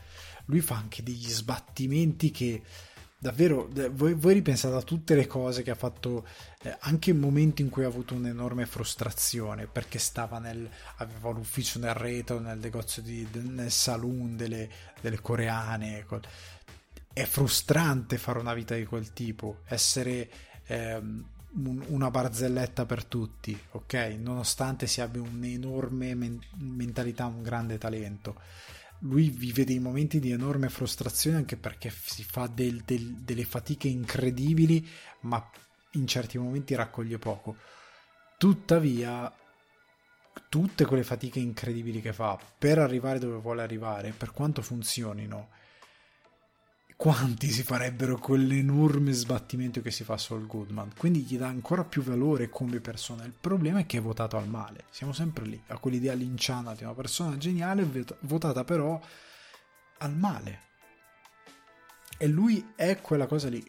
Lui 0.44 0.60
fa 0.60 0.76
anche 0.76 1.02
degli 1.02 1.26
sbattimenti 1.26 2.30
che 2.30 2.60
davvero 3.16 3.70
voi, 3.92 4.12
voi 4.12 4.34
ripensate 4.34 4.74
a 4.74 4.82
tutte 4.82 5.14
le 5.14 5.26
cose 5.26 5.62
che 5.62 5.70
ha 5.70 5.74
fatto 5.74 6.26
eh, 6.60 6.76
anche 6.80 7.08
in 7.08 7.18
momenti 7.18 7.62
in 7.62 7.70
cui 7.70 7.84
ha 7.84 7.86
avuto 7.86 8.12
un'enorme 8.12 8.66
frustrazione 8.66 9.66
perché 9.66 9.98
stava 9.98 10.38
nel 10.38 10.68
aveva 10.96 11.30
l'ufficio 11.30 11.78
nel 11.78 11.94
retro 11.94 12.38
nel 12.38 12.58
negozio 12.58 13.00
di, 13.00 13.26
nel 13.32 13.70
saloon 13.70 14.36
delle, 14.36 14.68
delle 15.00 15.20
coreane 15.22 16.04
è 17.10 17.24
frustrante 17.24 18.18
fare 18.18 18.38
una 18.38 18.52
vita 18.52 18.74
di 18.74 18.84
quel 18.84 19.14
tipo, 19.14 19.62
essere 19.64 20.28
ehm, 20.66 21.24
un, 21.54 21.82
una 21.88 22.10
barzelletta 22.10 22.84
per 22.84 23.04
tutti, 23.04 23.58
ok? 23.72 24.16
Nonostante 24.18 24.86
si 24.86 25.00
abbia 25.00 25.22
un'enorme 25.22 26.14
men- 26.14 26.40
mentalità, 26.58 27.26
un 27.26 27.42
grande 27.42 27.78
talento. 27.78 28.40
Lui 29.00 29.30
vive 29.30 29.64
dei 29.64 29.78
momenti 29.78 30.18
di 30.18 30.30
enorme 30.30 30.68
frustrazione 30.68 31.36
anche 31.36 31.56
perché 31.56 31.90
si 31.90 32.24
fa 32.24 32.46
del, 32.46 32.82
del, 32.84 33.14
delle 33.22 33.44
fatiche 33.44 33.88
incredibili, 33.88 34.86
ma 35.20 35.48
in 35.92 36.06
certi 36.06 36.38
momenti 36.38 36.74
raccoglie 36.74 37.18
poco. 37.18 37.56
Tuttavia, 38.36 39.32
tutte 40.48 40.84
quelle 40.84 41.04
fatiche 41.04 41.38
incredibili 41.38 42.00
che 42.00 42.12
fa 42.12 42.38
per 42.58 42.78
arrivare 42.78 43.18
dove 43.18 43.36
vuole 43.38 43.62
arrivare, 43.62 44.12
per 44.16 44.32
quanto 44.32 44.62
funzionino, 44.62 45.48
quanti 46.98 47.48
si 47.52 47.62
farebbero 47.62 48.18
quell'enorme 48.18 49.12
sbattimento 49.12 49.80
che 49.80 49.92
si 49.92 50.02
fa 50.02 50.18
Saul 50.18 50.48
Goodman. 50.48 50.94
Quindi 50.96 51.20
gli 51.20 51.38
dà 51.38 51.46
ancora 51.46 51.84
più 51.84 52.02
valore 52.02 52.48
come 52.48 52.80
persona. 52.80 53.22
Il 53.22 53.34
problema 53.38 53.78
è 53.78 53.86
che 53.86 53.98
è 53.98 54.00
votato 54.00 54.36
al 54.36 54.48
male. 54.48 54.86
Siamo 54.90 55.12
sempre 55.12 55.46
lì 55.46 55.62
a 55.68 55.78
quell'idea 55.78 56.14
linciana 56.14 56.74
di 56.74 56.82
una 56.82 56.94
persona 56.94 57.36
geniale 57.36 57.88
votata 58.22 58.64
però 58.64 59.00
al 59.98 60.16
male. 60.16 60.62
E 62.18 62.26
lui 62.26 62.72
è 62.74 63.00
quella 63.00 63.28
cosa 63.28 63.48
lì. 63.48 63.64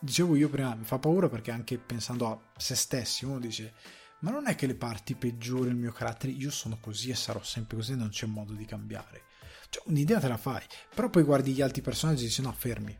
Dicevo 0.00 0.34
io 0.34 0.48
prima 0.48 0.74
mi 0.74 0.84
fa 0.84 0.98
paura 0.98 1.28
perché 1.28 1.50
anche 1.50 1.76
pensando 1.76 2.26
a 2.26 2.40
se 2.56 2.74
stessi 2.74 3.26
uno 3.26 3.38
dice 3.38 3.74
ma 4.20 4.30
non 4.30 4.46
è 4.46 4.54
che 4.54 4.66
le 4.66 4.76
parti 4.76 5.14
peggiori 5.14 5.64
del 5.64 5.74
mio 5.74 5.92
carattere? 5.92 6.32
Io 6.32 6.50
sono 6.50 6.78
così 6.80 7.10
e 7.10 7.14
sarò 7.16 7.42
sempre 7.42 7.76
così 7.76 7.94
non 7.96 8.08
c'è 8.08 8.24
modo 8.24 8.54
di 8.54 8.64
cambiare 8.64 9.24
cioè, 9.72 9.84
un'idea 9.86 10.20
te 10.20 10.28
la 10.28 10.36
fai, 10.36 10.62
però 10.94 11.08
poi 11.08 11.22
guardi 11.22 11.52
gli 11.52 11.62
altri 11.62 11.80
personaggi 11.80 12.24
e 12.24 12.26
dici 12.26 12.42
no, 12.42 12.52
fermi. 12.52 12.94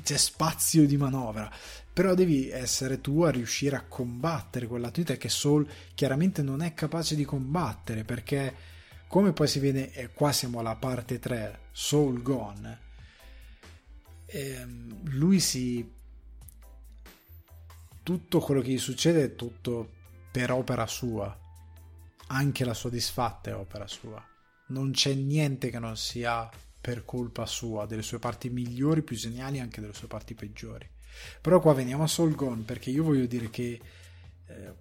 C'è 0.00 0.16
spazio 0.16 0.86
di 0.86 0.96
manovra, 0.96 1.50
però 1.92 2.14
devi 2.14 2.48
essere 2.48 3.00
tu 3.00 3.22
a 3.22 3.30
riuscire 3.30 3.74
a 3.74 3.84
combattere 3.84 4.68
quell'attività 4.68 5.16
che 5.16 5.28
Soul 5.28 5.68
chiaramente 5.96 6.42
non 6.42 6.62
è 6.62 6.72
capace 6.72 7.16
di 7.16 7.24
combattere 7.24 8.04
perché 8.04 8.54
come 9.08 9.32
poi 9.32 9.48
si 9.48 9.58
vede, 9.58 9.90
e 9.90 10.12
qua 10.12 10.30
siamo 10.30 10.60
alla 10.60 10.76
parte 10.76 11.18
3, 11.18 11.62
Soul 11.72 12.22
Gone, 12.22 12.78
ehm, 14.26 15.00
lui 15.10 15.40
si... 15.40 15.92
tutto 18.04 18.38
quello 18.38 18.60
che 18.60 18.70
gli 18.70 18.78
succede 18.78 19.24
è 19.24 19.34
tutto 19.34 19.90
per 20.30 20.52
opera 20.52 20.86
sua, 20.86 21.36
anche 22.28 22.64
la 22.64 22.74
sua 22.74 22.90
disfatta 22.90 23.50
è 23.50 23.54
opera 23.56 23.88
sua 23.88 24.24
non 24.70 24.90
c'è 24.92 25.14
niente 25.14 25.70
che 25.70 25.78
non 25.78 25.96
sia 25.96 26.48
per 26.80 27.04
colpa 27.04 27.46
sua, 27.46 27.86
delle 27.86 28.02
sue 28.02 28.18
parti 28.18 28.48
migliori, 28.48 29.02
più 29.02 29.16
geniali, 29.16 29.60
anche 29.60 29.80
delle 29.80 29.92
sue 29.92 30.08
parti 30.08 30.34
peggiori. 30.34 30.88
Però 31.40 31.60
qua 31.60 31.74
veniamo 31.74 32.02
a 32.02 32.08
Soul 32.08 32.34
Gone 32.34 32.62
perché 32.62 32.90
io 32.90 33.04
voglio 33.04 33.26
dire 33.26 33.50
che 33.50 33.80
eh, 34.46 34.74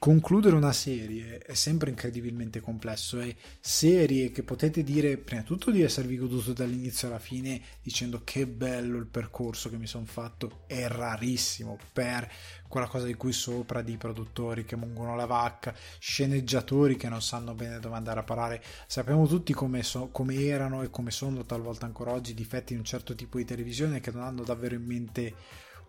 concludere 0.00 0.56
una 0.56 0.72
serie 0.72 1.40
è 1.40 1.52
sempre 1.52 1.90
incredibilmente 1.90 2.62
complesso. 2.62 3.20
E 3.20 3.36
serie 3.60 4.30
che 4.30 4.42
potete 4.42 4.82
dire 4.82 5.18
prima 5.18 5.42
di 5.42 5.46
tutto 5.46 5.70
di 5.70 5.82
esservi 5.82 6.16
goduto 6.16 6.54
dall'inizio 6.54 7.08
alla 7.08 7.18
fine 7.18 7.60
dicendo 7.82 8.22
che 8.24 8.46
bello 8.46 8.96
il 8.96 9.04
percorso 9.04 9.68
che 9.68 9.76
mi 9.76 9.86
sono 9.86 10.06
fatto. 10.06 10.62
È 10.66 10.88
rarissimo 10.88 11.76
per 11.92 12.32
quella 12.66 12.86
cosa 12.86 13.04
di 13.04 13.14
cui 13.14 13.32
sopra 13.32 13.82
di 13.82 13.98
produttori 13.98 14.64
che 14.64 14.74
mungono 14.74 15.16
la 15.16 15.26
vacca 15.26 15.74
sceneggiatori 15.98 16.96
che 16.96 17.10
non 17.10 17.20
sanno 17.20 17.52
bene 17.52 17.78
dove 17.78 17.96
andare 17.96 18.20
a 18.20 18.24
parare. 18.24 18.62
Sappiamo 18.86 19.26
tutti 19.26 19.52
come, 19.52 19.82
so, 19.82 20.08
come 20.08 20.34
erano 20.46 20.82
e 20.82 20.88
come 20.88 21.10
sono 21.10 21.44
talvolta 21.44 21.84
ancora 21.84 22.12
oggi 22.12 22.32
difetti 22.32 22.72
di 22.72 22.78
un 22.78 22.86
certo 22.86 23.14
tipo 23.14 23.36
di 23.36 23.44
televisione 23.44 24.00
che 24.00 24.12
non 24.12 24.22
hanno 24.22 24.44
davvero 24.44 24.76
in 24.76 24.84
mente 24.86 25.34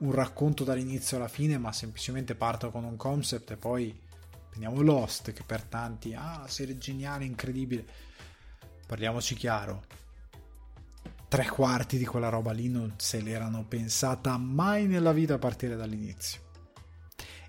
un 0.02 0.12
racconto 0.12 0.64
dall'inizio 0.64 1.18
alla 1.18 1.28
fine, 1.28 1.58
ma 1.58 1.72
semplicemente 1.72 2.36
parto 2.36 2.72
con 2.72 2.84
un 2.84 2.96
concept 2.96 3.52
e 3.52 3.58
poi 3.58 3.98
prendiamo 4.50 4.82
Lost, 4.82 5.32
che 5.32 5.44
per 5.44 5.64
tanti, 5.64 6.14
ah, 6.14 6.46
serie 6.48 6.78
geniale, 6.78 7.26
incredibile. 7.26 7.86
Parliamoci 8.86 9.36
chiaro. 9.36 9.84
Tre 11.28 11.48
quarti 11.48 11.98
di 11.98 12.06
quella 12.06 12.30
roba 12.30 12.52
lì 12.52 12.68
non 12.68 12.96
se 12.98 13.22
l'erano 13.22 13.64
pensata 13.64 14.36
mai 14.38 14.86
nella 14.86 15.14
vita 15.14 15.36
a 15.36 15.40
partire 15.40 15.76
dall'inizio. 15.76 16.50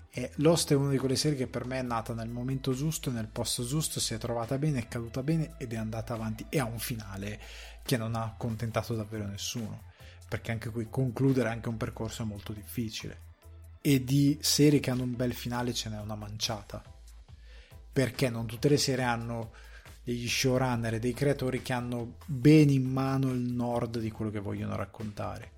E 0.09 0.31
Lost 0.35 0.71
è 0.71 0.75
una 0.75 0.91
di 0.91 0.99
quelle 0.99 1.15
serie 1.15 1.37
che 1.37 1.47
per 1.47 1.65
me 1.65 1.79
è 1.79 1.81
nata 1.81 2.13
nel 2.13 2.29
momento 2.29 2.71
giusto, 2.73 3.09
nel 3.09 3.27
posto 3.27 3.65
giusto, 3.65 3.99
si 3.99 4.13
è 4.13 4.17
trovata 4.19 4.59
bene, 4.59 4.79
è 4.79 4.87
caduta 4.87 5.23
bene 5.23 5.55
ed 5.57 5.73
è 5.73 5.75
andata 5.75 6.13
avanti 6.13 6.45
e 6.49 6.59
ha 6.59 6.65
un 6.65 6.77
finale 6.77 7.41
che 7.81 7.97
non 7.97 8.15
ha 8.15 8.23
accontentato 8.23 8.95
davvero 8.95 9.25
nessuno 9.25 9.91
perché 10.33 10.51
anche 10.51 10.71
qui 10.71 10.87
concludere 10.89 11.49
anche 11.49 11.69
un 11.69 11.77
percorso 11.77 12.23
è 12.23 12.25
molto 12.25 12.53
difficile. 12.53 13.19
E 13.81 14.03
di 14.03 14.39
serie 14.41 14.79
che 14.79 14.89
hanno 14.89 15.03
un 15.03 15.15
bel 15.15 15.31
finale 15.31 15.75
ce 15.75 15.89
n'è 15.89 16.01
una 16.01 16.15
manciata. 16.15 16.81
Perché 17.91 18.31
non 18.31 18.47
tutte 18.47 18.67
le 18.67 18.77
serie 18.77 19.03
hanno 19.03 19.51
degli 20.03 20.27
showrunner 20.27 20.95
e 20.95 20.99
dei 20.99 21.13
creatori 21.13 21.61
che 21.61 21.73
hanno 21.73 22.15
bene 22.25 22.71
in 22.71 22.83
mano 22.83 23.29
il 23.29 23.41
nord 23.41 23.99
di 23.99 24.09
quello 24.09 24.31
che 24.31 24.39
vogliono 24.39 24.75
raccontare 24.75 25.51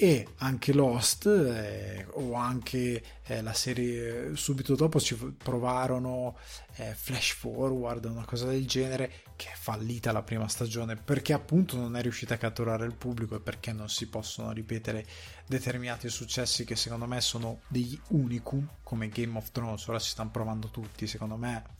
e 0.00 0.28
anche 0.36 0.72
Lost 0.72 1.26
eh, 1.26 2.06
o 2.12 2.34
anche 2.34 3.02
eh, 3.24 3.42
la 3.42 3.52
serie 3.52 4.36
subito 4.36 4.76
dopo 4.76 5.00
ci 5.00 5.16
provarono 5.16 6.36
eh, 6.76 6.94
Flash 6.94 7.32
Forward 7.32 8.04
una 8.04 8.24
cosa 8.24 8.46
del 8.46 8.64
genere 8.64 9.12
che 9.34 9.48
è 9.48 9.56
fallita 9.56 10.12
la 10.12 10.22
prima 10.22 10.46
stagione 10.46 10.94
perché 10.94 11.32
appunto 11.32 11.76
non 11.76 11.96
è 11.96 12.02
riuscita 12.02 12.34
a 12.34 12.38
catturare 12.38 12.86
il 12.86 12.94
pubblico 12.94 13.34
e 13.34 13.40
perché 13.40 13.72
non 13.72 13.88
si 13.88 14.06
possono 14.06 14.52
ripetere 14.52 15.04
determinati 15.48 16.08
successi 16.08 16.64
che 16.64 16.76
secondo 16.76 17.06
me 17.06 17.20
sono 17.20 17.62
degli 17.66 17.98
unicum 18.10 18.68
come 18.84 19.08
Game 19.08 19.36
of 19.36 19.50
Thrones 19.50 19.84
ora 19.88 19.98
si 19.98 20.10
stanno 20.10 20.30
provando 20.30 20.68
tutti 20.68 21.08
secondo 21.08 21.34
me 21.34 21.76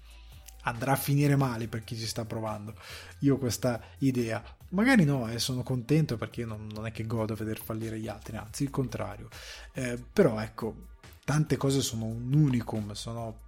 andrà 0.62 0.92
a 0.92 0.96
finire 0.96 1.36
male 1.36 1.68
per 1.68 1.84
chi 1.84 1.96
ci 1.96 2.06
sta 2.06 2.24
provando. 2.24 2.74
Io 3.20 3.34
ho 3.34 3.38
questa 3.38 3.80
idea. 3.98 4.42
Magari 4.70 5.04
no, 5.04 5.28
eh, 5.30 5.38
sono 5.38 5.62
contento 5.62 6.16
perché 6.16 6.44
non, 6.44 6.68
non, 6.74 6.86
è 6.86 6.92
che 6.92 7.06
godo 7.06 7.34
veder 7.34 7.58
fallire 7.58 7.98
gli 7.98 8.08
altri, 8.08 8.36
anzi 8.36 8.64
il 8.64 8.70
contrario. 8.70 9.28
Eh, 9.72 9.98
però 10.12 10.38
ecco, 10.40 10.88
tante 11.24 11.56
cose 11.56 11.80
sono 11.80 12.04
un 12.04 12.32
unicum, 12.32 12.92
sono 12.92 13.46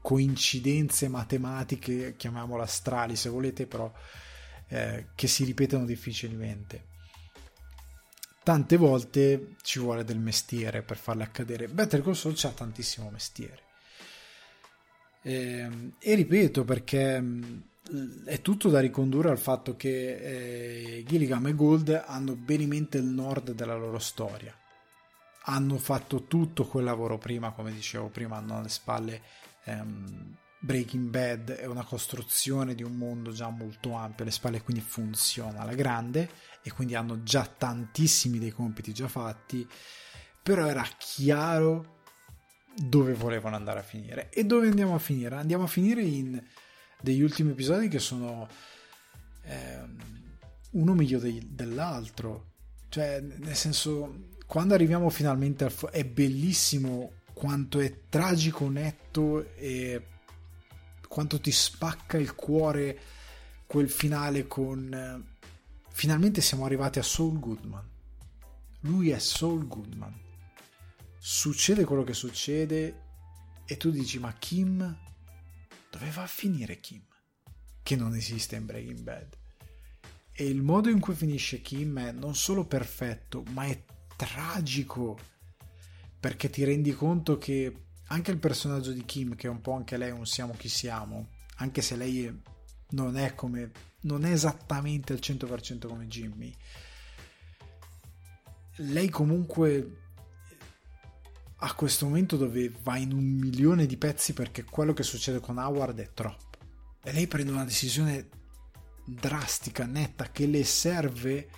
coincidenze 0.00 1.08
matematiche, 1.08 2.16
chiamiamole 2.16 2.62
astrali 2.62 3.14
se 3.14 3.28
volete, 3.28 3.66
però 3.66 3.92
eh, 4.68 5.08
che 5.14 5.26
si 5.28 5.44
ripetono 5.44 5.84
difficilmente. 5.84 6.88
Tante 8.42 8.76
volte 8.76 9.56
ci 9.62 9.78
vuole 9.78 10.02
del 10.02 10.18
mestiere 10.18 10.82
per 10.82 10.96
farle 10.96 11.22
accadere. 11.22 11.68
Better 11.68 12.02
Call 12.02 12.14
Saul 12.14 12.34
c'ha 12.34 12.50
tantissimo 12.50 13.10
mestiere. 13.10 13.68
Ehm, 15.22 15.94
e 15.98 16.14
ripeto 16.14 16.64
perché 16.64 17.22
è 18.24 18.40
tutto 18.40 18.68
da 18.68 18.80
ricondurre 18.80 19.30
al 19.30 19.38
fatto 19.38 19.76
che 19.76 20.96
eh, 20.98 21.04
Gilligan 21.06 21.46
e 21.46 21.54
Gold 21.54 22.04
hanno 22.06 22.34
ben 22.36 22.60
in 22.60 22.68
mente 22.68 22.98
il 22.98 23.04
nord 23.04 23.52
della 23.52 23.76
loro 23.76 23.98
storia. 23.98 24.54
Hanno 25.44 25.78
fatto 25.78 26.24
tutto 26.24 26.66
quel 26.66 26.84
lavoro 26.84 27.18
prima, 27.18 27.50
come 27.52 27.72
dicevo 27.72 28.08
prima, 28.08 28.36
hanno 28.36 28.58
alle 28.58 28.68
spalle 28.68 29.22
ehm, 29.64 30.36
Breaking 30.60 31.08
Bad, 31.08 31.52
è 31.52 31.64
una 31.64 31.84
costruzione 31.84 32.74
di 32.74 32.82
un 32.82 32.92
mondo 32.92 33.32
già 33.32 33.48
molto 33.48 33.94
ampio 33.94 34.24
alle 34.24 34.32
spalle, 34.32 34.62
quindi 34.62 34.82
funziona 34.82 35.60
alla 35.60 35.74
grande 35.74 36.28
e 36.62 36.70
quindi 36.70 36.94
hanno 36.94 37.22
già 37.22 37.46
tantissimi 37.46 38.38
dei 38.38 38.50
compiti 38.50 38.92
già 38.92 39.08
fatti, 39.08 39.66
però 40.42 40.66
era 40.66 40.86
chiaro 40.98 41.98
dove 42.76 43.14
volevano 43.14 43.56
andare 43.56 43.80
a 43.80 43.82
finire. 43.82 44.28
E 44.30 44.44
dove 44.44 44.68
andiamo 44.68 44.94
a 44.94 44.98
finire? 44.98 45.34
Andiamo 45.36 45.64
a 45.64 45.68
finire 45.68 46.02
in 46.02 46.40
degli 47.00 47.22
ultimi 47.22 47.50
episodi 47.52 47.88
che 47.88 47.98
sono 47.98 48.48
eh, 49.42 49.84
uno 50.72 50.94
meglio 50.94 51.18
dei, 51.18 51.40
dell'altro. 51.52 52.52
Cioè, 52.88 53.20
nel 53.20 53.56
senso, 53.56 54.28
quando 54.46 54.74
arriviamo 54.74 55.08
finalmente 55.10 55.64
al... 55.64 55.72
Fu- 55.72 55.88
è 55.88 56.04
bellissimo 56.04 57.12
quanto 57.32 57.80
è 57.80 58.02
tragico, 58.08 58.68
netto 58.68 59.54
e 59.54 60.06
quanto 61.08 61.40
ti 61.40 61.50
spacca 61.50 62.18
il 62.18 62.34
cuore 62.34 62.98
quel 63.66 63.88
finale 63.88 64.46
con... 64.46 65.28
Finalmente 65.92 66.40
siamo 66.40 66.64
arrivati 66.64 66.98
a 66.98 67.02
Saul 67.02 67.38
Goodman. 67.38 67.88
Lui 68.80 69.10
è 69.10 69.18
Saul 69.18 69.66
Goodman. 69.66 70.18
Succede 71.18 71.84
quello 71.84 72.02
che 72.02 72.14
succede 72.14 73.08
e 73.66 73.76
tu 73.76 73.90
dici 73.90 74.18
ma 74.18 74.32
Kim 74.32 74.98
dove 75.90 76.10
va 76.10 76.22
a 76.22 76.26
finire 76.26 76.80
Kim? 76.80 77.04
Che 77.82 77.96
non 77.96 78.14
esiste 78.14 78.56
in 78.56 78.66
Breaking 78.66 79.00
Bad. 79.00 79.38
E 80.32 80.46
il 80.46 80.62
modo 80.62 80.88
in 80.88 81.00
cui 81.00 81.14
finisce 81.14 81.60
Kim 81.60 81.98
è 81.98 82.12
non 82.12 82.34
solo 82.34 82.64
perfetto, 82.64 83.42
ma 83.50 83.64
è 83.64 83.84
tragico. 84.16 85.18
Perché 86.18 86.48
ti 86.48 86.64
rendi 86.64 86.92
conto 86.92 87.36
che 87.36 87.88
anche 88.06 88.30
il 88.30 88.38
personaggio 88.38 88.92
di 88.92 89.04
Kim, 89.04 89.34
che 89.34 89.46
è 89.46 89.50
un 89.50 89.60
po' 89.60 89.72
anche 89.72 89.96
lei 89.96 90.10
un 90.10 90.26
siamo 90.26 90.54
chi 90.54 90.68
siamo, 90.68 91.30
anche 91.56 91.82
se 91.82 91.96
lei 91.96 92.42
non 92.90 93.16
è 93.16 93.34
come 93.34 93.70
non 94.02 94.24
è 94.24 94.30
esattamente 94.30 95.12
al 95.12 95.18
100% 95.20 95.86
come 95.86 96.06
Jimmy. 96.06 96.54
Lei 98.76 99.10
comunque 99.10 99.99
a 101.62 101.74
questo 101.74 102.06
momento 102.06 102.36
dove 102.36 102.72
va 102.82 102.96
in 102.96 103.12
un 103.12 103.24
milione 103.24 103.86
di 103.86 103.96
pezzi 103.96 104.32
perché 104.32 104.64
quello 104.64 104.92
che 104.92 105.02
succede 105.02 105.40
con 105.40 105.58
Howard 105.58 105.98
è 105.98 106.10
troppo. 106.14 106.58
E 107.02 107.12
lei 107.12 107.26
prende 107.26 107.52
una 107.52 107.64
decisione 107.64 108.28
drastica, 109.04 109.84
netta, 109.84 110.30
che 110.30 110.46
le 110.46 110.64
serve 110.64 111.48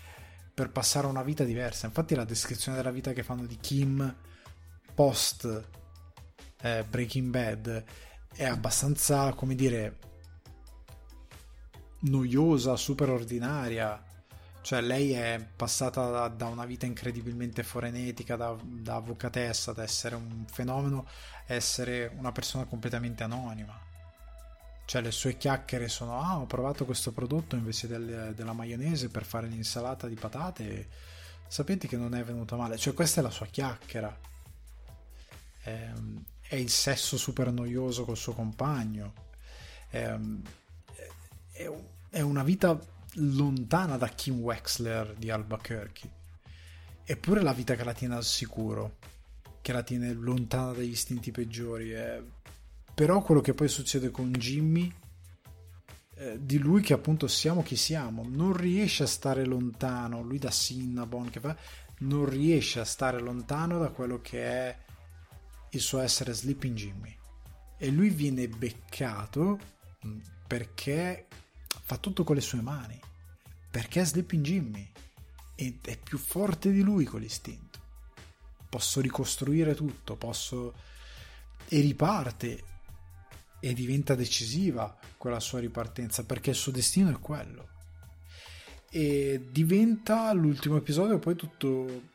per 0.55 0.71
passare 0.71 1.07
una 1.07 1.23
vita 1.23 1.45
diversa. 1.45 1.87
Infatti 1.87 2.15
la 2.15 2.25
descrizione 2.25 2.77
della 2.77 2.91
vita 2.91 3.13
che 3.13 3.23
fanno 3.23 3.47
di 3.47 3.57
Kim 3.59 4.15
post 4.95 5.69
eh, 6.63 6.85
Breaking 6.89 7.31
Bad 7.31 7.85
è 8.35 8.45
abbastanza, 8.45 9.33
come 9.35 9.55
dire, 9.55 9.99
noiosa, 12.01 12.77
super 12.77 13.11
ordinaria 13.11 14.03
cioè 14.63 14.81
lei 14.81 15.13
è 15.13 15.45
passata 15.55 16.09
da, 16.09 16.29
da 16.29 16.47
una 16.47 16.65
vita 16.65 16.87
incredibilmente 16.87 17.63
forenetica, 17.63 18.37
da, 18.37 18.57
da, 18.63 18.95
avvocatessa, 18.95 19.73
da 19.73 19.83
essere 19.83 20.15
un 20.15 20.45
fenomeno, 20.47 21.07
a 21.49 21.55
essere 21.55 22.13
una 22.17 22.33
persona 22.33 22.65
completamente 22.65 23.25
anonima. 23.25 23.79
Cioè 24.85 25.03
le 25.03 25.11
sue 25.11 25.37
chiacchiere 25.37 25.89
sono, 25.89 26.21
ah 26.21 26.39
ho 26.39 26.47
provato 26.47 26.85
questo 26.85 27.13
prodotto 27.13 27.57
invece 27.57 27.89
del, 27.89 28.33
della 28.35 28.53
maionese 28.53 29.09
per 29.09 29.25
fare 29.25 29.47
l'insalata 29.49 30.07
di 30.07 30.15
patate 30.15 30.89
sapete 31.53 31.87
che 31.87 31.99
non 31.99 32.15
è 32.15 32.25
venuta 32.25 32.57
male. 32.57 32.79
Cioè 32.79 32.95
questa 32.95 33.21
è 33.21 33.23
la 33.23 33.31
sua 33.31 33.47
chiacchiera. 33.47 34.19
È, 35.61 35.91
è 36.41 36.55
il 36.55 36.71
sesso 36.71 37.19
super 37.19 37.51
noioso 37.51 38.05
col 38.05 38.17
suo 38.17 38.33
compagno. 38.33 39.13
È, 39.89 40.17
è, 41.53 41.71
è 42.09 42.21
una 42.21 42.43
vita 42.43 42.79
lontana 43.15 43.97
da 43.97 44.09
Kim 44.09 44.41
Wexler 44.41 45.15
di 45.15 45.31
Albuquerque. 45.31 46.11
Eppure 47.05 47.43
la 47.43 47.53
vita 47.53 47.75
che 47.75 47.85
la 47.85 47.93
tiene 47.93 48.15
al 48.15 48.25
sicuro, 48.25 48.99
che 49.61 49.73
la 49.73 49.83
tiene 49.83 50.13
lontana 50.13 50.73
dagli 50.73 50.91
istinti 50.91 51.31
peggiori. 51.31 51.91
È... 51.91 52.23
Però 52.95 53.23
quello 53.23 53.41
che 53.41 53.55
poi 53.55 53.69
succede 53.69 54.11
con 54.11 54.31
Jimmy, 54.33 54.93
eh, 56.15 56.39
di 56.41 56.59
lui 56.59 56.83
che 56.83 56.93
appunto 56.93 57.27
siamo 57.27 57.63
chi 57.63 57.77
siamo, 57.77 58.25
non 58.29 58.57
riesce 58.57 59.03
a 59.03 59.09
stare 59.09 59.45
lontano, 59.45 60.23
lui 60.23 60.39
da 60.39 60.51
Cinnabon 60.51 61.31
che 61.31 61.41
fa, 61.41 61.57
non 61.99 62.29
riesce 62.29 62.81
a 62.81 62.85
stare 62.85 63.21
lontano 63.21 63.79
da 63.79 63.89
quello 63.89 64.21
che 64.21 64.43
è 64.45 64.79
il 65.71 65.81
suo 65.81 66.01
essere 66.01 66.33
Sleeping 66.33 66.77
Jimmy. 66.77 67.17
E 67.77 67.91
lui 67.91 68.11
viene 68.11 68.49
beccato 68.49 69.59
mm, 70.07 70.19
perché 70.47 71.27
fa 71.83 71.97
tutto 71.97 72.25
con 72.25 72.37
le 72.37 72.41
sue 72.41 72.61
mani. 72.61 72.99
Perché 73.71 74.01
è 74.01 74.05
Sleeping 74.05 74.45
Jimmy 74.45 74.91
è 75.55 75.97
più 75.97 76.19
forte 76.19 76.73
di 76.73 76.83
lui 76.83 77.05
quell'istinto. 77.05 77.79
Posso 78.69 79.01
ricostruire 79.01 79.75
tutto, 79.75 80.17
posso... 80.17 80.75
e 81.69 81.81
riparte 81.81 82.65
e 83.61 83.75
diventa 83.75 84.15
decisiva 84.15 84.99
quella 85.17 85.39
sua 85.39 85.61
ripartenza 85.61 86.25
perché 86.25 86.51
il 86.51 86.57
suo 86.57 86.73
destino 86.73 87.11
è 87.11 87.19
quello. 87.21 87.69
E 88.91 89.49
diventa 89.51 90.33
l'ultimo 90.33 90.77
episodio 90.77 91.19
poi 91.19 91.37
tutto 91.37 92.11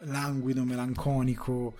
languido, 0.00 0.64
melanconico, 0.64 1.76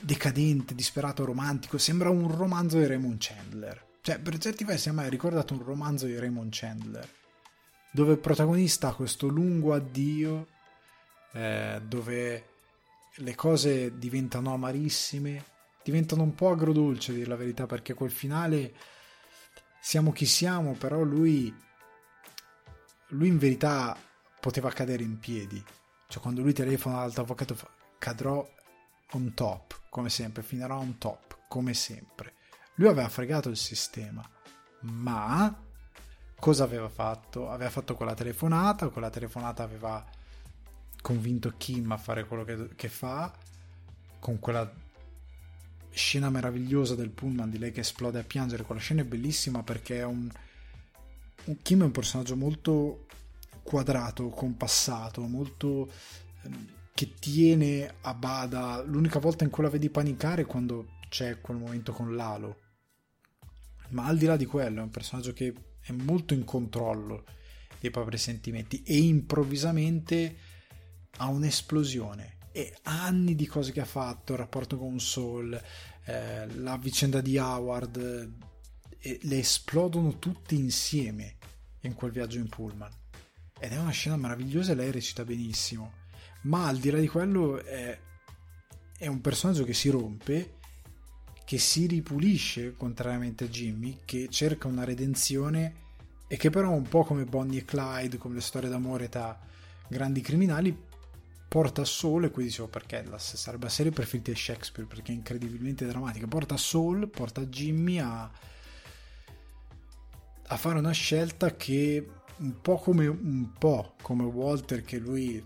decadente, 0.00 0.74
disperato, 0.74 1.24
romantico. 1.24 1.78
Sembra 1.78 2.10
un 2.10 2.34
romanzo 2.34 2.78
di 2.78 2.86
Raymond 2.86 3.16
Chandler. 3.18 3.85
Cioè, 4.06 4.20
per 4.20 4.38
certi 4.38 4.62
versi 4.62 4.88
a 4.88 4.92
me 4.92 5.04
ha 5.04 5.08
ricordato 5.08 5.52
un 5.52 5.64
romanzo 5.64 6.06
di 6.06 6.16
Raymond 6.16 6.50
Chandler, 6.52 7.12
dove 7.90 8.12
il 8.12 8.20
protagonista 8.20 8.86
ha 8.86 8.94
questo 8.94 9.26
lungo 9.26 9.74
addio, 9.74 10.46
eh, 11.32 11.82
dove 11.84 12.48
le 13.16 13.34
cose 13.34 13.98
diventano 13.98 14.54
amarissime, 14.54 15.44
diventano 15.82 16.22
un 16.22 16.36
po' 16.36 16.50
agrodolce, 16.50 17.10
a 17.10 17.14
dire 17.16 17.26
la 17.26 17.34
verità, 17.34 17.66
perché 17.66 17.94
quel 17.94 18.12
finale 18.12 18.74
siamo 19.80 20.12
chi 20.12 20.24
siamo, 20.24 20.74
però 20.74 21.02
lui, 21.02 21.52
lui 23.08 23.26
in 23.26 23.38
verità 23.38 23.98
poteva 24.38 24.70
cadere 24.70 25.02
in 25.02 25.18
piedi. 25.18 25.60
Cioè, 26.06 26.22
quando 26.22 26.42
lui 26.42 26.52
telefona 26.52 26.98
all'altro 26.98 27.22
avvocato, 27.22 27.56
fa, 27.56 27.68
cadrò 27.98 28.48
on 29.14 29.34
top, 29.34 29.80
come 29.90 30.10
sempre, 30.10 30.44
finirà 30.44 30.76
on 30.76 30.96
top, 30.96 31.38
come 31.48 31.74
sempre. 31.74 32.35
Lui 32.78 32.88
aveva 32.88 33.08
fregato 33.08 33.48
il 33.48 33.56
sistema, 33.56 34.22
ma 34.80 35.64
cosa 36.38 36.64
aveva 36.64 36.90
fatto? 36.90 37.48
Aveva 37.48 37.70
fatto 37.70 37.94
quella 37.94 38.12
telefonata, 38.12 38.88
quella 38.88 39.08
telefonata 39.08 39.62
aveva 39.62 40.04
convinto 41.00 41.54
Kim 41.56 41.90
a 41.92 41.96
fare 41.96 42.26
quello 42.26 42.44
che, 42.44 42.68
che 42.76 42.88
fa, 42.88 43.32
con 44.18 44.38
quella 44.38 44.70
scena 45.88 46.28
meravigliosa 46.28 46.94
del 46.94 47.08
pullman 47.08 47.48
di 47.48 47.58
lei 47.58 47.72
che 47.72 47.80
esplode 47.80 48.18
a 48.18 48.24
piangere. 48.24 48.64
Quella 48.64 48.80
scena 48.80 49.00
è 49.00 49.06
bellissima 49.06 49.62
perché 49.62 50.00
è 50.00 50.04
un, 50.04 50.30
un 51.44 51.62
Kim 51.62 51.80
è 51.80 51.84
un 51.84 51.92
personaggio 51.92 52.36
molto 52.36 53.06
quadrato, 53.62 54.28
compassato, 54.28 55.22
molto 55.22 55.90
ehm, 56.42 56.66
che 56.92 57.14
tiene 57.14 57.94
a 58.02 58.12
bada. 58.12 58.82
L'unica 58.82 59.18
volta 59.18 59.44
in 59.44 59.50
cui 59.50 59.62
la 59.62 59.70
vedi 59.70 59.88
panicare 59.88 60.42
è 60.42 60.46
quando 60.46 60.88
c'è 61.08 61.40
quel 61.40 61.56
momento 61.56 61.92
con 61.92 62.14
Lalo 62.14 62.64
ma 63.90 64.06
al 64.06 64.18
di 64.18 64.26
là 64.26 64.36
di 64.36 64.46
quello 64.46 64.80
è 64.80 64.82
un 64.82 64.90
personaggio 64.90 65.32
che 65.32 65.52
è 65.80 65.92
molto 65.92 66.34
in 66.34 66.44
controllo 66.44 67.24
dei 67.80 67.90
propri 67.90 68.18
sentimenti 68.18 68.82
e 68.82 68.96
improvvisamente 68.96 70.36
ha 71.18 71.28
un'esplosione 71.28 72.36
e 72.56 72.74
anni 72.84 73.34
di 73.34 73.46
cose 73.46 73.70
che 73.70 73.82
ha 73.82 73.86
fatto, 73.86 74.32
il 74.32 74.38
rapporto 74.38 74.78
con 74.78 74.98
Saul, 74.98 75.60
eh, 76.06 76.54
la 76.54 76.78
vicenda 76.78 77.20
di 77.20 77.36
Howard, 77.36 78.32
eh, 78.98 79.18
le 79.20 79.38
esplodono 79.38 80.18
tutte 80.18 80.54
insieme 80.54 81.36
in 81.82 81.92
quel 81.92 82.12
viaggio 82.12 82.38
in 82.38 82.48
pullman. 82.48 82.90
Ed 83.58 83.72
è 83.72 83.78
una 83.78 83.90
scena 83.90 84.16
meravigliosa 84.16 84.72
e 84.72 84.74
lei 84.74 84.90
recita 84.90 85.22
benissimo. 85.22 85.92
Ma 86.44 86.66
al 86.66 86.78
di 86.78 86.88
là 86.88 86.98
di 86.98 87.08
quello 87.08 87.62
è, 87.62 87.98
è 88.96 89.06
un 89.06 89.20
personaggio 89.20 89.64
che 89.64 89.74
si 89.74 89.90
rompe, 89.90 90.54
che 91.46 91.58
si 91.58 91.86
ripulisce, 91.86 92.74
contrariamente 92.76 93.44
a 93.44 93.46
Jimmy, 93.46 94.00
che 94.04 94.26
cerca 94.28 94.66
una 94.66 94.82
redenzione 94.82 95.84
e 96.26 96.36
che 96.36 96.50
però 96.50 96.72
un 96.72 96.88
po' 96.88 97.04
come 97.04 97.24
Bonnie 97.24 97.60
e 97.60 97.64
Clyde, 97.64 98.18
come 98.18 98.34
le 98.34 98.40
storie 98.40 98.68
d'amore 98.68 99.08
tra 99.08 99.38
grandi 99.86 100.20
criminali, 100.22 100.76
porta 101.46 101.84
Soul, 101.84 102.24
e 102.24 102.30
qui 102.32 102.42
dicevo 102.42 102.66
perché 102.66 103.04
la, 103.04 103.18
sarebbe 103.18 103.66
la 103.66 103.70
serie 103.70 103.92
preferita 103.92 104.32
di 104.32 104.36
Shakespeare, 104.36 104.88
perché 104.88 105.12
è 105.12 105.14
incredibilmente 105.14 105.86
drammatica, 105.86 106.26
porta 106.26 106.56
Soul, 106.56 107.08
porta 107.08 107.46
Jimmy 107.46 108.00
a, 108.00 108.28
a 110.48 110.56
fare 110.56 110.78
una 110.80 110.90
scelta 110.90 111.54
che 111.54 112.10
un 112.38 112.60
po' 112.60 112.78
come 112.78 113.06
un 113.06 113.52
po' 113.56 113.94
come 114.02 114.24
Walter 114.24 114.82
che 114.82 114.98
lui 114.98 115.42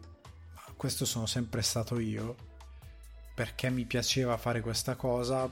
questo 0.77 1.05
sono 1.05 1.27
sempre 1.27 1.63
stato 1.63 2.01
io 2.01 2.35
perché 3.33 3.71
mi 3.71 3.85
piaceva 3.85 4.37
fare 4.37 4.61
questa 4.61 4.97
cosa 4.97 5.49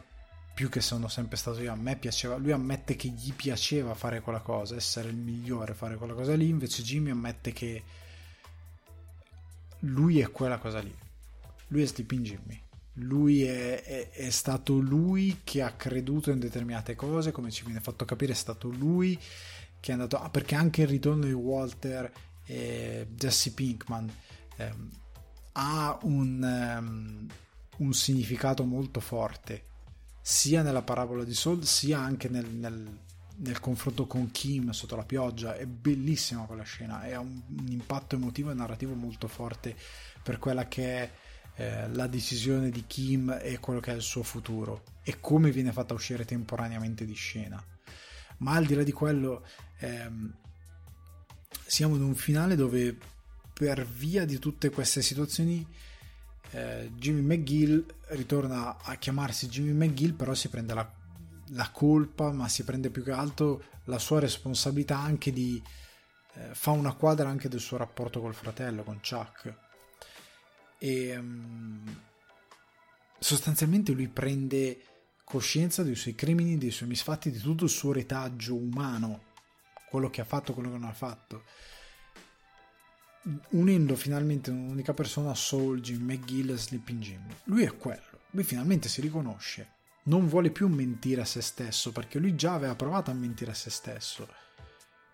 più 0.59 0.69
che 0.69 0.81
sono 0.81 1.07
sempre 1.07 1.37
stato 1.37 1.61
io 1.61 1.71
a 1.71 1.77
me 1.77 1.95
piaceva 1.95 2.37
lui 2.37 2.51
ammette 2.51 2.97
che 2.97 3.07
gli 3.07 3.33
piaceva 3.33 3.95
fare 3.95 4.21
quella 4.21 4.41
cosa 4.41 4.75
essere 4.75 5.09
il 5.09 5.15
migliore 5.15 5.73
fare 5.73 5.95
quella 5.95 6.15
cosa 6.15 6.35
lì 6.35 6.49
invece 6.49 6.83
Jimmy 6.83 7.11
ammette 7.11 7.53
che 7.53 7.85
lui 9.81 10.21
è 10.21 10.31
quella 10.31 10.59
cosa 10.59 10.81
lì. 10.81 10.95
Lui 11.69 11.83
è 11.83 11.87
Sleeping 11.87 12.25
Jimmy. 12.25 12.61
Lui 12.95 13.45
è, 13.45 13.83
è, 13.83 14.11
è, 14.11 14.31
stato 14.31 14.79
lui 14.79 15.41
che 15.45 15.63
ha 15.63 15.73
creduto 15.73 16.33
in 16.33 16.41
determinate 16.41 16.97
cose 16.97 17.31
come 17.31 17.53
ci 17.53 17.65
viene 17.65 17.81
fatto 17.81 18.05
capire 18.05 18.33
è 18.33 18.37
stato 18.37 18.69
lui 18.69 19.17
che 19.79 19.91
è 19.91 19.93
andato 19.93 20.21
ah, 20.21 20.29
perché 20.31 20.57
anche 20.57 20.83
il 20.83 20.89
ritorno 20.89 21.25
di 21.25 21.33
Walter 21.33 22.11
e 22.45 23.07
Jesse 23.15 23.53
Pinkman 23.53 24.13
ehm, 24.57 24.91
ha 25.53 25.97
un, 26.03 26.77
um, 26.77 27.27
un, 27.77 27.93
significato 27.93 28.65
molto 28.65 28.99
forte 28.99 29.67
sia 30.31 30.61
nella 30.61 30.83
parabola 30.83 31.24
di 31.24 31.33
Soul 31.33 31.64
sia 31.64 32.01
anche 32.01 32.29
nel, 32.29 32.45
nel, 32.45 32.87
nel, 33.37 33.61
confronto 33.61 34.07
con 34.07 34.31
Kim 34.31 34.72
sotto 34.72 34.95
la 34.95 35.07
pioggia. 35.07 35.57
È 35.57 35.64
bellissima 35.64 36.45
quella 36.45 36.64
scena 36.64 37.03
e 37.07 37.14
ha 37.14 37.18
un, 37.18 37.41
un 37.49 37.66
impatto 37.68 38.16
emotivo 38.16 38.51
e 38.51 38.55
narrativo 38.55 38.93
molto 38.93 39.26
forte 39.26 39.74
per 40.22 40.39
quella 40.39 40.68
che 40.68 40.85
è 40.85 41.11
eh, 41.55 41.89
la 41.89 42.07
decisione 42.09 42.68
di 42.68 42.85
Kim 42.87 43.39
e 43.41 43.59
quello 43.59 43.81
che 43.81 43.93
è 43.93 43.95
il 43.95 44.03
suo 44.03 44.22
futuro 44.22 44.83
e 45.03 45.18
come 45.18 45.51
viene 45.51 45.72
fatta 45.72 45.95
uscire 45.95 46.26
temporaneamente 46.26 47.07
di 47.07 47.14
scena. 47.14 47.64
Ma 48.41 48.53
al 48.53 48.66
di 48.66 48.74
là 48.74 48.83
di 48.83 48.93
quello 48.93 49.47
ehm, 49.79 50.35
siamo 51.64 51.97
in 51.97 52.03
un 52.03 52.14
finale 52.14 52.55
dove 52.55 52.95
per 53.55 53.87
via 53.87 54.26
di 54.26 54.39
tutte 54.39 54.68
queste 54.68 55.01
situazioni 55.01 55.66
eh, 56.51 56.90
Jimmy 56.94 57.20
McGill 57.20 57.84
ritorna 58.09 58.76
a 58.82 58.94
chiamarsi 58.96 59.49
Jimmy 59.49 59.72
McGill 59.72 60.14
però 60.14 60.34
si 60.34 60.49
prende 60.49 60.74
la, 60.74 60.90
la, 61.49 61.70
colpa 61.70 62.32
ma 62.32 62.49
si 62.49 62.64
prende 62.64 62.90
più 62.90 63.03
che 63.03 63.12
altro 63.12 63.62
la 63.84 63.99
sua 63.99 64.20
responsabilità 64.20 64.99
anche 64.99 65.32
di 65.32 65.62
eh, 66.34 66.55
fa 66.55 66.70
una 66.70 66.92
quadra 66.92 67.28
anche 67.28 67.49
del 67.49 67.61
suo 67.61 67.76
rapporto 67.76 68.20
col 68.20 68.34
fratello 68.34 68.82
con 68.82 69.01
Chuck. 69.01 69.55
E 70.78 71.16
um, 71.16 72.01
sostanzialmente 73.18 73.92
lui 73.92 74.09
prende 74.09 74.82
coscienza 75.24 75.82
dei 75.82 75.96
suoi 75.96 76.14
crimini, 76.14 76.57
dei 76.57 76.70
suoi 76.70 76.88
misfatti, 76.88 77.30
di 77.30 77.38
tutto 77.38 77.64
il 77.64 77.70
suo 77.70 77.92
retaggio 77.92 78.55
umano, 78.55 79.24
quello 79.90 80.09
che 80.11 80.20
ha 80.20 80.24
fatto, 80.24 80.55
quello 80.55 80.70
che 80.70 80.78
non 80.78 80.88
ha 80.88 80.94
fatto, 80.94 81.42
unendo 83.51 83.97
finalmente 83.97 84.51
un'unica 84.51 84.95
persona 84.95 85.35
Soul, 85.35 85.81
Jim 85.81 86.03
McGill 86.03 86.51
e 86.51 86.57
Sleeping 86.57 87.01
Jim. 87.01 87.26
Lui 87.45 87.64
è 87.64 87.76
quello, 87.76 88.20
lui 88.31 88.45
finalmente 88.45 88.89
si 88.89 89.01
riconosce, 89.01 89.76
non 90.05 90.26
vuole 90.26 90.51
più 90.51 90.68
mentire 90.68 91.20
a 91.20 91.26
se 91.26 91.41
stesso, 91.41 91.93
perché 91.93 92.18
lui 92.18 92.35
già 92.35 92.55
aveva 92.55 92.74
provato 92.74 93.11
a 93.11 93.14
mentire 93.14 93.51
a 93.51 93.55
se 93.55 93.70
stesso, 93.70 94.29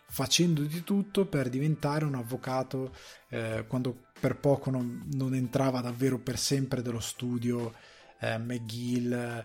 facendo 0.07 0.62
di 0.62 0.85
tutto 0.85 1.27
per 1.27 1.49
diventare 1.49 2.05
un 2.05 2.15
avvocato 2.15 2.95
eh, 3.29 3.65
quando 3.67 4.11
per 4.19 4.37
poco 4.37 4.71
non, 4.71 5.09
non, 5.15 5.35
entrava 5.35 5.81
davvero 5.81 6.19
per 6.19 6.39
sempre 6.39 6.83
dello 6.83 7.01
studio 7.01 7.75
eh, 8.21 8.39
McGill. 8.39 9.45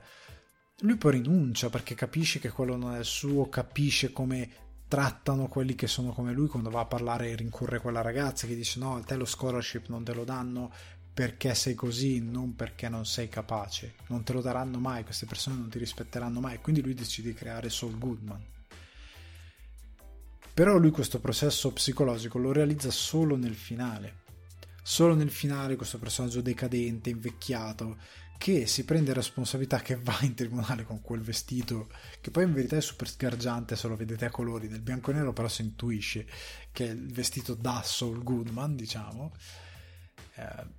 Lui 0.81 0.95
poi 0.95 1.11
rinuncia 1.13 1.69
perché 1.69 1.95
capisce 1.95 2.39
che 2.39 2.49
quello 2.49 2.77
non 2.77 2.95
è 2.95 2.99
il 2.99 3.05
suo, 3.05 3.49
capisce 3.49 4.13
come 4.13 4.68
trattano 4.89 5.47
quelli 5.47 5.75
che 5.75 5.87
sono 5.87 6.11
come 6.11 6.33
lui 6.33 6.47
quando 6.47 6.71
va 6.71 6.81
a 6.81 6.85
parlare 6.85 7.29
e 7.29 7.35
rincorre 7.35 7.79
quella 7.79 8.01
ragazza 8.01 8.47
che 8.47 8.55
dice 8.55 8.79
no, 8.79 8.95
a 8.95 9.01
te 9.03 9.15
lo 9.15 9.23
scholarship 9.23 9.87
non 9.87 10.03
te 10.03 10.13
lo 10.13 10.25
danno 10.25 10.71
perché 11.13 11.53
sei 11.53 11.75
così, 11.75 12.21
non 12.21 12.55
perché 12.55 12.89
non 12.89 13.05
sei 13.05 13.27
capace, 13.27 13.95
non 14.07 14.23
te 14.23 14.33
lo 14.33 14.41
daranno 14.41 14.79
mai, 14.79 15.03
queste 15.03 15.25
persone 15.25 15.57
non 15.57 15.69
ti 15.69 15.77
rispetteranno 15.77 16.39
mai, 16.39 16.59
quindi 16.59 16.81
lui 16.81 16.93
decide 16.93 17.29
di 17.29 17.35
creare 17.35 17.69
Saul 17.69 17.97
Goodman. 17.97 18.41
Però 20.53 20.77
lui 20.77 20.91
questo 20.91 21.19
processo 21.19 21.71
psicologico 21.73 22.37
lo 22.37 22.53
realizza 22.53 22.89
solo 22.89 23.35
nel 23.35 23.55
finale. 23.55 24.27
Solo 24.81 25.13
nel 25.13 25.29
finale 25.29 25.75
questo 25.75 25.99
personaggio 25.99 26.39
decadente, 26.39 27.09
invecchiato, 27.09 27.97
che 28.39 28.65
si 28.65 28.85
prende 28.85 29.13
responsabilità 29.13 29.81
che 29.81 29.97
va 29.97 30.17
in 30.21 30.33
tribunale 30.33 30.83
con 30.83 31.01
quel 31.01 31.21
vestito 31.21 31.89
che 32.21 32.31
poi 32.31 32.45
in 32.45 32.53
verità 32.53 32.77
è 32.77 32.81
super 32.81 33.07
sgargiante 33.07 33.75
se 33.75 33.87
lo 33.87 33.95
vedete 33.95 34.25
a 34.25 34.31
colori 34.31 34.67
nel 34.67 34.81
bianco 34.81 35.11
e 35.11 35.15
nero 35.15 35.33
però 35.33 35.47
si 35.47 35.61
intuisce 35.61 36.25
che 36.71 36.87
è 36.87 36.89
il 36.89 37.11
vestito 37.11 37.53
da 37.53 37.81
Saul 37.83 38.23
Goodman 38.23 38.75
diciamo 38.75 39.33
eh, 40.35 40.77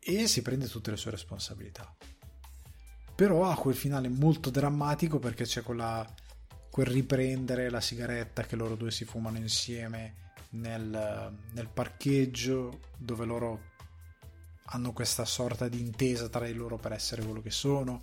e 0.00 0.26
si 0.26 0.40
prende 0.40 0.68
tutte 0.68 0.90
le 0.90 0.96
sue 0.96 1.10
responsabilità. 1.10 1.94
Però 3.14 3.50
ha 3.50 3.56
quel 3.56 3.74
finale 3.74 4.08
molto 4.08 4.48
drammatico 4.48 5.18
perché 5.18 5.44
c'è 5.44 5.62
quella, 5.62 6.06
quel 6.70 6.86
riprendere 6.86 7.68
la 7.68 7.80
sigaretta 7.80 8.44
che 8.44 8.56
loro 8.56 8.74
due 8.74 8.90
si 8.90 9.04
fumano 9.04 9.36
insieme 9.36 10.32
nel, 10.50 11.36
nel 11.52 11.68
parcheggio 11.68 12.80
dove 12.96 13.24
loro 13.26 13.67
hanno 14.70 14.92
questa 14.92 15.24
sorta 15.24 15.68
di 15.68 15.80
intesa 15.80 16.28
tra 16.28 16.46
di 16.46 16.52
loro 16.52 16.76
per 16.76 16.92
essere 16.92 17.22
quello 17.22 17.40
che 17.40 17.50
sono 17.50 18.02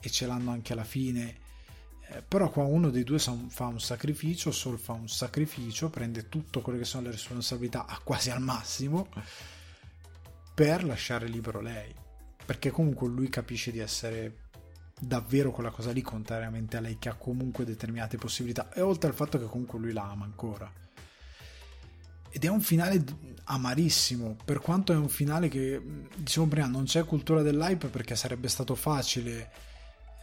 e 0.00 0.10
ce 0.10 0.26
l'hanno 0.26 0.50
anche 0.50 0.72
alla 0.72 0.84
fine. 0.84 1.42
Eh, 2.08 2.22
però 2.22 2.50
qua 2.50 2.64
uno 2.64 2.90
dei 2.90 3.02
due 3.02 3.18
fa 3.18 3.66
un 3.66 3.80
sacrificio, 3.80 4.52
Sol 4.52 4.78
fa 4.78 4.92
un 4.92 5.08
sacrificio, 5.08 5.90
prende 5.90 6.28
tutto 6.28 6.60
quello 6.60 6.78
che 6.78 6.84
sono 6.84 7.04
le 7.04 7.12
responsabilità 7.12 7.86
a 7.86 7.98
quasi 8.02 8.30
al 8.30 8.40
massimo 8.40 9.08
per 10.54 10.84
lasciare 10.84 11.26
libero 11.26 11.60
lei. 11.60 11.92
Perché 12.44 12.70
comunque 12.70 13.08
lui 13.08 13.28
capisce 13.28 13.72
di 13.72 13.78
essere 13.78 14.42
davvero 15.00 15.50
quella 15.50 15.70
cosa 15.70 15.90
lì, 15.90 16.02
contrariamente 16.02 16.76
a 16.76 16.80
lei 16.80 16.98
che 16.98 17.08
ha 17.08 17.14
comunque 17.14 17.64
determinate 17.64 18.18
possibilità. 18.18 18.72
E 18.72 18.82
oltre 18.82 19.08
al 19.08 19.16
fatto 19.16 19.38
che 19.38 19.46
comunque 19.46 19.78
lui 19.78 19.92
la 19.92 20.04
ama 20.04 20.24
ancora 20.24 20.83
ed 22.34 22.44
è 22.44 22.48
un 22.48 22.60
finale 22.60 23.04
amarissimo, 23.44 24.36
per 24.44 24.58
quanto 24.58 24.92
è 24.92 24.96
un 24.96 25.08
finale 25.08 25.46
che, 25.46 25.80
diciamo 26.16 26.48
prima, 26.48 26.66
non 26.66 26.82
c'è 26.82 27.04
cultura 27.04 27.42
dell'hype 27.42 27.86
perché 27.86 28.16
sarebbe 28.16 28.48
stato 28.48 28.74
facile 28.74 29.52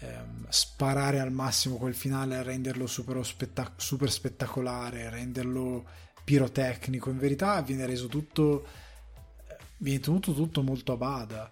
ehm, 0.01 0.45
sparare 0.49 1.21
al 1.21 1.31
massimo 1.31 1.77
quel 1.77 1.93
finale, 1.93 2.43
renderlo 2.43 2.85
super, 2.85 3.25
spettac- 3.25 3.79
super 3.81 4.11
spettacolare, 4.11 5.09
renderlo 5.09 5.85
pirotecnico, 6.21 7.09
in 7.09 7.17
verità 7.17 7.61
viene 7.61 7.85
reso 7.85 8.07
tutto, 8.07 8.65
viene 9.77 10.01
tenuto 10.01 10.33
tutto 10.33 10.63
molto 10.63 10.91
a 10.91 10.97
bada, 10.97 11.49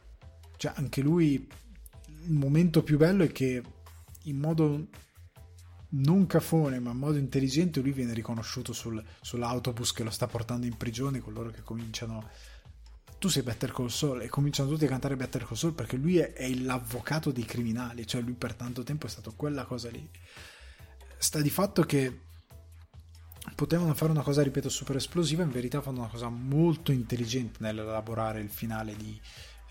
cioè 0.58 0.74
anche 0.76 1.00
lui, 1.00 1.48
il 2.26 2.34
momento 2.34 2.84
più 2.84 2.98
bello 2.98 3.24
è 3.24 3.32
che 3.32 3.64
in 4.24 4.38
modo 4.38 4.88
non 5.92 6.28
cafone 6.28 6.80
ma 6.80 6.92
in 6.92 6.98
modo 6.98 7.18
intelligente 7.18 7.80
lui 7.82 7.92
viene 7.92 8.14
riconosciuto 8.14 8.74
sul, 8.74 9.04
sull'autobus 9.22 9.92
che 9.92 10.04
lo 10.04 10.12
sta 10.12 10.28
portando 10.28 10.66
in 10.66 10.78
prigione 10.78 11.20
con 11.20 11.34
loro 11.34 11.50
che 11.50 11.64
cominciano 11.64 12.30
tu 13.20 13.28
sei 13.28 13.44
Better 13.44 13.72
Call 13.72 13.88
Saul 13.88 14.22
e 14.22 14.30
cominciano 14.30 14.70
tutti 14.70 14.86
a 14.86 14.88
cantare 14.88 15.18
Better 15.18 15.46
Call 15.46 15.58
Saul 15.58 15.74
perché 15.74 15.98
lui 15.98 16.18
è, 16.18 16.34
è 16.34 16.50
l'avvocato 16.54 17.32
dei 17.32 17.44
criminali 17.44 18.08
cioè 18.08 18.22
lui 18.22 18.34
per 18.34 18.54
tanto 18.54 18.84
tempo 18.84 19.08
è 19.08 19.10
stato 19.10 19.34
quella 19.36 19.66
cosa 19.66 19.90
lì. 19.90 20.10
Sta 21.18 21.42
di 21.42 21.50
fatto 21.50 21.84
che 21.84 22.28
potevano 23.56 23.94
fare 23.94 24.12
una 24.12 24.22
cosa 24.22 24.42
ripeto 24.42 24.70
super 24.70 24.96
esplosiva 24.96 25.44
in 25.44 25.52
verità 25.52 25.82
fanno 25.82 26.00
una 26.00 26.08
cosa 26.08 26.30
molto 26.30 26.94
intelligente 26.94 27.58
nell'elaborare 27.62 28.40
il 28.40 28.50
finale 28.50 28.96
di 28.96 29.20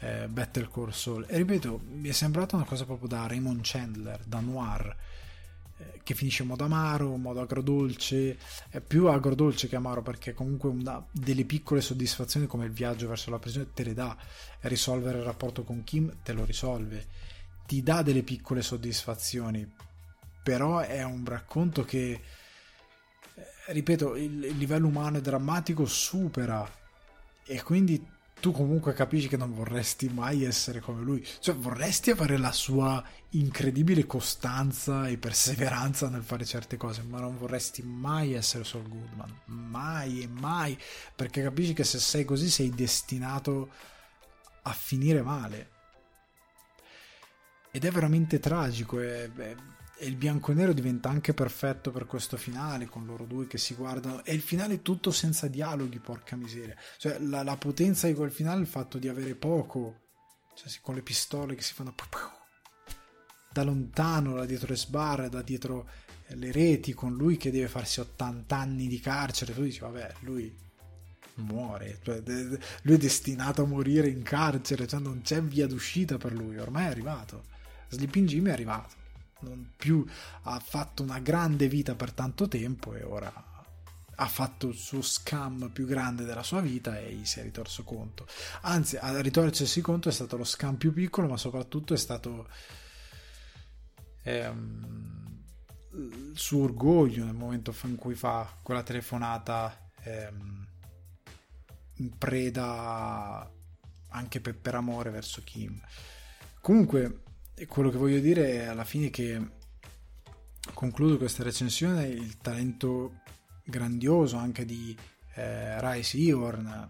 eh, 0.01 0.29
Better 0.29 0.69
Call 0.71 0.91
Saul. 0.91 1.25
E 1.27 1.39
ripeto 1.39 1.81
mi 1.87 2.11
è 2.11 2.13
sembrata 2.13 2.55
una 2.55 2.67
cosa 2.67 2.85
proprio 2.85 3.09
da 3.09 3.27
Raymond 3.27 3.61
Chandler 3.63 4.21
da 4.27 4.41
Noir 4.41 4.97
che 6.03 6.15
finisce 6.15 6.43
in 6.43 6.49
modo 6.49 6.65
amaro, 6.65 7.15
in 7.15 7.21
modo 7.21 7.41
agrodolce, 7.41 8.39
è 8.69 8.81
più 8.81 9.07
agrodolce 9.07 9.69
che 9.69 9.77
amaro 9.77 10.03
perché 10.03 10.35
comunque 10.35 10.69
una 10.69 11.05
delle 11.11 11.45
piccole 11.45 11.81
soddisfazioni 11.81 12.47
come 12.47 12.65
il 12.65 12.73
viaggio 12.73 13.09
verso 13.09 13.31
la 13.31 13.39
prigione 13.39 13.73
te 13.73 13.85
le 13.85 13.95
dà, 13.95 14.17
risolvere 14.63 15.19
il 15.19 15.25
rapporto 15.25 15.65
con 15.65 15.85
Kim 15.85 16.19
te 16.23 16.33
lo 16.33 16.45
risolve, 16.45 17.07
ti 17.67 17.83
dà 17.83 18.03
delle 18.03 18.23
piccole 18.23 18.63
soddisfazioni, 18.63 19.71
però 20.43 20.79
è 20.79 21.03
un 21.05 21.25
racconto 21.27 21.85
che, 21.85 22.11
eh, 22.11 22.23
ripeto, 23.67 24.17
il, 24.17 24.45
il 24.45 24.57
livello 24.57 24.87
umano 24.87 25.19
e 25.19 25.21
drammatico 25.21 25.85
supera. 25.85 26.67
E 27.45 27.63
quindi 27.63 28.03
tu 28.41 28.53
comunque 28.53 28.93
capisci 28.93 29.29
che 29.29 29.37
non 29.37 29.53
vorresti 29.53 30.09
mai 30.09 30.45
essere 30.45 30.81
come 30.81 31.03
lui, 31.03 31.27
cioè 31.41 31.55
vorresti 31.55 32.11
avere 32.11 32.37
la 32.37 32.53
sua 32.53 33.03
incredibile 33.31 34.07
costanza 34.07 35.09
e 35.09 35.19
perseveranza 35.19 36.09
nel 36.09 36.23
fare 36.23 36.45
certe 36.45 36.77
cose, 36.77 37.03
ma 37.03 37.21
non 37.21 37.37
vorresti 37.37 37.83
mai 37.83 38.35
essere 38.35 38.65
Saul 38.65 38.89
Goodman, 38.89 39.41
mai 39.47 40.23
e 40.23 40.29
mai, 40.29 40.79
perché 41.15 41.43
capisci 41.43 41.73
che 41.73 41.85
se 41.85 41.99
sei 41.99 42.25
così 42.25 42.49
sei 42.49 42.71
destinato 42.71 43.71
a 44.63 44.73
finire 44.73 45.23
male. 45.23 45.71
Ed 47.71 47.85
è 47.85 47.91
veramente 47.91 48.39
tragico, 48.39 49.01
è, 49.01 49.31
è 49.31 49.55
e 49.99 50.07
il 50.07 50.15
bianco 50.15 50.53
e 50.53 50.55
nero 50.55 50.73
diventa 50.73 51.09
anche 51.09 51.35
perfetto 51.35 51.91
per 51.91 52.07
questo 52.07 52.37
finale 52.37 52.87
con 52.87 53.05
loro 53.05 53.25
due 53.25 53.47
che 53.47 53.59
si 53.59 53.75
guardano 53.75 54.25
e 54.25 54.33
il 54.33 54.41
finale 54.41 54.75
è 54.75 54.83
tutto 54.83 55.11
senza 55.11 55.49
dialoghi 55.49 55.99
porca 55.99 56.37
miseria. 56.37 56.77
Cioè 56.97 57.19
la, 57.19 57.43
la 57.43 57.57
potenza 57.57 58.07
di 58.07 58.15
quel 58.15 58.31
finale 58.31 58.59
è 58.59 58.63
il 58.63 58.69
fatto 58.69 58.99
di 58.99 59.09
avere 59.09 59.35
poco 59.35 60.07
cioè 60.55 60.73
con 60.81 60.95
le 60.95 61.03
pistole 61.03 61.55
che 61.55 61.63
si 61.63 61.75
fanno 61.75 61.95
da 63.51 63.63
lontano 63.63 64.35
da 64.35 64.45
dietro 64.45 64.69
le 64.69 64.77
sbarre 64.77 65.29
da 65.29 65.43
dietro 65.43 65.89
le 66.27 66.53
reti 66.53 66.93
con 66.93 67.15
lui 67.15 67.37
che 67.37 67.51
deve 67.51 67.69
farsi 67.69 68.01
80 68.01 68.57
anni 68.57 68.87
di 68.87 69.01
carcere 69.01 69.55
tu 69.55 69.63
dici 69.63 69.81
vabbè 69.81 70.15
lui 70.21 70.55
muore 71.35 72.01
cioè, 72.03 72.21
lui 72.83 72.95
è 72.95 72.99
destinato 72.99 73.63
a 73.63 73.67
morire 73.67 74.09
in 74.09 74.23
carcere 74.23 74.87
cioè 74.87 75.01
non 75.01 75.23
c'è 75.23 75.41
via 75.43 75.67
d'uscita 75.67 76.19
per 76.19 76.33
lui 76.33 76.59
ormai 76.59 76.85
è 76.85 76.89
arrivato. 76.89 77.45
Sleeping 77.91 78.29
Jimmy 78.29 78.51
è 78.51 78.53
arrivato 78.53 78.98
non 79.41 79.73
più 79.77 80.05
ha 80.43 80.59
fatto 80.61 81.03
una 81.03 81.19
grande 81.19 81.69
vita 81.69 81.95
per 81.95 82.13
tanto 82.13 82.49
tempo 82.49 82.95
e 82.95 83.03
ora 83.03 83.49
ha 84.21 84.27
fatto 84.27 84.69
il 84.69 84.75
suo 84.75 85.01
scam 85.01 85.71
più 85.71 85.87
grande 85.87 86.25
della 86.25 86.43
sua 86.43 86.61
vita 86.61 86.99
e 86.99 87.21
si 87.23 87.39
è 87.39 87.43
ritorso 87.43 87.85
conto. 87.85 88.27
Anzi, 88.63 88.97
a 88.97 89.21
ritorcersi 89.21 89.81
conto 89.81 90.09
è 90.09 90.13
stato 90.13 90.37
lo 90.37 90.43
scam 90.45 90.75
più 90.75 90.93
piccolo, 90.93 91.29
ma 91.29 91.37
soprattutto 91.37 91.95
è 91.95 91.97
stato 91.97 92.49
ehm, 94.25 95.45
il 95.93 96.33
suo 96.35 96.65
orgoglio 96.65 97.25
nel 97.25 97.35
momento 97.35 97.73
in 97.85 97.95
cui 97.95 98.17
fa 98.17 98.59
quella 98.61 98.83
telefonata 98.83 99.89
ehm, 100.03 100.67
in 101.95 102.19
preda 102.19 103.49
anche 104.11 104.41
per, 104.41 104.57
per 104.57 104.75
amore 104.75 105.11
verso 105.11 105.43
Kim. 105.45 105.81
Comunque, 106.61 107.23
e 107.59 107.67
quello 107.67 107.91
che 107.91 107.99
voglio 107.99 108.21
dire 108.21 108.63
è 108.63 108.65
alla 108.67 108.85
fine 108.85 109.11
che 109.11 109.57
concludo 110.75 111.17
questa 111.17 111.43
recensione 111.43 112.07
il 112.07 112.39
talento 112.39 113.21
grandioso 113.65 114.37
anche 114.37 114.65
di 114.65 114.97
eh, 115.35 115.81
Rice 115.81 116.19
Eorn 116.19 116.89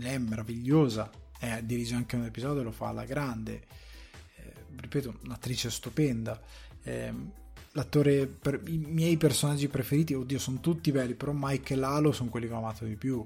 è 0.00 0.18
meravigliosa 0.18 1.10
è 1.38 1.62
diriso 1.62 1.94
anche 1.94 2.16
un 2.16 2.24
episodio 2.24 2.62
lo 2.62 2.72
fa 2.72 2.88
alla 2.88 3.04
grande. 3.04 3.62
Eh, 4.36 4.52
ripeto 4.76 5.20
un'attrice 5.24 5.70
stupenda. 5.70 6.40
Eh, 6.82 7.12
l'attore 7.72 8.26
per 8.26 8.60
i 8.66 8.76
miei 8.76 9.16
personaggi 9.16 9.68
preferiti 9.68 10.14
oddio 10.14 10.38
sono 10.38 10.58
tutti 10.58 10.90
belli 10.90 11.14
però 11.14 11.32
Mike 11.32 11.74
e 11.74 11.76
Lalo 11.76 12.12
sono 12.12 12.28
quelli 12.28 12.48
che 12.48 12.52
ho 12.52 12.58
amato 12.58 12.84
di 12.84 12.96
più. 12.96 13.24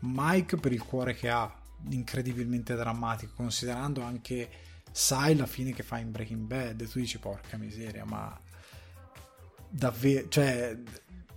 Mike 0.00 0.56
per 0.56 0.72
il 0.72 0.82
cuore 0.82 1.14
che 1.14 1.30
ha 1.30 1.62
incredibilmente 1.90 2.74
drammatico 2.74 3.34
considerando 3.36 4.02
anche 4.02 4.48
sai 4.96 5.34
la 5.34 5.46
fine 5.46 5.72
che 5.72 5.82
fa 5.82 5.98
in 5.98 6.12
Breaking 6.12 6.46
Bad? 6.46 6.80
E 6.80 6.88
tu 6.88 7.00
dici 7.00 7.18
porca 7.18 7.56
miseria 7.56 8.04
ma 8.04 8.40
davvero 9.68 10.28
cioè 10.28 10.78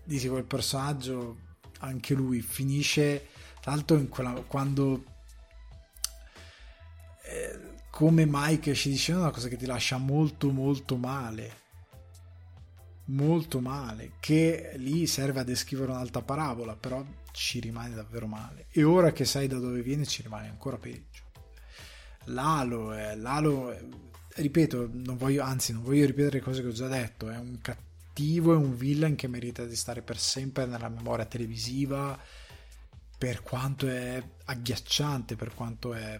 dici 0.03 0.27
quel 0.27 0.43
personaggio 0.43 1.39
anche 1.79 2.13
lui 2.13 2.41
finisce 2.41 3.29
tra 3.59 3.71
l'altro 3.71 3.97
in 3.97 4.09
quella, 4.09 4.33
quando 4.45 5.03
eh, 7.23 7.59
come 7.89 8.27
Mike 8.29 8.75
ci 8.75 8.89
dice 8.89 9.13
una 9.13 9.31
cosa 9.31 9.47
che 9.47 9.57
ti 9.57 9.65
lascia 9.65 9.97
molto 9.97 10.51
molto 10.51 10.95
male. 10.95 11.65
Molto 13.05 13.59
male 13.59 14.11
che 14.19 14.73
lì 14.75 15.07
serve 15.07 15.39
a 15.39 15.43
descrivere 15.43 15.91
un'altra 15.91 16.21
parabola 16.21 16.75
però 16.75 17.03
ci 17.31 17.59
rimane 17.59 17.95
davvero 17.95 18.27
male. 18.27 18.67
E 18.69 18.83
ora 18.83 19.11
che 19.11 19.25
sai 19.25 19.47
da 19.47 19.57
dove 19.57 19.81
viene 19.81 20.05
ci 20.05 20.21
rimane 20.21 20.47
ancora 20.47 20.77
peggio 20.77 21.25
Lalo, 22.27 22.93
è, 22.93 23.15
Lalo 23.15 23.71
è, 23.71 23.83
ripeto, 24.35 24.89
non 24.91 25.17
voglio, 25.17 25.43
anzi 25.43 25.73
non 25.73 25.83
voglio 25.83 26.05
ripetere 26.05 26.39
cose 26.39 26.61
che 26.61 26.67
ho 26.67 26.71
già 26.71 26.87
detto, 26.87 27.29
è 27.29 27.37
un 27.37 27.59
cattivo, 27.61 28.53
è 28.53 28.57
un 28.57 28.75
villain 28.75 29.15
che 29.15 29.27
merita 29.27 29.65
di 29.65 29.75
stare 29.75 30.01
per 30.01 30.17
sempre 30.17 30.65
nella 30.65 30.89
memoria 30.89 31.25
televisiva 31.25 32.17
per 33.17 33.41
quanto 33.41 33.87
è 33.87 34.21
agghiacciante, 34.45 35.35
per 35.35 35.53
quanto 35.53 35.93
è 35.93 36.19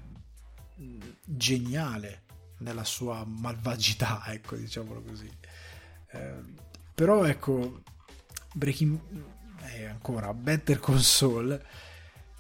mm, 0.82 1.02
geniale 1.24 2.24
nella 2.60 2.84
sua 2.84 3.24
malvagità, 3.26 4.24
ecco, 4.34 4.56
diciamolo 4.56 5.02
così. 5.02 5.30
Eh, 6.12 6.44
però 6.94 7.24
ecco, 7.26 7.84
Breaking 8.54 9.00
eh, 9.76 9.86
ancora 9.86 10.34
Better 10.34 10.80
Console 10.80 11.64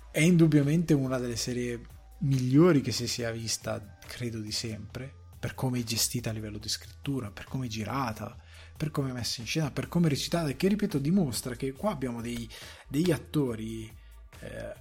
è 0.09 0.21
indubbiamente 0.21 0.93
una 0.93 1.19
delle 1.19 1.35
serie 1.35 1.79
migliori 2.19 2.81
che 2.81 2.91
si 2.91 3.07
sia 3.07 3.31
vista, 3.31 3.97
credo 4.07 4.39
di 4.39 4.51
sempre, 4.51 5.13
per 5.39 5.53
come 5.53 5.79
è 5.79 5.83
gestita 5.83 6.29
a 6.29 6.33
livello 6.33 6.57
di 6.57 6.69
scrittura, 6.69 7.31
per 7.31 7.45
come 7.45 7.67
è 7.67 7.69
girata, 7.69 8.35
per 8.75 8.91
come 8.91 9.09
è 9.09 9.13
messa 9.13 9.41
in 9.41 9.47
scena, 9.47 9.71
per 9.71 9.87
come 9.87 10.07
è 10.07 10.09
recitata, 10.09 10.51
che 10.51 10.67
ripeto 10.67 10.97
dimostra 10.97 11.55
che 11.55 11.73
qua 11.73 11.91
abbiamo 11.91 12.21
dei, 12.21 12.49
degli 12.87 13.11
attori, 13.11 13.91
eh, 14.39 14.73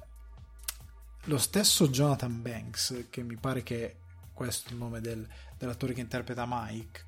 lo 1.24 1.38
stesso 1.38 1.88
Jonathan 1.88 2.40
Banks, 2.40 3.06
che 3.10 3.22
mi 3.22 3.36
pare 3.36 3.62
che 3.62 3.96
questo 4.32 4.68
è 4.68 4.72
il 4.72 4.78
nome 4.78 5.00
del, 5.00 5.26
dell'attore 5.58 5.92
che 5.92 6.00
interpreta 6.00 6.46
Mike, 6.46 7.04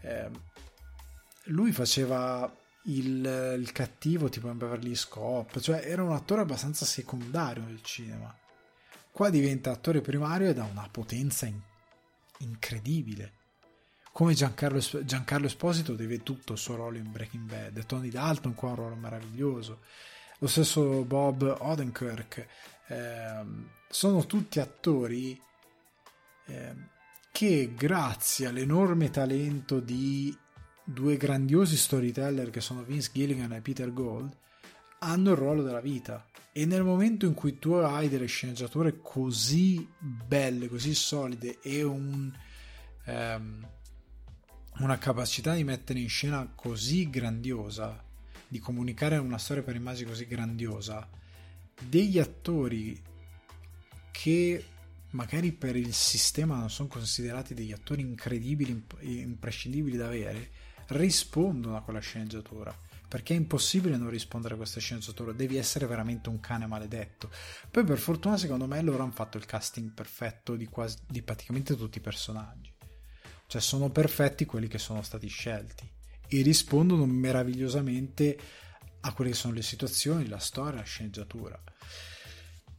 eh, 0.00 0.30
lui 1.46 1.72
faceva 1.72 2.52
il, 2.84 3.56
il, 3.58 3.72
cattivo 3.72 4.28
tipo 4.28 4.48
in 4.48 4.58
Beverly 4.58 4.88
Hills 4.88 5.06
Cop, 5.06 5.60
cioè 5.60 5.82
era 5.84 6.02
un 6.02 6.12
attore 6.12 6.40
abbastanza 6.40 6.84
secondario 6.84 7.62
nel 7.64 7.82
cinema 7.82 8.34
Qua 9.12 9.28
diventa 9.28 9.70
attore 9.70 10.00
primario 10.00 10.48
ed 10.48 10.58
ha 10.58 10.64
una 10.64 10.88
potenza 10.90 11.44
in- 11.46 11.60
incredibile. 12.38 13.40
Come 14.10 14.34
Giancarlo, 14.34 15.04
Giancarlo, 15.04 15.46
Esposito 15.46 15.94
deve 15.94 16.22
tutto 16.22 16.54
il 16.54 16.58
suo 16.58 16.76
ruolo 16.76 16.96
in 16.96 17.12
Breaking 17.12 17.48
Bad, 17.48 17.86
Tony 17.86 18.08
Dalton 18.08 18.54
qua 18.54 18.68
ha 18.68 18.72
un 18.72 18.76
ruolo 18.78 18.94
meraviglioso, 18.96 19.80
lo 20.38 20.46
stesso 20.46 21.04
Bob 21.04 21.56
Odenkirk, 21.60 22.46
eh, 22.88 23.44
sono 23.88 24.26
tutti 24.26 24.60
attori 24.60 25.40
eh, 26.46 26.74
che 27.30 27.72
grazie 27.74 28.46
all'enorme 28.46 29.10
talento 29.10 29.80
di 29.80 30.36
due 30.84 31.16
grandiosi 31.16 31.76
storyteller 31.76 32.50
che 32.50 32.60
sono 32.60 32.82
Vince 32.82 33.10
Gilligan 33.12 33.52
e 33.52 33.60
Peter 33.60 33.92
Gold 33.92 34.36
hanno 34.98 35.30
il 35.30 35.36
ruolo 35.36 35.62
della 35.62 35.80
vita 35.80 36.26
e 36.54 36.66
nel 36.66 36.84
momento 36.84 37.24
in 37.24 37.32
cui 37.32 37.58
tu 37.58 37.72
hai 37.72 38.10
delle 38.10 38.26
sceneggiature 38.26 38.98
così 39.00 39.88
belle, 39.98 40.68
così 40.68 40.94
solide 40.94 41.58
e 41.62 41.82
un, 41.82 42.30
um, 43.06 43.68
una 44.80 44.98
capacità 44.98 45.54
di 45.54 45.64
mettere 45.64 45.98
in 45.98 46.10
scena 46.10 46.52
così 46.54 47.08
grandiosa, 47.08 48.04
di 48.46 48.58
comunicare 48.58 49.16
una 49.16 49.38
storia 49.38 49.62
per 49.62 49.76
immagini 49.76 50.10
così 50.10 50.26
grandiosa, 50.26 51.08
degli 51.80 52.18
attori 52.18 53.02
che 54.10 54.64
magari 55.12 55.52
per 55.52 55.74
il 55.74 55.94
sistema 55.94 56.58
non 56.58 56.68
sono 56.68 56.88
considerati 56.88 57.54
degli 57.54 57.72
attori 57.72 58.02
incredibili, 58.02 58.84
imprescindibili 59.00 59.96
da 59.96 60.06
avere, 60.06 60.50
rispondono 60.88 61.78
a 61.78 61.82
quella 61.82 62.00
sceneggiatura 62.00 62.90
perché 63.12 63.34
è 63.34 63.36
impossibile 63.36 63.98
non 63.98 64.08
rispondere 64.08 64.54
a 64.54 64.56
queste 64.56 64.80
sceneggiature, 64.80 65.36
devi 65.36 65.58
essere 65.58 65.84
veramente 65.84 66.30
un 66.30 66.40
cane 66.40 66.66
maledetto. 66.66 67.30
Poi 67.70 67.84
per 67.84 67.98
fortuna 67.98 68.38
secondo 68.38 68.66
me 68.66 68.80
loro 68.80 69.02
hanno 69.02 69.12
fatto 69.12 69.36
il 69.36 69.44
casting 69.44 69.92
perfetto 69.92 70.56
di, 70.56 70.64
quasi, 70.64 70.96
di 71.06 71.20
praticamente 71.20 71.76
tutti 71.76 71.98
i 71.98 72.00
personaggi, 72.00 72.72
cioè 73.48 73.60
sono 73.60 73.90
perfetti 73.90 74.46
quelli 74.46 74.66
che 74.66 74.78
sono 74.78 75.02
stati 75.02 75.26
scelti 75.28 75.86
e 76.26 76.40
rispondono 76.40 77.04
meravigliosamente 77.04 78.38
a 79.00 79.12
quelle 79.12 79.32
che 79.32 79.36
sono 79.36 79.52
le 79.52 79.60
situazioni, 79.60 80.26
la 80.26 80.38
storia, 80.38 80.78
la 80.78 80.82
sceneggiatura. 80.82 81.62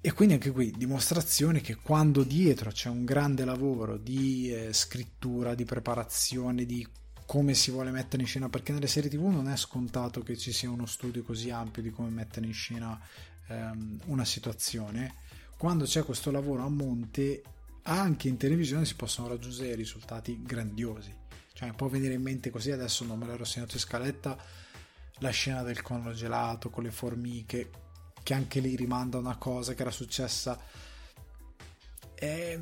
E 0.02 0.12
quindi 0.14 0.34
anche 0.34 0.50
qui 0.50 0.72
dimostrazione 0.72 1.62
che 1.62 1.76
quando 1.76 2.24
dietro 2.24 2.72
c'è 2.72 2.90
un 2.90 3.06
grande 3.06 3.46
lavoro 3.46 3.98
di 3.98 4.52
eh, 4.52 4.74
scrittura, 4.74 5.54
di 5.54 5.64
preparazione, 5.64 6.66
di 6.66 6.84
come 7.26 7.54
si 7.54 7.72
vuole 7.72 7.92
mettere 7.92 8.22
in 8.22 8.28
scena, 8.28 8.50
perché 8.50 8.72
nelle 8.72 8.88
serie 8.88 9.10
tv 9.10 9.26
non 9.26 9.50
è 9.50 9.58
scontato 9.58 10.22
che 10.22 10.38
ci 10.38 10.52
sia 10.52 10.70
uno 10.70 10.86
studio 10.86 11.24
così 11.24 11.50
ampio 11.50 11.82
di 11.82 11.90
come 11.90 12.10
mettere 12.10 12.46
in 12.46 12.54
scena 12.54 13.00
ehm, 13.48 14.02
una 14.06 14.26
situazione. 14.26 15.16
Quando 15.58 15.86
c'è 15.86 16.04
questo 16.04 16.32
lavoro 16.32 16.64
a 16.64 16.70
monte, 16.70 17.42
anche 17.84 18.28
in 18.28 18.38
televisione 18.38 18.86
si 18.86 18.96
possono 18.96 19.28
raggiungere 19.28 19.76
risultati 19.76 20.42
grandiosi. 20.42 21.14
Cioè, 21.54 21.72
può 21.74 21.88
venire 21.88 22.16
in 22.16 22.22
mente 22.22 22.50
così, 22.50 22.72
adesso 22.72 23.06
non 23.06 23.20
me 23.20 23.28
l'ero 23.28 23.46
segnato 23.46 23.76
in 23.76 23.80
scaletta, 23.80 24.38
la 25.20 25.30
scena 25.30 25.62
del 25.62 25.82
cono 25.82 26.12
gelato 26.14 26.70
con 26.70 26.84
le 26.84 26.92
formiche, 26.92 27.70
che 28.24 28.34
anche 28.34 28.60
lì 28.60 28.76
rimanda 28.76 29.18
una 29.18 29.38
cosa 29.38 29.74
che 29.74 29.82
era 29.82 29.92
successa 29.92 30.60
è 32.24 32.58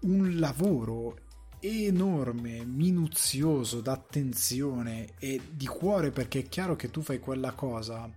un 0.00 0.38
lavoro 0.38 1.18
enorme, 1.66 2.64
minuzioso, 2.64 3.80
d'attenzione 3.80 5.14
e 5.18 5.40
di 5.50 5.66
cuore 5.66 6.10
perché 6.10 6.40
è 6.40 6.48
chiaro 6.48 6.76
che 6.76 6.90
tu 6.90 7.02
fai 7.02 7.18
quella 7.18 7.52
cosa 7.52 8.10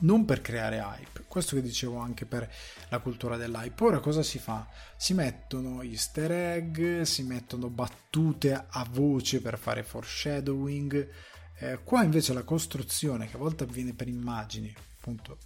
non 0.00 0.24
per 0.24 0.40
creare 0.40 0.78
hype, 0.78 1.24
questo 1.26 1.56
che 1.56 1.62
dicevo 1.62 1.98
anche 1.98 2.24
per 2.24 2.48
la 2.90 2.98
cultura 3.00 3.36
dell'hype. 3.36 3.84
Ora 3.84 4.00
cosa 4.00 4.22
si 4.22 4.38
fa? 4.38 4.68
Si 4.96 5.14
mettono 5.14 5.82
easter 5.82 6.30
egg, 6.30 7.02
si 7.02 7.22
mettono 7.22 7.68
battute 7.68 8.66
a 8.68 8.86
voce 8.90 9.40
per 9.40 9.58
fare 9.58 9.82
foreshadowing. 9.82 11.08
Eh, 11.58 11.80
qua 11.82 12.04
invece 12.04 12.32
la 12.32 12.44
costruzione, 12.44 13.26
che 13.26 13.36
a 13.36 13.40
volte 13.40 13.64
avviene 13.64 13.94
per 13.94 14.08
immagini, 14.08 14.72
appunto 14.98 15.38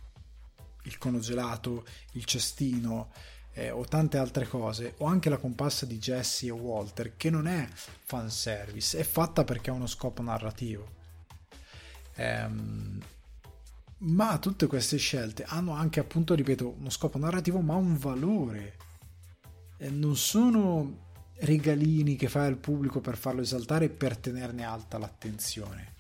il 0.85 0.99
cono 0.99 1.21
gelato, 1.21 1.85
il 2.13 2.25
cestino, 2.25 3.13
eh, 3.55 3.71
o 3.71 3.85
tante 3.85 4.19
altre 4.19 4.47
cose, 4.47 4.95
o 4.99 5.07
anche 5.07 5.29
la 5.29 5.37
comparsa 5.37 5.87
di 5.87 5.99
Jesse 5.99 6.47
e 6.47 6.51
Walter, 6.51 7.17
che 7.17 7.31
non 7.31 7.47
è 7.47 7.69
fanservice, 7.73 8.99
è 8.99 9.03
fatta 9.03 9.45
perché 9.45 9.71
ha 9.71 9.75
uno 9.75 9.87
scopo 9.87 10.23
narrativo. 10.23 11.01
Ehm, 12.15 13.01
ma 13.99 14.39
tutte 14.39 14.67
queste 14.67 14.97
scelte 14.97 15.45
hanno 15.45 15.73
anche, 15.73 16.01
appunto, 16.01 16.35
ripeto, 16.35 16.77
uno 16.79 16.91
scopo 16.91 17.19
narrativo, 17.19 17.61
ma 17.61 17.75
un 17.75 17.97
valore. 17.97 18.77
E 19.77 19.91
non 19.91 20.17
sono 20.17 21.11
regalini 21.37 22.17
che 22.17 22.29
fai 22.29 22.47
al 22.47 22.57
pubblico 22.57 23.01
per 23.01 23.17
farlo 23.17 23.41
esaltare 23.43 23.87
e 23.87 23.91
per 23.91 24.17
tenerne 24.17 24.65
alta 24.65 24.99
l'attenzione 24.99 25.92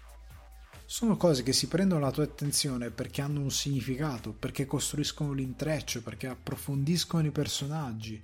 sono 0.92 1.16
cose 1.16 1.42
che 1.42 1.54
si 1.54 1.68
prendono 1.68 2.02
la 2.02 2.10
tua 2.10 2.24
attenzione 2.24 2.90
perché 2.90 3.22
hanno 3.22 3.40
un 3.40 3.50
significato, 3.50 4.34
perché 4.34 4.66
costruiscono 4.66 5.32
l'intreccio, 5.32 6.02
perché 6.02 6.26
approfondiscono 6.26 7.26
i 7.26 7.30
personaggi, 7.30 8.20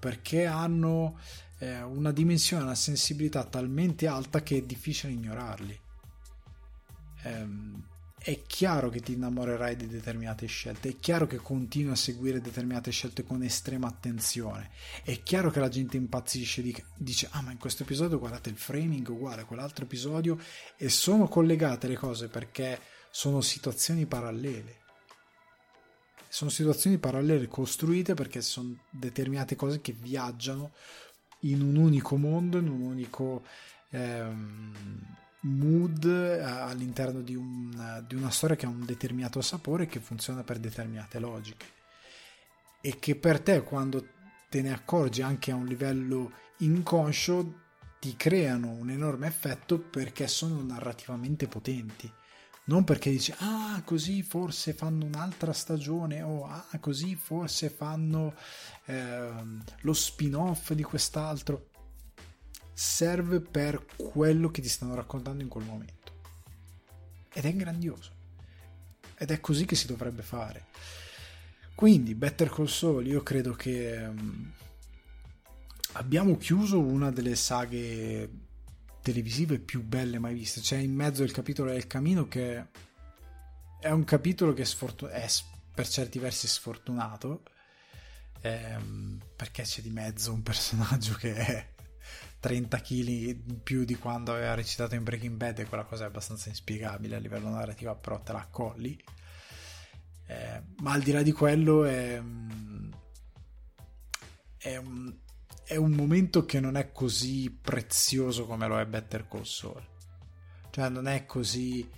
perché 0.00 0.46
hanno 0.46 1.18
eh, 1.58 1.82
una 1.82 2.10
dimensione, 2.10 2.62
una 2.62 2.74
sensibilità 2.74 3.44
talmente 3.44 4.06
alta 4.06 4.42
che 4.42 4.56
è 4.56 4.62
difficile 4.62 5.12
ignorarli. 5.12 5.78
Ehm, 7.24 7.87
è 8.28 8.42
chiaro 8.46 8.90
che 8.90 9.00
ti 9.00 9.14
innamorerai 9.14 9.74
di 9.74 9.86
determinate 9.86 10.44
scelte, 10.44 10.90
è 10.90 10.98
chiaro 10.98 11.26
che 11.26 11.38
continui 11.38 11.92
a 11.92 11.96
seguire 11.96 12.42
determinate 12.42 12.90
scelte 12.90 13.24
con 13.24 13.42
estrema 13.42 13.86
attenzione, 13.86 14.68
è 15.02 15.22
chiaro 15.22 15.50
che 15.50 15.60
la 15.60 15.70
gente 15.70 15.96
impazzisce, 15.96 16.62
dice 16.94 17.28
ah 17.30 17.40
ma 17.40 17.52
in 17.52 17.56
questo 17.56 17.84
episodio 17.84 18.18
guardate 18.18 18.50
il 18.50 18.58
framing 18.58 19.08
uguale 19.08 19.40
a 19.40 19.44
quell'altro 19.46 19.86
episodio 19.86 20.38
e 20.76 20.90
sono 20.90 21.26
collegate 21.26 21.88
le 21.88 21.96
cose 21.96 22.28
perché 22.28 22.78
sono 23.10 23.40
situazioni 23.40 24.04
parallele. 24.04 24.76
Sono 26.28 26.50
situazioni 26.50 26.98
parallele 26.98 27.48
costruite 27.48 28.12
perché 28.12 28.42
sono 28.42 28.76
determinate 28.90 29.56
cose 29.56 29.80
che 29.80 29.92
viaggiano 29.92 30.72
in 31.40 31.62
un 31.62 31.76
unico 31.76 32.18
mondo, 32.18 32.58
in 32.58 32.68
un 32.68 32.82
unico... 32.82 33.42
Ehm, 33.88 35.16
mood 35.40 36.04
eh, 36.04 36.40
all'interno 36.40 37.20
di, 37.20 37.34
un, 37.34 38.04
di 38.06 38.14
una 38.14 38.30
storia 38.30 38.56
che 38.56 38.66
ha 38.66 38.70
un 38.70 38.84
determinato 38.84 39.40
sapore 39.40 39.86
che 39.86 40.00
funziona 40.00 40.42
per 40.42 40.58
determinate 40.58 41.18
logiche. 41.18 41.66
E 42.80 42.98
che 42.98 43.16
per 43.16 43.40
te 43.40 43.62
quando 43.62 44.06
te 44.48 44.62
ne 44.62 44.72
accorgi 44.72 45.22
anche 45.22 45.50
a 45.50 45.56
un 45.56 45.66
livello 45.66 46.32
inconscio 46.58 47.66
ti 48.00 48.16
creano 48.16 48.70
un 48.70 48.90
enorme 48.90 49.26
effetto 49.26 49.78
perché 49.78 50.26
sono 50.28 50.62
narrativamente 50.62 51.46
potenti. 51.48 52.10
Non 52.64 52.84
perché 52.84 53.10
dici 53.10 53.34
ah 53.38 53.80
così 53.84 54.22
forse 54.22 54.74
fanno 54.74 55.06
un'altra 55.06 55.52
stagione 55.52 56.22
o 56.22 56.44
ah 56.44 56.66
così 56.80 57.16
forse 57.16 57.70
fanno 57.70 58.34
eh, 58.84 59.30
lo 59.80 59.92
spin 59.94 60.34
off 60.34 60.72
di 60.72 60.82
quest'altro 60.82 61.70
serve 62.78 63.40
per 63.40 63.84
quello 63.96 64.52
che 64.52 64.62
ti 64.62 64.68
stanno 64.68 64.94
raccontando 64.94 65.42
in 65.42 65.48
quel 65.48 65.64
momento. 65.64 66.12
Ed 67.32 67.44
è 67.44 67.52
grandioso. 67.56 68.12
Ed 69.16 69.32
è 69.32 69.40
così 69.40 69.64
che 69.64 69.74
si 69.74 69.88
dovrebbe 69.88 70.22
fare. 70.22 70.66
Quindi, 71.74 72.14
Better 72.14 72.48
Call 72.48 72.66
Saul, 72.66 73.04
io 73.04 73.24
credo 73.24 73.52
che 73.54 73.96
um, 73.96 74.52
abbiamo 75.94 76.36
chiuso 76.36 76.78
una 76.78 77.10
delle 77.10 77.34
saghe 77.34 78.30
televisive 79.02 79.58
più 79.58 79.82
belle 79.82 80.20
mai 80.20 80.34
viste. 80.34 80.60
C'è 80.60 80.76
in 80.76 80.94
mezzo 80.94 81.24
il 81.24 81.32
capitolo 81.32 81.72
del 81.72 81.88
camino 81.88 82.28
che 82.28 82.64
è 83.80 83.90
un 83.90 84.04
capitolo 84.04 84.52
che 84.52 84.62
è, 84.62 84.64
sfortun- 84.64 85.10
è 85.10 85.26
per 85.74 85.88
certi 85.88 86.20
versi 86.20 86.46
sfortunato 86.46 87.42
ehm, 88.40 89.18
perché 89.34 89.64
c'è 89.64 89.82
di 89.82 89.90
mezzo 89.90 90.32
un 90.32 90.42
personaggio 90.44 91.14
che 91.14 91.34
è 91.34 91.76
30 92.40 92.80
kg 92.80 93.08
in 93.08 93.62
più 93.62 93.84
di 93.84 93.96
quando 93.96 94.32
aveva 94.32 94.54
recitato 94.54 94.94
in 94.94 95.02
Breaking 95.02 95.36
Bad 95.36 95.58
e 95.58 95.66
quella 95.66 95.84
cosa 95.84 96.04
è 96.04 96.06
abbastanza 96.06 96.48
inspiegabile 96.48 97.16
a 97.16 97.18
livello 97.18 97.48
narrativo 97.48 97.94
però 97.96 98.20
te 98.20 98.32
la 98.32 98.40
accolli 98.40 99.02
eh, 100.30 100.62
ma 100.80 100.92
al 100.92 101.00
di 101.00 101.10
là 101.10 101.22
di 101.22 101.32
quello 101.32 101.84
è, 101.84 102.20
è, 104.58 104.76
un, 104.76 105.14
è 105.64 105.76
un 105.76 105.90
momento 105.92 106.44
che 106.44 106.60
non 106.60 106.76
è 106.76 106.92
così 106.92 107.50
prezioso 107.50 108.44
come 108.44 108.66
lo 108.66 108.78
è 108.78 108.84
Better 108.84 109.26
Call 109.26 109.44
Saul. 109.44 109.82
Cioè 110.68 110.90
non 110.90 111.08
è 111.08 111.24
così 111.24 111.88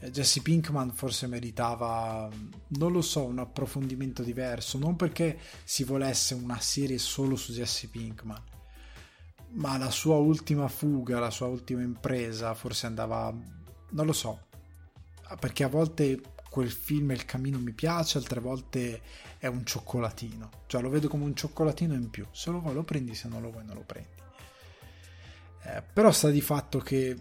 eh, 0.00 0.10
Jesse 0.10 0.42
Pinkman 0.42 0.92
forse 0.92 1.26
meritava, 1.28 2.28
non 2.66 2.92
lo 2.92 3.00
so, 3.00 3.24
un 3.24 3.38
approfondimento 3.38 4.22
diverso, 4.22 4.76
non 4.76 4.94
perché 4.94 5.38
si 5.64 5.82
volesse 5.82 6.34
una 6.34 6.60
serie 6.60 6.98
solo 6.98 7.36
su 7.36 7.52
Jesse 7.52 7.88
Pinkman, 7.88 8.42
ma 9.52 9.78
la 9.78 9.90
sua 9.90 10.16
ultima 10.16 10.68
fuga, 10.68 11.18
la 11.18 11.30
sua 11.30 11.46
ultima 11.46 11.82
impresa 11.82 12.54
forse 12.54 12.86
andava, 12.86 13.34
non 13.90 14.06
lo 14.06 14.12
so, 14.12 14.46
perché 15.38 15.64
a 15.64 15.68
volte 15.68 16.20
quel 16.50 16.70
film 16.70 17.10
Il 17.10 17.24
Camino 17.24 17.58
mi 17.58 17.72
piace, 17.72 18.18
altre 18.18 18.40
volte 18.40 19.00
è 19.38 19.46
un 19.46 19.64
cioccolatino, 19.64 20.50
cioè 20.66 20.82
lo 20.82 20.90
vedo 20.90 21.08
come 21.08 21.24
un 21.24 21.34
cioccolatino 21.34 21.94
in 21.94 22.10
più, 22.10 22.26
se 22.30 22.50
lo 22.50 22.60
vuoi 22.60 22.74
lo 22.74 22.82
prendi, 22.82 23.14
se 23.14 23.28
non 23.28 23.42
lo 23.42 23.50
vuoi 23.50 23.64
non 23.64 23.76
lo 23.76 23.84
prendi. 23.84 24.08
Eh, 25.64 25.82
però 25.92 26.10
sta 26.10 26.30
di 26.30 26.40
fatto 26.40 26.78
che 26.78 27.16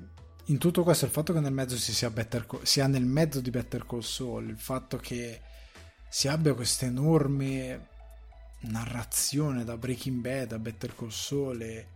in 0.45 0.57
tutto 0.57 0.83
questo 0.83 1.05
il 1.05 1.11
fatto 1.11 1.33
che 1.33 1.39
nel 1.39 1.51
mezzo 1.51 1.75
si 1.77 1.93
sia, 1.93 2.09
Better, 2.09 2.45
sia 2.61 2.87
nel 2.87 3.05
mezzo 3.05 3.41
di 3.41 3.49
Better 3.49 3.85
Call 3.85 3.99
Saul, 3.99 4.49
il 4.49 4.59
fatto 4.59 4.97
che 4.97 5.41
si 6.09 6.27
abbia 6.27 6.53
questa 6.53 6.85
enorme 6.85 7.89
narrazione 8.61 9.63
da 9.65 9.77
Breaking 9.77 10.21
Bad 10.21 10.53
a 10.53 10.59
Better 10.59 10.95
Call 10.95 11.09
Saul 11.09 11.61
e 11.61 11.87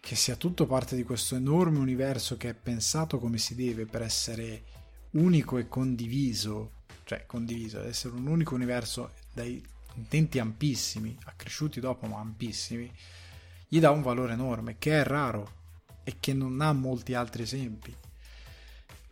che 0.00 0.16
sia 0.16 0.34
tutto 0.34 0.66
parte 0.66 0.96
di 0.96 1.04
questo 1.04 1.36
enorme 1.36 1.78
universo 1.78 2.36
che 2.36 2.48
è 2.48 2.54
pensato 2.54 3.18
come 3.18 3.38
si 3.38 3.54
deve 3.54 3.84
per 3.84 4.02
essere 4.02 4.64
unico 5.10 5.58
e 5.58 5.68
condiviso, 5.68 6.72
cioè 7.04 7.26
condiviso, 7.26 7.78
ad 7.78 7.86
essere 7.86 8.14
un 8.14 8.26
unico 8.26 8.54
universo 8.54 9.12
dai 9.32 9.62
intenti 9.94 10.38
ampissimi, 10.38 11.16
accresciuti 11.24 11.80
dopo 11.80 12.06
ma 12.06 12.18
ampissimi, 12.18 12.90
gli 13.68 13.78
dà 13.78 13.90
un 13.90 14.02
valore 14.02 14.32
enorme 14.32 14.76
che 14.78 15.00
è 15.00 15.04
raro 15.04 15.58
e 16.02 16.16
che 16.18 16.32
non 16.32 16.60
ha 16.60 16.72
molti 16.72 17.14
altri 17.14 17.42
esempi. 17.42 17.94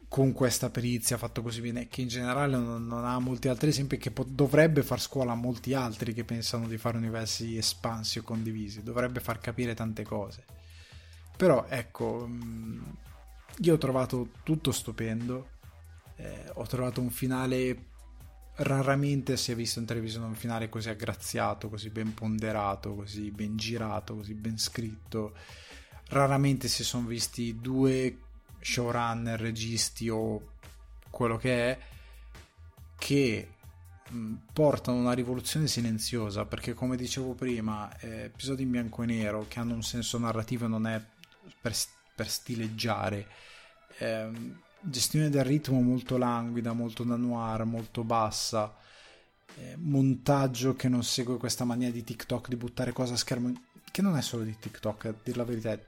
Con 0.08 0.32
questa 0.32 0.70
perizia 0.70 1.18
fatto 1.18 1.42
così 1.42 1.60
bene 1.60 1.86
che 1.88 2.00
in 2.00 2.08
generale 2.08 2.56
non, 2.56 2.86
non 2.86 3.04
ha 3.04 3.18
molti 3.18 3.48
altri 3.48 3.68
esempi 3.68 3.98
che 3.98 4.10
po- 4.10 4.24
dovrebbe 4.26 4.82
far 4.82 5.02
scuola 5.02 5.32
a 5.32 5.36
molti 5.36 5.74
altri 5.74 6.14
che 6.14 6.24
pensano 6.24 6.66
di 6.66 6.78
fare 6.78 6.96
universi 6.96 7.58
espansi 7.58 8.18
o 8.18 8.22
condivisi 8.22 8.82
dovrebbe 8.82 9.20
far 9.20 9.38
capire 9.38 9.74
tante 9.74 10.04
cose 10.04 10.57
però 11.38 11.66
ecco, 11.68 12.26
mm, 12.28 12.80
io 13.58 13.74
ho 13.74 13.78
trovato 13.78 14.30
tutto 14.42 14.72
stupendo, 14.72 15.50
eh, 16.16 16.50
ho 16.54 16.66
trovato 16.66 17.00
un 17.00 17.10
finale 17.10 17.84
raramente 18.56 19.36
si 19.36 19.52
è 19.52 19.54
visto 19.54 19.78
in 19.78 19.86
televisione 19.86 20.26
un 20.26 20.34
finale 20.34 20.68
così 20.68 20.88
aggraziato, 20.88 21.68
così 21.68 21.90
ben 21.90 22.12
ponderato, 22.12 22.96
così 22.96 23.30
ben 23.30 23.56
girato, 23.56 24.16
così 24.16 24.34
ben 24.34 24.58
scritto. 24.58 25.36
Raramente 26.08 26.66
si 26.66 26.82
sono 26.82 27.06
visti 27.06 27.60
due 27.60 28.18
showrunner, 28.58 29.38
registi 29.38 30.08
o 30.08 30.54
quello 31.08 31.36
che 31.36 31.70
è 31.70 31.78
che 32.98 33.48
mm, 34.12 34.34
portano 34.52 34.98
una 34.98 35.12
rivoluzione 35.12 35.68
silenziosa 35.68 36.46
perché 36.46 36.74
come 36.74 36.96
dicevo 36.96 37.34
prima 37.34 37.96
eh, 38.00 38.24
episodi 38.24 38.64
in 38.64 38.72
bianco 38.72 39.04
e 39.04 39.06
nero 39.06 39.44
che 39.46 39.60
hanno 39.60 39.74
un 39.74 39.84
senso 39.84 40.18
narrativo 40.18 40.66
non 40.66 40.88
è 40.88 41.00
per, 41.60 41.74
per 42.14 42.28
stileggiare. 42.28 43.26
Eh, 43.98 44.30
gestione 44.80 45.30
del 45.30 45.44
ritmo 45.44 45.80
molto 45.80 46.16
languida, 46.16 46.72
molto 46.72 47.04
da 47.04 47.16
noir, 47.16 47.64
molto 47.64 48.04
bassa. 48.04 48.76
Eh, 49.56 49.76
montaggio 49.76 50.74
che 50.74 50.88
non 50.88 51.02
segue 51.02 51.36
questa 51.36 51.64
mania 51.64 51.90
di 51.90 52.04
TikTok 52.04 52.48
di 52.48 52.56
buttare 52.56 52.92
cose 52.92 53.14
a 53.14 53.16
schermo, 53.16 53.52
che 53.90 54.02
non 54.02 54.16
è 54.16 54.22
solo 54.22 54.44
di 54.44 54.56
TikTok, 54.56 55.04
a 55.06 55.14
dir 55.22 55.36
la 55.36 55.44
verità, 55.44 55.78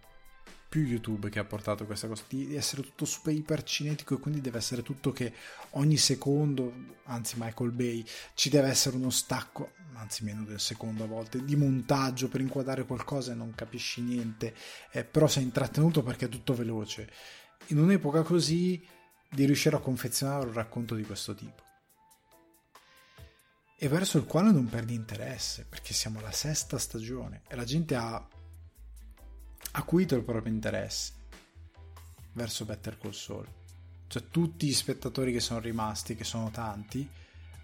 più 0.70 0.82
YouTube 0.82 1.30
che 1.30 1.40
ha 1.40 1.44
portato 1.44 1.84
questa 1.84 2.06
cosa 2.06 2.22
di 2.28 2.54
essere 2.54 2.82
tutto 2.82 3.04
super 3.04 3.34
iper 3.34 3.64
cinetico 3.64 4.14
e 4.14 4.20
quindi 4.20 4.40
deve 4.40 4.58
essere 4.58 4.82
tutto 4.82 5.10
che 5.10 5.34
ogni 5.70 5.96
secondo, 5.96 6.72
anzi 7.06 7.34
Michael 7.38 7.72
Bay, 7.72 8.04
ci 8.34 8.50
deve 8.50 8.68
essere 8.68 8.96
uno 8.96 9.10
stacco, 9.10 9.72
anzi 10.00 10.24
meno 10.24 10.44
del 10.44 10.60
secondo 10.60 11.04
a 11.04 11.06
volte, 11.06 11.44
di 11.44 11.56
montaggio 11.56 12.28
per 12.28 12.40
inquadrare 12.40 12.84
qualcosa 12.84 13.32
e 13.32 13.34
non 13.34 13.54
capisci 13.54 14.00
niente, 14.00 14.54
eh, 14.92 15.04
però 15.04 15.26
sei 15.26 15.42
intrattenuto 15.44 16.02
perché 16.02 16.26
è 16.26 16.28
tutto 16.28 16.54
veloce. 16.54 17.10
In 17.68 17.78
un'epoca 17.78 18.22
così 18.22 18.82
di 19.28 19.44
riuscire 19.44 19.76
a 19.76 19.80
confezionare 19.80 20.46
un 20.46 20.52
racconto 20.52 20.94
di 20.94 21.04
questo 21.04 21.34
tipo 21.34 21.62
e 23.82 23.88
verso 23.88 24.18
il 24.18 24.24
quale 24.24 24.50
non 24.50 24.68
perdi 24.68 24.94
interesse 24.94 25.64
perché 25.68 25.94
siamo 25.94 26.18
alla 26.18 26.32
sesta 26.32 26.78
stagione 26.78 27.42
e 27.48 27.56
la 27.56 27.64
gente 27.64 27.94
ha 27.94 28.28
acuito 29.72 30.16
il 30.16 30.22
proprio 30.22 30.52
interesse 30.52 31.12
verso 32.32 32.64
Better 32.64 32.98
Call 32.98 33.12
Saul. 33.12 33.48
Cioè 34.06 34.28
tutti 34.28 34.66
gli 34.66 34.74
spettatori 34.74 35.32
che 35.32 35.40
sono 35.40 35.60
rimasti, 35.60 36.16
che 36.16 36.24
sono 36.24 36.50
tanti, 36.50 37.08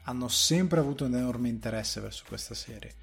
hanno 0.06 0.28
sempre 0.28 0.80
avuto 0.80 1.04
un 1.04 1.14
enorme 1.14 1.48
interesse 1.48 2.00
verso 2.00 2.24
questa 2.26 2.54
serie. 2.54 2.94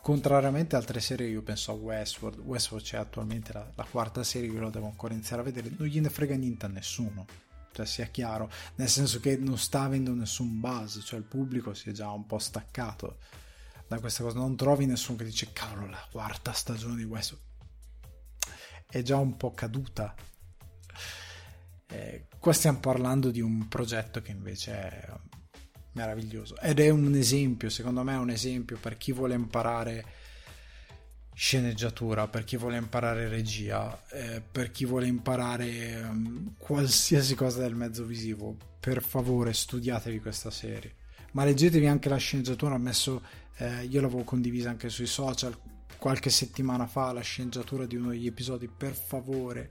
Contrariamente 0.00 0.74
a 0.74 0.78
altre 0.78 1.00
serie, 1.00 1.28
io 1.28 1.42
penso 1.42 1.70
a 1.70 1.74
Westworld. 1.74 2.40
Westworld 2.40 2.84
c'è 2.84 2.96
attualmente 2.96 3.52
la, 3.52 3.70
la 3.74 3.84
quarta 3.84 4.22
serie, 4.24 4.50
io 4.50 4.60
la 4.60 4.70
devo 4.70 4.86
ancora 4.86 5.14
iniziare 5.14 5.42
a 5.42 5.44
vedere. 5.44 5.70
Non 5.76 5.86
gliene 5.86 6.10
frega 6.10 6.34
niente 6.34 6.66
a 6.66 6.68
nessuno. 6.68 7.26
Cioè, 7.72 7.86
sia 7.86 8.06
chiaro, 8.06 8.50
nel 8.74 8.88
senso 8.88 9.18
che 9.20 9.36
non 9.36 9.56
sta 9.56 9.82
avendo 9.82 10.12
nessun 10.12 10.60
buzz, 10.60 10.98
cioè 11.04 11.18
il 11.18 11.24
pubblico 11.24 11.72
si 11.72 11.88
è 11.88 11.92
già 11.92 12.10
un 12.10 12.26
po' 12.26 12.38
staccato 12.38 13.18
da 13.86 13.98
questa 13.98 14.22
cosa. 14.22 14.38
Non 14.38 14.56
trovi 14.56 14.84
nessuno 14.84 15.18
che 15.18 15.24
dice, 15.24 15.52
cavolo, 15.52 15.86
la 15.86 16.06
quarta 16.10 16.52
stagione 16.52 16.96
di 16.96 17.04
Westworld 17.04 17.50
è 18.88 19.00
già 19.00 19.16
un 19.16 19.38
po' 19.38 19.52
caduta. 19.52 20.14
Eh, 21.86 22.26
qua 22.38 22.52
stiamo 22.52 22.78
parlando 22.80 23.30
di 23.30 23.40
un 23.40 23.68
progetto 23.68 24.20
che 24.20 24.32
invece 24.32 24.72
è 24.72 25.08
meraviglioso 25.92 26.58
ed 26.58 26.80
è 26.80 26.88
un 26.88 27.14
esempio, 27.14 27.68
secondo 27.68 28.02
me 28.02 28.14
è 28.14 28.18
un 28.18 28.30
esempio 28.30 28.78
per 28.80 28.96
chi 28.96 29.12
vuole 29.12 29.34
imparare 29.34 30.04
sceneggiatura, 31.34 32.28
per 32.28 32.44
chi 32.44 32.56
vuole 32.56 32.76
imparare 32.76 33.28
regia, 33.28 34.00
eh, 34.10 34.40
per 34.40 34.70
chi 34.70 34.84
vuole 34.84 35.06
imparare 35.06 36.02
um, 36.02 36.54
qualsiasi 36.58 37.34
cosa 37.34 37.60
del 37.60 37.74
mezzo 37.74 38.04
visivo. 38.04 38.56
Per 38.78 39.02
favore, 39.02 39.52
studiatevi 39.52 40.20
questa 40.20 40.50
serie. 40.50 40.94
Ma 41.32 41.44
leggetevi 41.44 41.86
anche 41.86 42.08
la 42.08 42.16
sceneggiatura, 42.16 42.74
ho 42.74 42.78
messo, 42.78 43.22
eh, 43.56 43.84
io 43.84 44.00
l'avevo 44.00 44.24
condivisa 44.24 44.70
anche 44.70 44.88
sui 44.88 45.06
social, 45.06 45.56
qualche 45.96 46.30
settimana 46.30 46.86
fa 46.86 47.12
la 47.12 47.20
sceneggiatura 47.20 47.86
di 47.86 47.96
uno 47.96 48.10
degli 48.10 48.26
episodi, 48.26 48.68
per 48.68 48.92
favore 48.92 49.70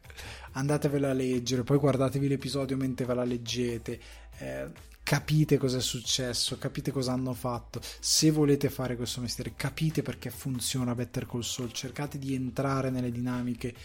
andatevela 0.54 1.10
a 1.10 1.14
leggere, 1.14 1.64
poi 1.64 1.78
guardatevi 1.78 2.28
l'episodio 2.28 2.78
mentre 2.78 3.06
ve 3.06 3.14
la 3.14 3.24
leggete, 3.26 4.00
eh, 4.38 4.68
capite 5.12 5.58
cosa 5.58 5.80
è 5.80 5.82
successo, 5.82 6.58
capite 6.58 6.90
cosa 6.90 7.12
hanno 7.12 7.34
fatto, 7.34 7.82
se 8.00 8.32
volete 8.32 8.70
fare 8.70 8.96
questo 8.96 9.20
mestiere, 9.20 9.56
capite 9.58 10.04
perché 10.04 10.30
funziona 10.30 10.96
Better 10.96 11.26
Call 11.26 11.42
Saul, 11.42 11.74
cercate 11.74 12.18
di 12.18 12.34
entrare 12.34 12.90
nelle 12.90 13.12
dinamiche, 13.12 13.76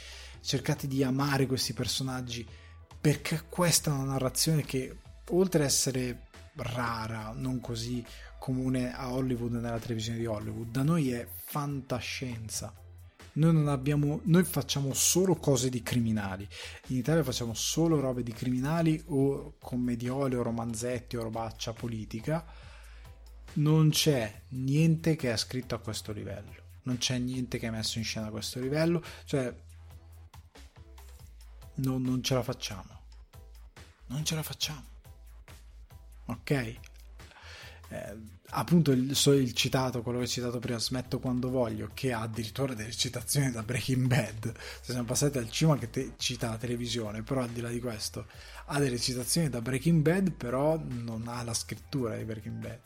cercate 0.40 0.86
di 0.86 1.02
amare 1.02 1.46
questi 1.46 1.72
personaggi, 1.72 2.46
perché 3.00 3.42
questa 3.48 3.90
è 3.90 3.94
una 3.94 4.12
narrazione 4.12 4.62
che 4.62 4.98
oltre 5.30 5.64
ad 5.64 5.66
essere 5.66 6.28
rara, 6.54 7.32
non 7.34 7.58
così 7.58 8.04
comune 8.38 8.94
a 8.94 9.12
Hollywood 9.12 9.54
nella 9.54 9.80
televisione 9.80 10.18
di 10.18 10.26
Hollywood, 10.26 10.70
da 10.70 10.84
noi 10.84 11.10
è 11.10 11.26
fantascienza. 11.44 12.72
Noi 13.36 13.52
non 13.52 13.68
abbiamo, 13.68 14.20
noi 14.24 14.44
facciamo 14.44 14.94
solo 14.94 15.36
cose 15.36 15.68
di 15.68 15.82
criminali. 15.82 16.48
In 16.88 16.96
Italia 16.96 17.22
facciamo 17.22 17.54
solo 17.54 18.00
robe 18.00 18.22
di 18.22 18.32
criminali 18.32 19.02
o 19.08 19.56
commediole 19.58 20.36
o 20.36 20.42
romanzetti 20.42 21.16
o 21.16 21.22
robaccia 21.22 21.72
politica. 21.72 22.44
Non 23.54 23.90
c'è 23.90 24.42
niente 24.48 25.16
che 25.16 25.32
è 25.32 25.36
scritto 25.36 25.74
a 25.74 25.80
questo 25.80 26.12
livello. 26.12 26.64
Non 26.82 26.98
c'è 26.98 27.18
niente 27.18 27.58
che 27.58 27.66
è 27.66 27.70
messo 27.70 27.98
in 27.98 28.04
scena 28.04 28.26
a 28.26 28.30
questo 28.30 28.58
livello. 28.58 29.02
Cioè, 29.24 29.54
non, 31.76 32.02
non 32.02 32.22
ce 32.22 32.34
la 32.34 32.42
facciamo. 32.42 33.00
Non 34.06 34.24
ce 34.24 34.34
la 34.34 34.42
facciamo. 34.42 34.84
Ok? 36.26 36.78
Eh, 37.88 38.16
appunto 38.50 38.90
il, 38.90 39.10
il, 39.10 39.52
citato, 39.52 40.02
quello 40.02 40.18
che 40.18 40.24
ho 40.24 40.28
citato 40.28 40.58
prima, 40.58 40.78
Smetto 40.78 41.18
quando 41.18 41.50
voglio, 41.50 41.90
che 41.94 42.12
ha 42.12 42.22
addirittura 42.22 42.74
delle 42.74 42.92
citazioni 42.92 43.50
da 43.50 43.62
Breaking 43.62 44.06
Bad. 44.06 44.52
Se 44.80 44.92
siamo 44.92 45.04
passati 45.04 45.38
al 45.38 45.50
cinema 45.50 45.78
che 45.78 45.90
te, 45.90 46.12
cita 46.16 46.50
la 46.50 46.56
televisione, 46.56 47.22
però 47.22 47.42
al 47.42 47.50
di 47.50 47.60
là 47.60 47.68
di 47.68 47.80
questo 47.80 48.26
ha 48.66 48.78
delle 48.78 48.98
citazioni 48.98 49.48
da 49.48 49.60
Breaking 49.60 50.02
Bad, 50.02 50.32
però 50.32 50.80
non 50.86 51.28
ha 51.28 51.42
la 51.42 51.54
scrittura 51.54 52.16
di 52.16 52.24
Breaking 52.24 52.60
Bad. 52.60 52.80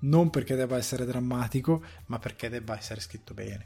Non 0.00 0.30
perché 0.30 0.56
debba 0.56 0.76
essere 0.76 1.04
drammatico, 1.04 1.82
ma 2.06 2.18
perché 2.18 2.48
debba 2.48 2.76
essere 2.76 3.00
scritto 3.00 3.34
bene. 3.34 3.64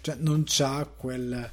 Cioè 0.00 0.16
non 0.16 0.44
c'ha 0.46 0.84
quel... 0.86 1.52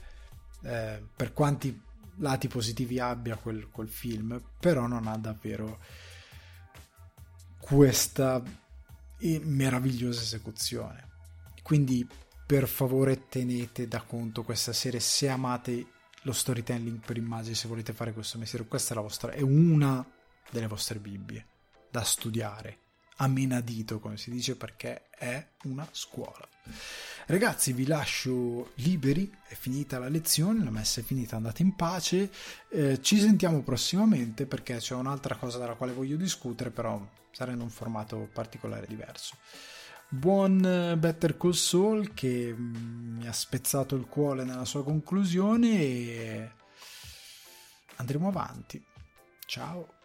Eh, 0.63 1.01
per 1.15 1.33
quanti 1.33 1.81
lati 2.17 2.47
positivi 2.47 2.99
abbia 2.99 3.35
quel, 3.35 3.69
quel 3.69 3.89
film, 3.89 4.41
però 4.59 4.87
non 4.87 5.07
ha 5.07 5.17
davvero 5.17 5.79
questa 7.67 8.41
meravigliosa 9.19 10.21
esecuzione. 10.21 11.09
Quindi 11.61 12.07
per 12.45 12.65
favore 12.65 13.27
tenete 13.27 13.89
da 13.89 14.01
conto 14.01 14.43
questa 14.43 14.71
serie 14.71 15.01
se 15.01 15.27
amate 15.27 15.85
lo 16.21 16.31
storytelling 16.31 17.03
per 17.05 17.17
immagini, 17.17 17.55
se 17.55 17.67
volete 17.67 17.91
fare 17.91 18.13
questo 18.13 18.37
mestiere, 18.37 18.65
questa 18.67 18.93
è, 18.93 18.95
la 18.95 19.01
vostra, 19.01 19.31
è 19.31 19.41
una 19.41 20.05
delle 20.49 20.67
vostre 20.67 20.99
Bibbie 20.99 21.45
da 21.91 22.03
studiare 22.03 22.77
a 23.17 23.27
menadito, 23.27 23.99
come 23.99 24.15
si 24.15 24.31
dice, 24.31 24.55
perché 24.55 25.09
è 25.09 25.45
una 25.63 25.85
scuola. 25.91 26.47
Ragazzi, 27.25 27.73
vi 27.73 27.85
lascio 27.85 28.71
liberi, 28.75 29.29
è 29.45 29.55
finita 29.55 29.99
la 29.99 30.07
lezione, 30.07 30.63
la 30.63 30.69
messa 30.69 31.01
è 31.01 31.03
finita, 31.03 31.35
andate 31.35 31.63
in 31.63 31.75
pace. 31.75 32.31
Eh, 32.69 33.01
ci 33.01 33.19
sentiamo 33.19 33.61
prossimamente 33.61 34.45
perché 34.45 34.77
c'è 34.77 34.93
un'altra 34.93 35.35
cosa 35.35 35.57
della 35.57 35.73
quale 35.73 35.91
voglio 35.91 36.15
discutere, 36.15 36.69
però 36.69 37.05
sarà 37.37 37.51
in 37.51 37.61
un 37.61 37.69
formato 37.69 38.27
particolare 38.33 38.87
diverso. 38.87 39.35
Buon 40.09 40.65
eh, 40.65 40.97
Better 40.97 41.37
Call 41.37 41.51
Saul 41.51 42.15
che 42.15 42.51
mm, 42.51 43.17
mi 43.17 43.27
ha 43.27 43.31
spezzato 43.31 43.95
il 43.95 44.07
cuore 44.07 44.43
nella 44.43 44.65
sua 44.65 44.83
conclusione 44.83 45.69
e 45.79 46.51
andremo 47.97 48.29
avanti. 48.29 48.83
Ciao. 49.45 49.96